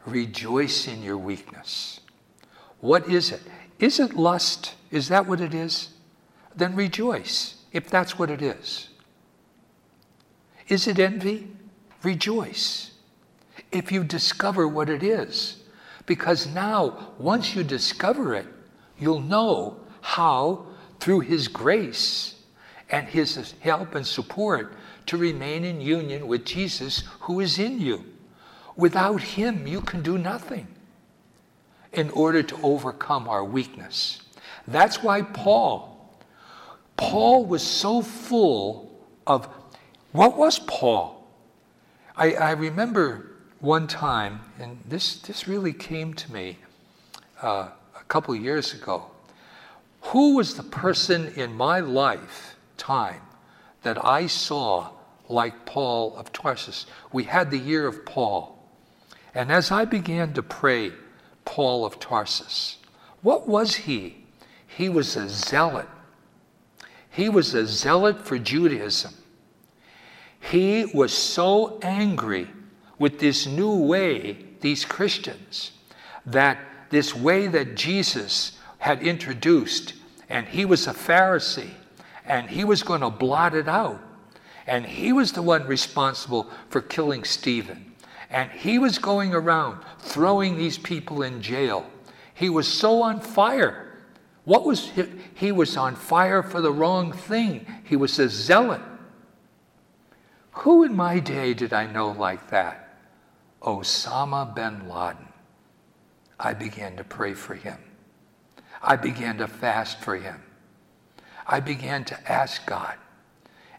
Rejoice 0.06 0.88
in 0.88 1.02
your 1.02 1.16
weakness. 1.16 2.00
What 2.80 3.08
is 3.08 3.30
it? 3.30 3.42
Is 3.78 4.00
it 4.00 4.14
lust? 4.14 4.74
Is 4.90 5.08
that 5.08 5.26
what 5.26 5.40
it 5.40 5.54
is? 5.54 5.88
Then 6.54 6.76
rejoice 6.76 7.56
if 7.72 7.88
that's 7.88 8.18
what 8.18 8.30
it 8.30 8.42
is. 8.42 8.88
Is 10.68 10.86
it 10.86 10.98
envy? 10.98 11.48
Rejoice 12.02 12.92
if 13.72 13.90
you 13.90 14.04
discover 14.04 14.68
what 14.68 14.88
it 14.88 15.02
is. 15.02 15.62
Because 16.06 16.46
now, 16.46 17.14
once 17.18 17.54
you 17.54 17.64
discover 17.64 18.34
it, 18.34 18.46
you'll 18.98 19.20
know 19.20 19.80
how, 20.00 20.66
through 21.00 21.20
His 21.20 21.48
grace 21.48 22.34
and 22.90 23.08
His 23.08 23.54
help 23.60 23.94
and 23.94 24.06
support, 24.06 24.74
to 25.06 25.16
remain 25.16 25.64
in 25.64 25.80
union 25.80 26.26
with 26.26 26.44
Jesus 26.44 27.04
who 27.20 27.40
is 27.40 27.58
in 27.58 27.80
you. 27.80 28.04
Without 28.76 29.20
Him, 29.20 29.66
you 29.66 29.80
can 29.80 30.02
do 30.02 30.18
nothing 30.18 30.66
in 31.92 32.10
order 32.10 32.42
to 32.42 32.56
overcome 32.62 33.28
our 33.28 33.44
weakness. 33.44 34.22
That's 34.66 35.02
why 35.02 35.22
Paul, 35.22 36.14
Paul 36.96 37.44
was 37.44 37.62
so 37.62 38.02
full 38.02 38.90
of, 39.26 39.48
what 40.12 40.36
was 40.36 40.58
Paul? 40.58 41.26
I, 42.16 42.34
I 42.34 42.50
remember 42.52 43.32
one 43.60 43.86
time, 43.86 44.40
and 44.58 44.78
this, 44.88 45.18
this 45.18 45.48
really 45.48 45.72
came 45.72 46.14
to 46.14 46.32
me 46.32 46.58
uh, 47.42 47.68
a 47.98 48.04
couple 48.08 48.34
years 48.34 48.74
ago. 48.74 49.06
Who 50.02 50.36
was 50.36 50.56
the 50.56 50.62
person 50.62 51.32
in 51.36 51.54
my 51.54 51.80
lifetime 51.80 53.22
that 53.84 54.04
I 54.04 54.26
saw 54.26 54.90
like 55.28 55.64
Paul 55.64 56.14
of 56.16 56.32
Tarsus? 56.32 56.86
We 57.12 57.24
had 57.24 57.50
the 57.50 57.58
year 57.58 57.86
of 57.86 58.04
Paul. 58.04 58.58
And 59.34 59.50
as 59.50 59.70
I 59.70 59.84
began 59.84 60.32
to 60.34 60.42
pray, 60.42 60.92
Paul 61.44 61.84
of 61.84 61.98
Tarsus, 62.00 62.78
what 63.22 63.48
was 63.48 63.74
he? 63.74 64.24
He 64.66 64.88
was 64.88 65.16
a 65.16 65.28
zealot. 65.28 65.88
He 67.10 67.28
was 67.28 67.54
a 67.54 67.66
zealot 67.66 68.24
for 68.26 68.38
Judaism. 68.38 69.14
He 70.40 70.86
was 70.92 71.12
so 71.12 71.78
angry 71.80 72.48
with 72.98 73.18
this 73.18 73.46
new 73.46 73.74
way, 73.74 74.38
these 74.60 74.84
Christians, 74.84 75.72
that 76.26 76.58
this 76.90 77.14
way 77.14 77.46
that 77.46 77.76
Jesus 77.76 78.58
had 78.78 79.02
introduced, 79.02 79.94
and 80.28 80.46
he 80.46 80.64
was 80.64 80.86
a 80.86 80.92
Pharisee, 80.92 81.70
and 82.24 82.48
he 82.48 82.64
was 82.64 82.82
going 82.82 83.00
to 83.00 83.10
blot 83.10 83.54
it 83.54 83.68
out. 83.68 84.00
And 84.66 84.86
he 84.86 85.12
was 85.12 85.32
the 85.32 85.42
one 85.42 85.66
responsible 85.66 86.50
for 86.68 86.80
killing 86.80 87.24
Stephen. 87.24 87.92
And 88.30 88.50
he 88.50 88.78
was 88.78 88.98
going 88.98 89.34
around 89.34 89.84
throwing 89.98 90.56
these 90.56 90.78
people 90.78 91.22
in 91.22 91.42
jail. 91.42 91.86
He 92.32 92.48
was 92.48 92.66
so 92.66 93.02
on 93.02 93.20
fire. 93.20 93.98
What 94.44 94.64
was 94.64 94.90
he? 94.90 95.04
he 95.34 95.52
was 95.52 95.76
on 95.76 95.96
fire 95.96 96.42
for 96.42 96.60
the 96.60 96.72
wrong 96.72 97.12
thing. 97.12 97.66
He 97.84 97.96
was 97.96 98.18
a 98.18 98.28
zealot. 98.28 98.80
Who 100.52 100.84
in 100.84 100.94
my 100.94 101.18
day 101.18 101.54
did 101.54 101.72
I 101.72 101.86
know 101.86 102.12
like 102.12 102.50
that? 102.50 102.98
Osama 103.62 104.54
bin 104.54 104.88
Laden, 104.88 105.28
I 106.38 106.54
began 106.54 106.96
to 106.96 107.04
pray 107.04 107.34
for 107.34 107.54
him. 107.54 107.78
I 108.82 108.96
began 108.96 109.38
to 109.38 109.48
fast 109.48 110.00
for 110.00 110.16
him. 110.16 110.42
I 111.46 111.60
began 111.60 112.04
to 112.06 112.32
ask 112.32 112.64
God. 112.66 112.94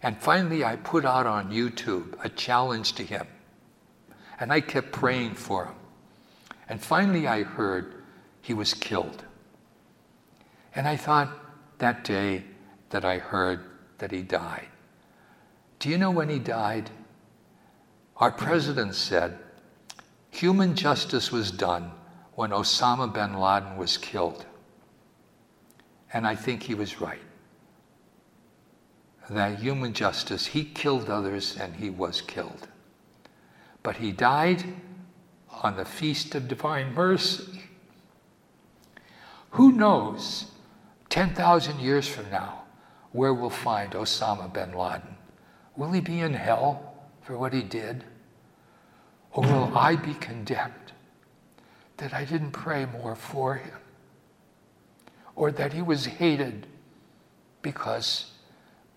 And 0.03 0.17
finally, 0.17 0.63
I 0.63 0.75
put 0.75 1.05
out 1.05 1.25
on 1.25 1.51
YouTube 1.51 2.15
a 2.23 2.29
challenge 2.29 2.93
to 2.93 3.03
him. 3.03 3.25
And 4.39 4.51
I 4.51 4.61
kept 4.61 4.91
praying 4.91 5.35
for 5.35 5.65
him. 5.65 5.75
And 6.69 6.81
finally, 6.81 7.27
I 7.27 7.43
heard 7.43 8.03
he 8.41 8.53
was 8.53 8.73
killed. 8.73 9.23
And 10.75 10.87
I 10.87 10.95
thought 10.95 11.29
that 11.79 12.03
day 12.03 12.43
that 12.89 13.05
I 13.05 13.17
heard 13.17 13.61
that 13.97 14.11
he 14.11 14.21
died. 14.21 14.67
Do 15.79 15.89
you 15.89 15.97
know 15.97 16.11
when 16.11 16.29
he 16.29 16.39
died? 16.39 16.89
Our 18.17 18.31
president 18.31 18.95
said, 18.95 19.39
Human 20.31 20.75
justice 20.75 21.31
was 21.31 21.51
done 21.51 21.91
when 22.33 22.51
Osama 22.51 23.11
bin 23.11 23.39
Laden 23.39 23.77
was 23.77 23.97
killed. 23.97 24.45
And 26.13 26.27
I 26.27 26.35
think 26.35 26.63
he 26.63 26.75
was 26.75 26.99
right. 26.99 27.21
That 29.29 29.59
human 29.59 29.93
justice, 29.93 30.47
he 30.47 30.63
killed 30.63 31.09
others 31.09 31.57
and 31.59 31.75
he 31.75 31.89
was 31.89 32.21
killed. 32.21 32.67
But 33.81 33.97
he 33.97 34.11
died 34.11 34.63
on 35.63 35.77
the 35.77 35.85
Feast 35.85 36.35
of 36.35 36.47
Divine 36.47 36.93
Mercy. 36.93 37.63
Who 39.51 39.71
knows, 39.71 40.51
10,000 41.09 41.79
years 41.79 42.07
from 42.07 42.29
now, 42.29 42.63
where 43.13 43.33
we'll 43.33 43.49
find 43.49 43.93
Osama 43.93 44.51
bin 44.51 44.73
Laden? 44.73 45.15
Will 45.75 45.91
he 45.91 46.01
be 46.01 46.19
in 46.19 46.33
hell 46.33 46.93
for 47.21 47.37
what 47.37 47.53
he 47.53 47.61
did? 47.61 48.03
Or 49.31 49.43
will 49.43 49.77
I 49.77 49.95
be 49.95 50.13
condemned 50.13 50.73
that 51.97 52.13
I 52.13 52.25
didn't 52.25 52.51
pray 52.51 52.85
more 52.85 53.15
for 53.15 53.55
him? 53.55 53.79
Or 55.35 55.51
that 55.51 55.73
he 55.73 55.81
was 55.81 56.05
hated 56.05 56.67
because 57.61 58.31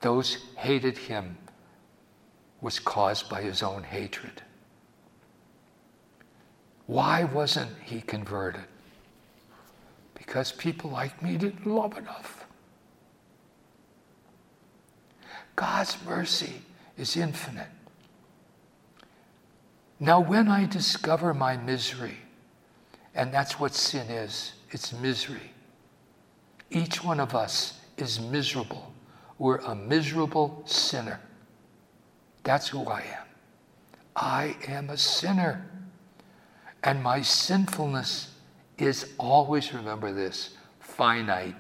those 0.01 0.39
hated 0.57 0.97
him 0.97 1.37
was 2.61 2.79
caused 2.79 3.29
by 3.29 3.43
his 3.43 3.63
own 3.63 3.83
hatred. 3.83 4.43
Why 6.87 7.25
wasn't 7.25 7.71
he 7.85 8.01
converted? 8.01 8.65
Because 10.15 10.53
people 10.53 10.91
like 10.91 11.23
me 11.23 11.37
didn't 11.37 11.67
love 11.67 11.97
enough. 11.99 12.47
God's 15.55 15.97
mercy 16.05 16.63
is 16.97 17.17
infinite. 17.17 17.69
Now, 20.01 20.21
when 20.21 20.49
I 20.49 20.67
discover 20.67 21.35
my 21.35 21.57
misery, 21.57 22.19
and 23.15 23.35
that's 23.35 23.59
what 23.59 23.75
sin 23.75 24.09
is 24.09 24.53
it's 24.71 24.93
misery. 24.93 25.53
Each 26.71 27.03
one 27.03 27.21
of 27.21 27.35
us 27.35 27.81
is 27.97 28.21
miserable. 28.21 28.88
We're 29.39 29.59
a 29.59 29.75
miserable 29.75 30.63
sinner. 30.67 31.21
That's 32.43 32.69
who 32.69 32.85
I 32.87 33.01
am. 33.01 33.27
I 34.17 34.57
am 34.67 34.91
a 34.91 34.97
sinner. 34.97 35.65
And 36.83 37.03
my 37.03 37.23
sinfulness 37.23 38.35
is 38.79 39.15
always, 39.19 39.73
remember 39.73 40.13
this, 40.13 40.57
finite. 40.81 41.57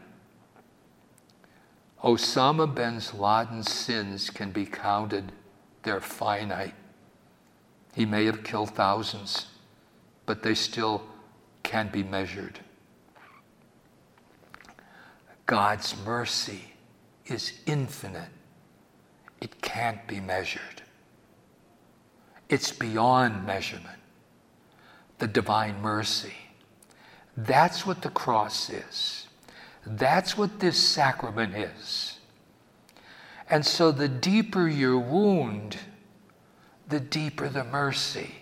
Osama 2.02 2.72
bin 2.72 3.00
Laden's 3.20 3.70
sins 3.70 4.30
can 4.30 4.52
be 4.52 4.64
counted, 4.64 5.32
they're 5.82 6.00
finite. 6.00 6.74
He 7.94 8.06
may 8.06 8.24
have 8.26 8.44
killed 8.44 8.70
thousands, 8.70 9.46
but 10.24 10.42
they 10.42 10.54
still 10.54 11.02
can 11.64 11.88
be 11.88 12.04
measured. 12.04 12.60
God's 15.46 15.96
mercy 16.04 16.72
is 17.28 17.52
infinite. 17.66 18.30
It 19.40 19.60
can't 19.62 20.06
be 20.06 20.20
measured. 20.20 20.82
It's 22.48 22.72
beyond 22.72 23.46
measurement. 23.46 23.98
The 25.18 25.26
divine 25.26 25.80
mercy. 25.80 26.34
That's 27.36 27.86
what 27.86 28.02
the 28.02 28.10
cross 28.10 28.70
is. 28.70 29.26
That's 29.86 30.36
what 30.36 30.60
this 30.60 30.76
sacrament 30.76 31.54
is. 31.54 32.18
And 33.50 33.64
so 33.64 33.92
the 33.92 34.08
deeper 34.08 34.68
your 34.68 34.98
wound, 34.98 35.78
the 36.88 37.00
deeper 37.00 37.48
the 37.48 37.64
mercy. 37.64 38.34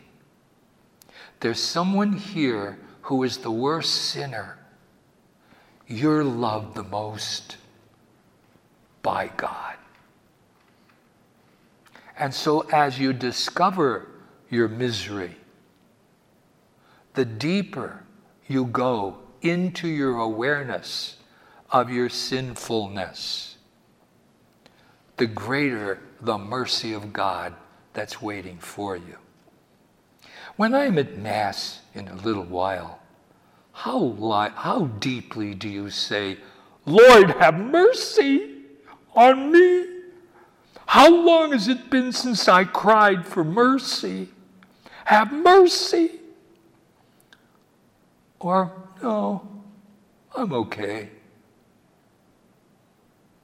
There's 1.41 1.63
someone 1.63 2.15
here 2.15 2.79
who 3.03 3.23
is 3.23 3.39
the 3.39 3.51
worst 3.51 3.93
sinner. 3.93 4.59
You're 5.87 6.25
loved 6.25 6.75
the 6.75 6.83
most. 6.83 7.57
By 9.07 9.31
God. 9.37 9.77
And 12.19 12.35
so, 12.35 12.63
as 12.73 12.99
you 12.99 13.13
discover 13.13 14.09
your 14.51 14.67
misery, 14.67 15.37
the 17.15 17.25
deeper 17.25 18.03
you 18.49 18.65
go 18.65 19.19
into 19.43 19.87
your 19.87 20.19
awareness 20.19 21.19
of 21.71 21.89
your 21.89 22.09
sinfulness, 22.09 23.59
the 25.19 25.27
greater 25.27 26.01
the 26.21 26.37
mercy 26.37 26.93
of 26.93 27.13
God 27.13 27.55
that's 27.93 28.21
waiting 28.21 28.59
for 28.59 28.97
you. 28.97 29.19
When 30.57 30.75
I'm 30.75 30.99
at 30.99 31.17
Mass 31.17 31.79
in 31.95 32.09
a 32.09 32.17
little 32.17 32.43
while, 32.43 32.99
how, 33.71 33.99
li- 33.99 34.55
how 34.57 34.87
deeply 34.99 35.55
do 35.55 35.69
you 35.69 35.91
say, 35.91 36.39
Lord, 36.87 37.31
have 37.31 37.55
mercy 37.55 38.56
on 39.17 39.51
me? 39.51 39.87
How 40.87 41.11
long 41.11 41.53
has 41.53 41.67
it 41.67 41.91
been 41.91 42.13
since 42.13 42.47
I 42.47 42.65
cried 42.65 43.27
for 43.27 43.43
mercy? 43.43 44.29
Have 45.07 45.33
mercy. 45.33 46.13
Or, 48.39 48.73
no, 49.03 49.49
I'm 50.37 50.53
okay. 50.53 51.11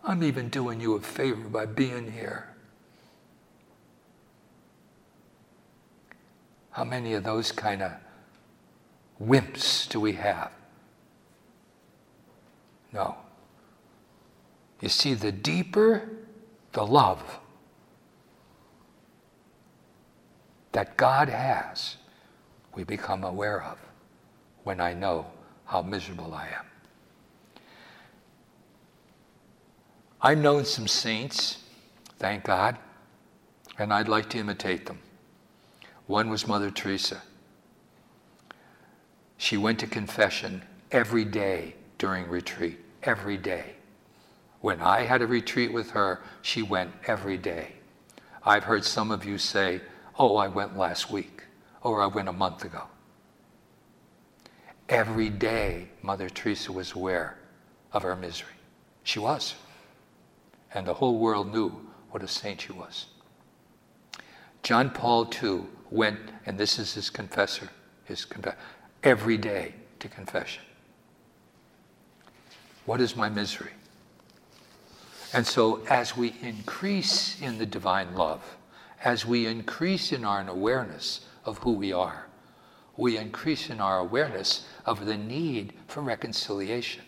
I'm 0.04 0.22
even 0.22 0.48
doing 0.48 0.80
you 0.80 0.94
a 0.94 1.00
favor 1.00 1.48
by 1.48 1.66
being 1.66 2.12
here. 2.12 2.48
How 6.70 6.84
many 6.84 7.14
of 7.14 7.24
those 7.24 7.52
kind 7.52 7.82
of 7.82 7.92
wimps 9.20 9.88
do 9.88 10.00
we 10.00 10.12
have? 10.12 10.50
No. 12.92 13.16
You 14.82 14.88
see, 14.88 15.14
the 15.14 15.32
deeper 15.32 16.08
the 16.72 16.84
love 16.84 17.38
that 20.72 20.96
God 20.96 21.28
has, 21.28 21.96
we 22.74 22.82
become 22.82 23.22
aware 23.22 23.62
of 23.62 23.78
when 24.64 24.80
I 24.80 24.92
know 24.92 25.26
how 25.66 25.82
miserable 25.82 26.34
I 26.34 26.48
am. 26.48 26.66
I've 30.20 30.38
known 30.38 30.64
some 30.64 30.88
saints, 30.88 31.58
thank 32.18 32.44
God, 32.44 32.76
and 33.78 33.92
I'd 33.92 34.08
like 34.08 34.30
to 34.30 34.38
imitate 34.38 34.86
them. 34.86 34.98
One 36.06 36.28
was 36.28 36.48
Mother 36.48 36.70
Teresa. 36.70 37.22
She 39.36 39.56
went 39.56 39.78
to 39.80 39.86
confession 39.86 40.62
every 40.90 41.24
day 41.24 41.74
during 41.98 42.28
retreat, 42.28 42.78
every 43.02 43.36
day. 43.36 43.74
When 44.62 44.80
I 44.80 45.02
had 45.02 45.22
a 45.22 45.26
retreat 45.26 45.72
with 45.72 45.90
her, 45.90 46.20
she 46.40 46.62
went 46.62 46.92
every 47.08 47.36
day. 47.36 47.72
I've 48.44 48.62
heard 48.62 48.84
some 48.84 49.10
of 49.10 49.24
you 49.24 49.36
say, 49.36 49.80
Oh, 50.18 50.36
I 50.36 50.46
went 50.46 50.78
last 50.78 51.10
week, 51.10 51.42
or 51.82 52.00
I 52.00 52.06
went 52.06 52.28
a 52.28 52.32
month 52.32 52.64
ago. 52.64 52.84
Every 54.88 55.30
day, 55.30 55.88
Mother 56.00 56.30
Teresa 56.30 56.70
was 56.70 56.92
aware 56.92 57.38
of 57.92 58.04
her 58.04 58.14
misery. 58.14 58.54
She 59.02 59.18
was. 59.18 59.56
And 60.72 60.86
the 60.86 60.94
whole 60.94 61.18
world 61.18 61.52
knew 61.52 61.72
what 62.12 62.22
a 62.22 62.28
saint 62.28 62.60
she 62.60 62.72
was. 62.72 63.06
John 64.62 64.90
Paul 64.90 65.28
II 65.42 65.62
went, 65.90 66.20
and 66.46 66.56
this 66.56 66.78
is 66.78 66.94
his 66.94 67.10
confessor, 67.10 67.68
his 68.04 68.24
confessor, 68.24 68.58
every 69.02 69.38
day 69.38 69.74
to 69.98 70.08
confession. 70.08 70.62
What 72.86 73.00
is 73.00 73.16
my 73.16 73.28
misery? 73.28 73.72
And 75.32 75.46
so, 75.46 75.82
as 75.88 76.16
we 76.16 76.34
increase 76.42 77.40
in 77.40 77.58
the 77.58 77.66
divine 77.66 78.14
love, 78.14 78.56
as 79.02 79.24
we 79.24 79.46
increase 79.46 80.12
in 80.12 80.24
our 80.24 80.46
awareness 80.46 81.20
of 81.44 81.58
who 81.58 81.72
we 81.72 81.92
are, 81.92 82.26
we 82.96 83.16
increase 83.16 83.70
in 83.70 83.80
our 83.80 83.98
awareness 83.98 84.66
of 84.84 85.06
the 85.06 85.16
need 85.16 85.72
for 85.86 86.02
reconciliation. 86.02 87.02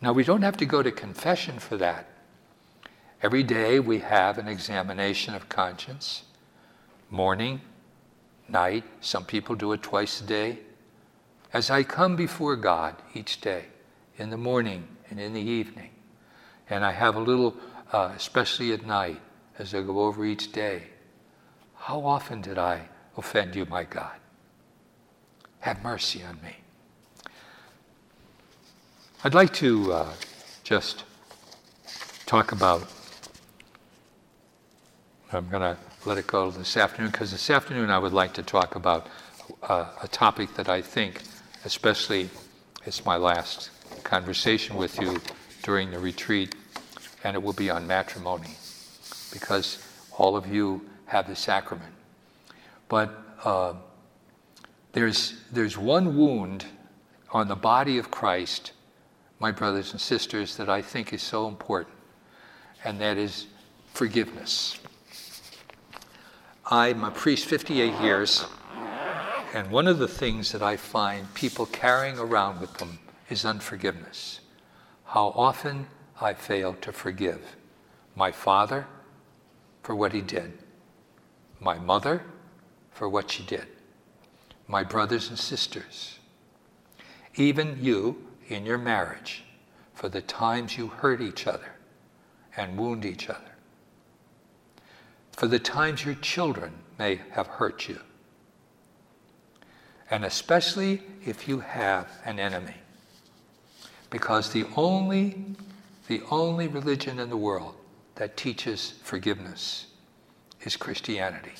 Now, 0.00 0.12
we 0.12 0.24
don't 0.24 0.42
have 0.42 0.56
to 0.58 0.66
go 0.66 0.82
to 0.82 0.90
confession 0.90 1.58
for 1.58 1.76
that. 1.76 2.06
Every 3.22 3.42
day 3.42 3.80
we 3.80 3.98
have 3.98 4.38
an 4.38 4.48
examination 4.48 5.34
of 5.34 5.48
conscience, 5.48 6.22
morning, 7.10 7.60
night. 8.48 8.84
Some 9.00 9.24
people 9.24 9.56
do 9.56 9.72
it 9.72 9.82
twice 9.82 10.20
a 10.20 10.24
day. 10.24 10.60
As 11.52 11.68
I 11.68 11.82
come 11.82 12.16
before 12.16 12.56
God 12.56 12.94
each 13.14 13.40
day, 13.40 13.66
in 14.16 14.30
the 14.30 14.36
morning 14.36 14.86
and 15.10 15.20
in 15.20 15.34
the 15.34 15.40
evening, 15.40 15.90
and 16.70 16.84
I 16.84 16.92
have 16.92 17.16
a 17.16 17.20
little, 17.20 17.56
uh, 17.92 18.12
especially 18.16 18.72
at 18.72 18.86
night, 18.86 19.20
as 19.58 19.74
I 19.74 19.82
go 19.82 20.00
over 20.00 20.24
each 20.24 20.52
day. 20.52 20.82
How 21.76 22.04
often 22.04 22.40
did 22.40 22.58
I 22.58 22.88
offend 23.16 23.54
you, 23.56 23.64
my 23.66 23.84
God? 23.84 24.14
Have 25.60 25.82
mercy 25.82 26.22
on 26.22 26.38
me. 26.42 26.56
I'd 29.24 29.34
like 29.34 29.52
to 29.54 29.92
uh, 29.92 30.12
just 30.62 31.04
talk 32.26 32.52
about. 32.52 32.86
I'm 35.32 35.48
going 35.48 35.62
to 35.62 35.76
let 36.06 36.18
it 36.18 36.26
go 36.26 36.50
this 36.50 36.76
afternoon 36.76 37.10
because 37.10 37.32
this 37.32 37.50
afternoon 37.50 37.90
I 37.90 37.98
would 37.98 38.12
like 38.12 38.32
to 38.34 38.42
talk 38.42 38.76
about 38.76 39.08
uh, 39.62 39.86
a 40.02 40.08
topic 40.08 40.54
that 40.54 40.68
I 40.68 40.80
think, 40.80 41.22
especially, 41.64 42.30
it's 42.86 43.04
my 43.04 43.16
last 43.16 43.70
conversation 44.04 44.76
with 44.76 45.00
you 45.00 45.20
during 45.68 45.90
the 45.90 45.98
retreat, 45.98 46.54
and 47.24 47.36
it 47.36 47.42
will 47.42 47.52
be 47.52 47.68
on 47.68 47.86
matrimony 47.86 48.56
because 49.34 49.84
all 50.16 50.34
of 50.34 50.46
you 50.46 50.80
have 51.04 51.28
the 51.28 51.36
sacrament. 51.36 51.92
But 52.88 53.10
uh, 53.44 53.74
there's, 54.92 55.34
there's 55.52 55.76
one 55.76 56.16
wound 56.16 56.64
on 57.32 57.48
the 57.48 57.54
body 57.54 57.98
of 57.98 58.10
Christ, 58.10 58.72
my 59.40 59.50
brothers 59.50 59.92
and 59.92 60.00
sisters, 60.00 60.56
that 60.56 60.70
I 60.70 60.80
think 60.80 61.12
is 61.12 61.20
so 61.20 61.46
important, 61.46 61.94
and 62.82 62.98
that 63.02 63.18
is 63.18 63.44
forgiveness. 63.92 64.78
I'm 66.70 67.04
a 67.04 67.10
priest 67.10 67.44
58 67.44 67.92
years, 68.00 68.46
and 69.52 69.70
one 69.70 69.86
of 69.86 69.98
the 69.98 70.08
things 70.08 70.50
that 70.52 70.62
I 70.62 70.78
find 70.78 71.34
people 71.34 71.66
carrying 71.66 72.18
around 72.18 72.58
with 72.58 72.72
them 72.78 73.00
is 73.28 73.44
unforgiveness 73.44 74.40
how 75.08 75.32
often 75.34 75.86
I 76.20 76.34
fail 76.34 76.74
to 76.82 76.92
forgive 76.92 77.56
my 78.14 78.30
father 78.30 78.86
for 79.82 79.94
what 79.94 80.12
he 80.12 80.20
did, 80.20 80.52
my 81.60 81.78
mother 81.78 82.22
for 82.90 83.08
what 83.08 83.30
she 83.30 83.42
did, 83.42 83.66
my 84.66 84.84
brothers 84.84 85.30
and 85.30 85.38
sisters, 85.38 86.18
even 87.36 87.78
you 87.80 88.22
in 88.48 88.66
your 88.66 88.76
marriage 88.76 89.44
for 89.94 90.10
the 90.10 90.20
times 90.20 90.76
you 90.76 90.88
hurt 90.88 91.22
each 91.22 91.46
other 91.46 91.72
and 92.54 92.76
wound 92.76 93.06
each 93.06 93.30
other, 93.30 93.56
for 95.32 95.46
the 95.46 95.58
times 95.58 96.04
your 96.04 96.16
children 96.16 96.72
may 96.98 97.18
have 97.30 97.46
hurt 97.46 97.88
you, 97.88 97.98
and 100.10 100.26
especially 100.26 101.02
if 101.24 101.48
you 101.48 101.60
have 101.60 102.10
an 102.26 102.38
enemy 102.38 102.74
because 104.10 104.52
the 104.52 104.66
only, 104.76 105.44
the 106.06 106.22
only 106.30 106.68
religion 106.68 107.18
in 107.18 107.28
the 107.28 107.36
world 107.36 107.74
that 108.14 108.36
teaches 108.36 108.94
forgiveness 109.02 109.86
is 110.62 110.76
Christianity. 110.76 111.52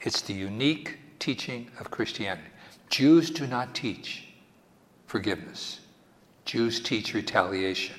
It's 0.00 0.20
the 0.22 0.34
unique 0.34 0.98
teaching 1.18 1.70
of 1.80 1.90
Christianity. 1.90 2.48
Jews 2.88 3.30
do 3.30 3.46
not 3.46 3.74
teach 3.74 4.28
forgiveness. 5.06 5.80
Jews 6.44 6.80
teach 6.80 7.12
retaliation. 7.14 7.96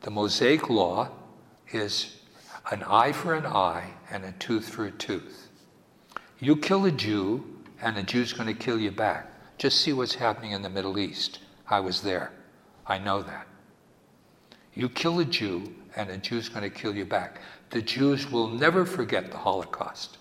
The 0.00 0.10
Mosaic 0.10 0.68
law 0.68 1.10
is 1.72 2.16
an 2.70 2.82
eye 2.82 3.12
for 3.12 3.34
an 3.34 3.46
eye 3.46 3.90
and 4.10 4.24
a 4.24 4.32
tooth 4.32 4.68
for 4.68 4.86
a 4.86 4.90
tooth. 4.90 5.48
You 6.40 6.56
kill 6.56 6.84
a 6.86 6.90
Jew, 6.90 7.44
and 7.80 7.96
a 7.96 8.02
Jew's 8.02 8.32
going 8.32 8.48
to 8.48 8.54
kill 8.54 8.78
you 8.78 8.90
back. 8.90 9.30
Just 9.58 9.80
see 9.80 9.92
what's 9.92 10.14
happening 10.14 10.52
in 10.52 10.62
the 10.62 10.68
Middle 10.68 10.98
East. 10.98 11.38
I 11.68 11.80
was 11.80 12.02
there. 12.02 12.32
I 12.86 12.98
know 12.98 13.22
that. 13.22 13.46
You 14.74 14.88
kill 14.88 15.20
a 15.20 15.24
Jew, 15.24 15.72
and 15.96 16.10
a 16.10 16.18
Jew's 16.18 16.48
going 16.48 16.62
to 16.62 16.70
kill 16.70 16.94
you 16.94 17.04
back. 17.04 17.40
The 17.70 17.82
Jews 17.82 18.30
will 18.30 18.48
never 18.48 18.84
forget 18.84 19.30
the 19.30 19.38
Holocaust. 19.38 20.18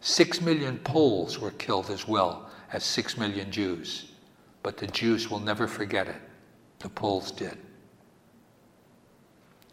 Six 0.00 0.40
million 0.40 0.78
Poles 0.78 1.38
were 1.38 1.52
killed 1.52 1.90
as 1.90 2.08
well 2.08 2.50
as 2.72 2.84
six 2.84 3.16
million 3.16 3.50
Jews, 3.50 4.12
but 4.62 4.76
the 4.76 4.86
Jews 4.86 5.30
will 5.30 5.38
never 5.38 5.68
forget 5.68 6.08
it. 6.08 6.20
The 6.80 6.88
Poles 6.88 7.30
did. 7.30 7.56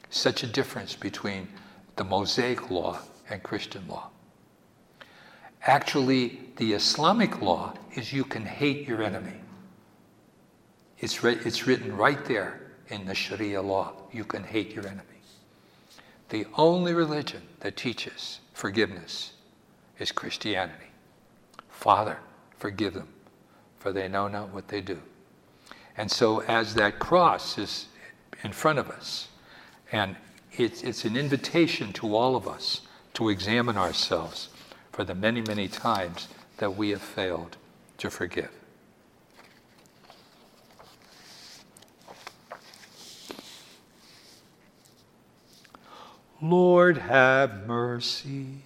Such 0.10 0.44
a 0.44 0.48
difference 0.48 0.96
between 0.96 1.48
the 1.96 2.04
Mosaic 2.04 2.70
law 2.70 3.00
and 3.30 3.42
Christian 3.42 3.88
law. 3.88 4.10
Actually, 5.64 6.40
the 6.58 6.74
Islamic 6.74 7.42
law 7.42 7.74
is 7.96 8.14
you 8.14 8.24
can 8.24 8.46
hate 8.46 8.88
your 8.88 9.04
enemy. 9.04 9.40
It's, 11.00 11.24
it's 11.24 11.66
written 11.66 11.96
right 11.96 12.24
there 12.26 12.60
in 12.90 13.06
the 13.06 13.16
Sharia 13.16 13.62
law. 13.62 13.94
You 14.12 14.26
can 14.26 14.44
hate 14.44 14.74
your 14.74 14.86
enemy. 14.86 15.04
The 16.30 16.46
only 16.58 16.94
religion 16.94 17.42
that 17.62 17.78
teaches 17.78 18.40
forgiveness 18.54 19.34
is 19.98 20.12
Christianity. 20.12 20.92
Father, 21.70 22.20
forgive 22.58 22.94
them, 22.94 23.08
for 23.80 23.92
they 23.92 24.08
know 24.08 24.28
not 24.28 24.50
what 24.50 24.68
they 24.68 24.82
do. 24.82 25.02
And 25.98 26.10
so, 26.10 26.42
as 26.42 26.76
that 26.76 27.00
cross 27.00 27.58
is 27.58 27.88
in 28.44 28.52
front 28.52 28.80
of 28.80 28.90
us, 28.90 29.30
and 29.92 30.16
it's, 30.58 30.84
it's 30.84 31.06
an 31.06 31.18
invitation 31.18 31.94
to 31.94 32.16
all 32.16 32.36
of 32.36 32.48
us 32.48 32.82
to 33.16 33.30
examine 33.30 33.78
ourselves 33.78 34.50
for 34.92 35.04
the 35.04 35.16
many, 35.16 35.42
many 35.42 35.68
times 35.68 36.28
that 36.58 36.76
we 36.76 36.90
have 36.90 37.02
failed 37.02 37.58
to 37.98 38.10
forgive. 38.10 38.52
Lord, 46.42 46.98
have 46.98 47.68
mercy. 47.68 48.64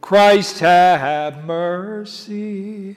Christ, 0.00 0.60
have 0.60 1.44
mercy. 1.44 2.96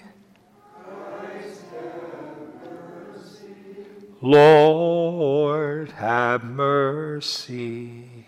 Lord, 4.22 5.92
have 5.92 6.44
mercy. 6.44 8.26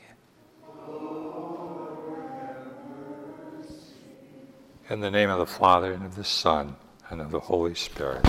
In 4.90 5.02
the 5.02 5.12
name 5.12 5.30
of 5.30 5.40
the 5.40 5.46
Father, 5.46 5.92
and 5.92 6.06
of 6.06 6.16
the 6.16 6.24
Son, 6.24 6.76
and 7.10 7.20
of 7.20 7.32
the 7.32 7.40
Holy 7.40 7.76
Spirit. 7.76 8.26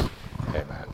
Amen. 0.49 0.89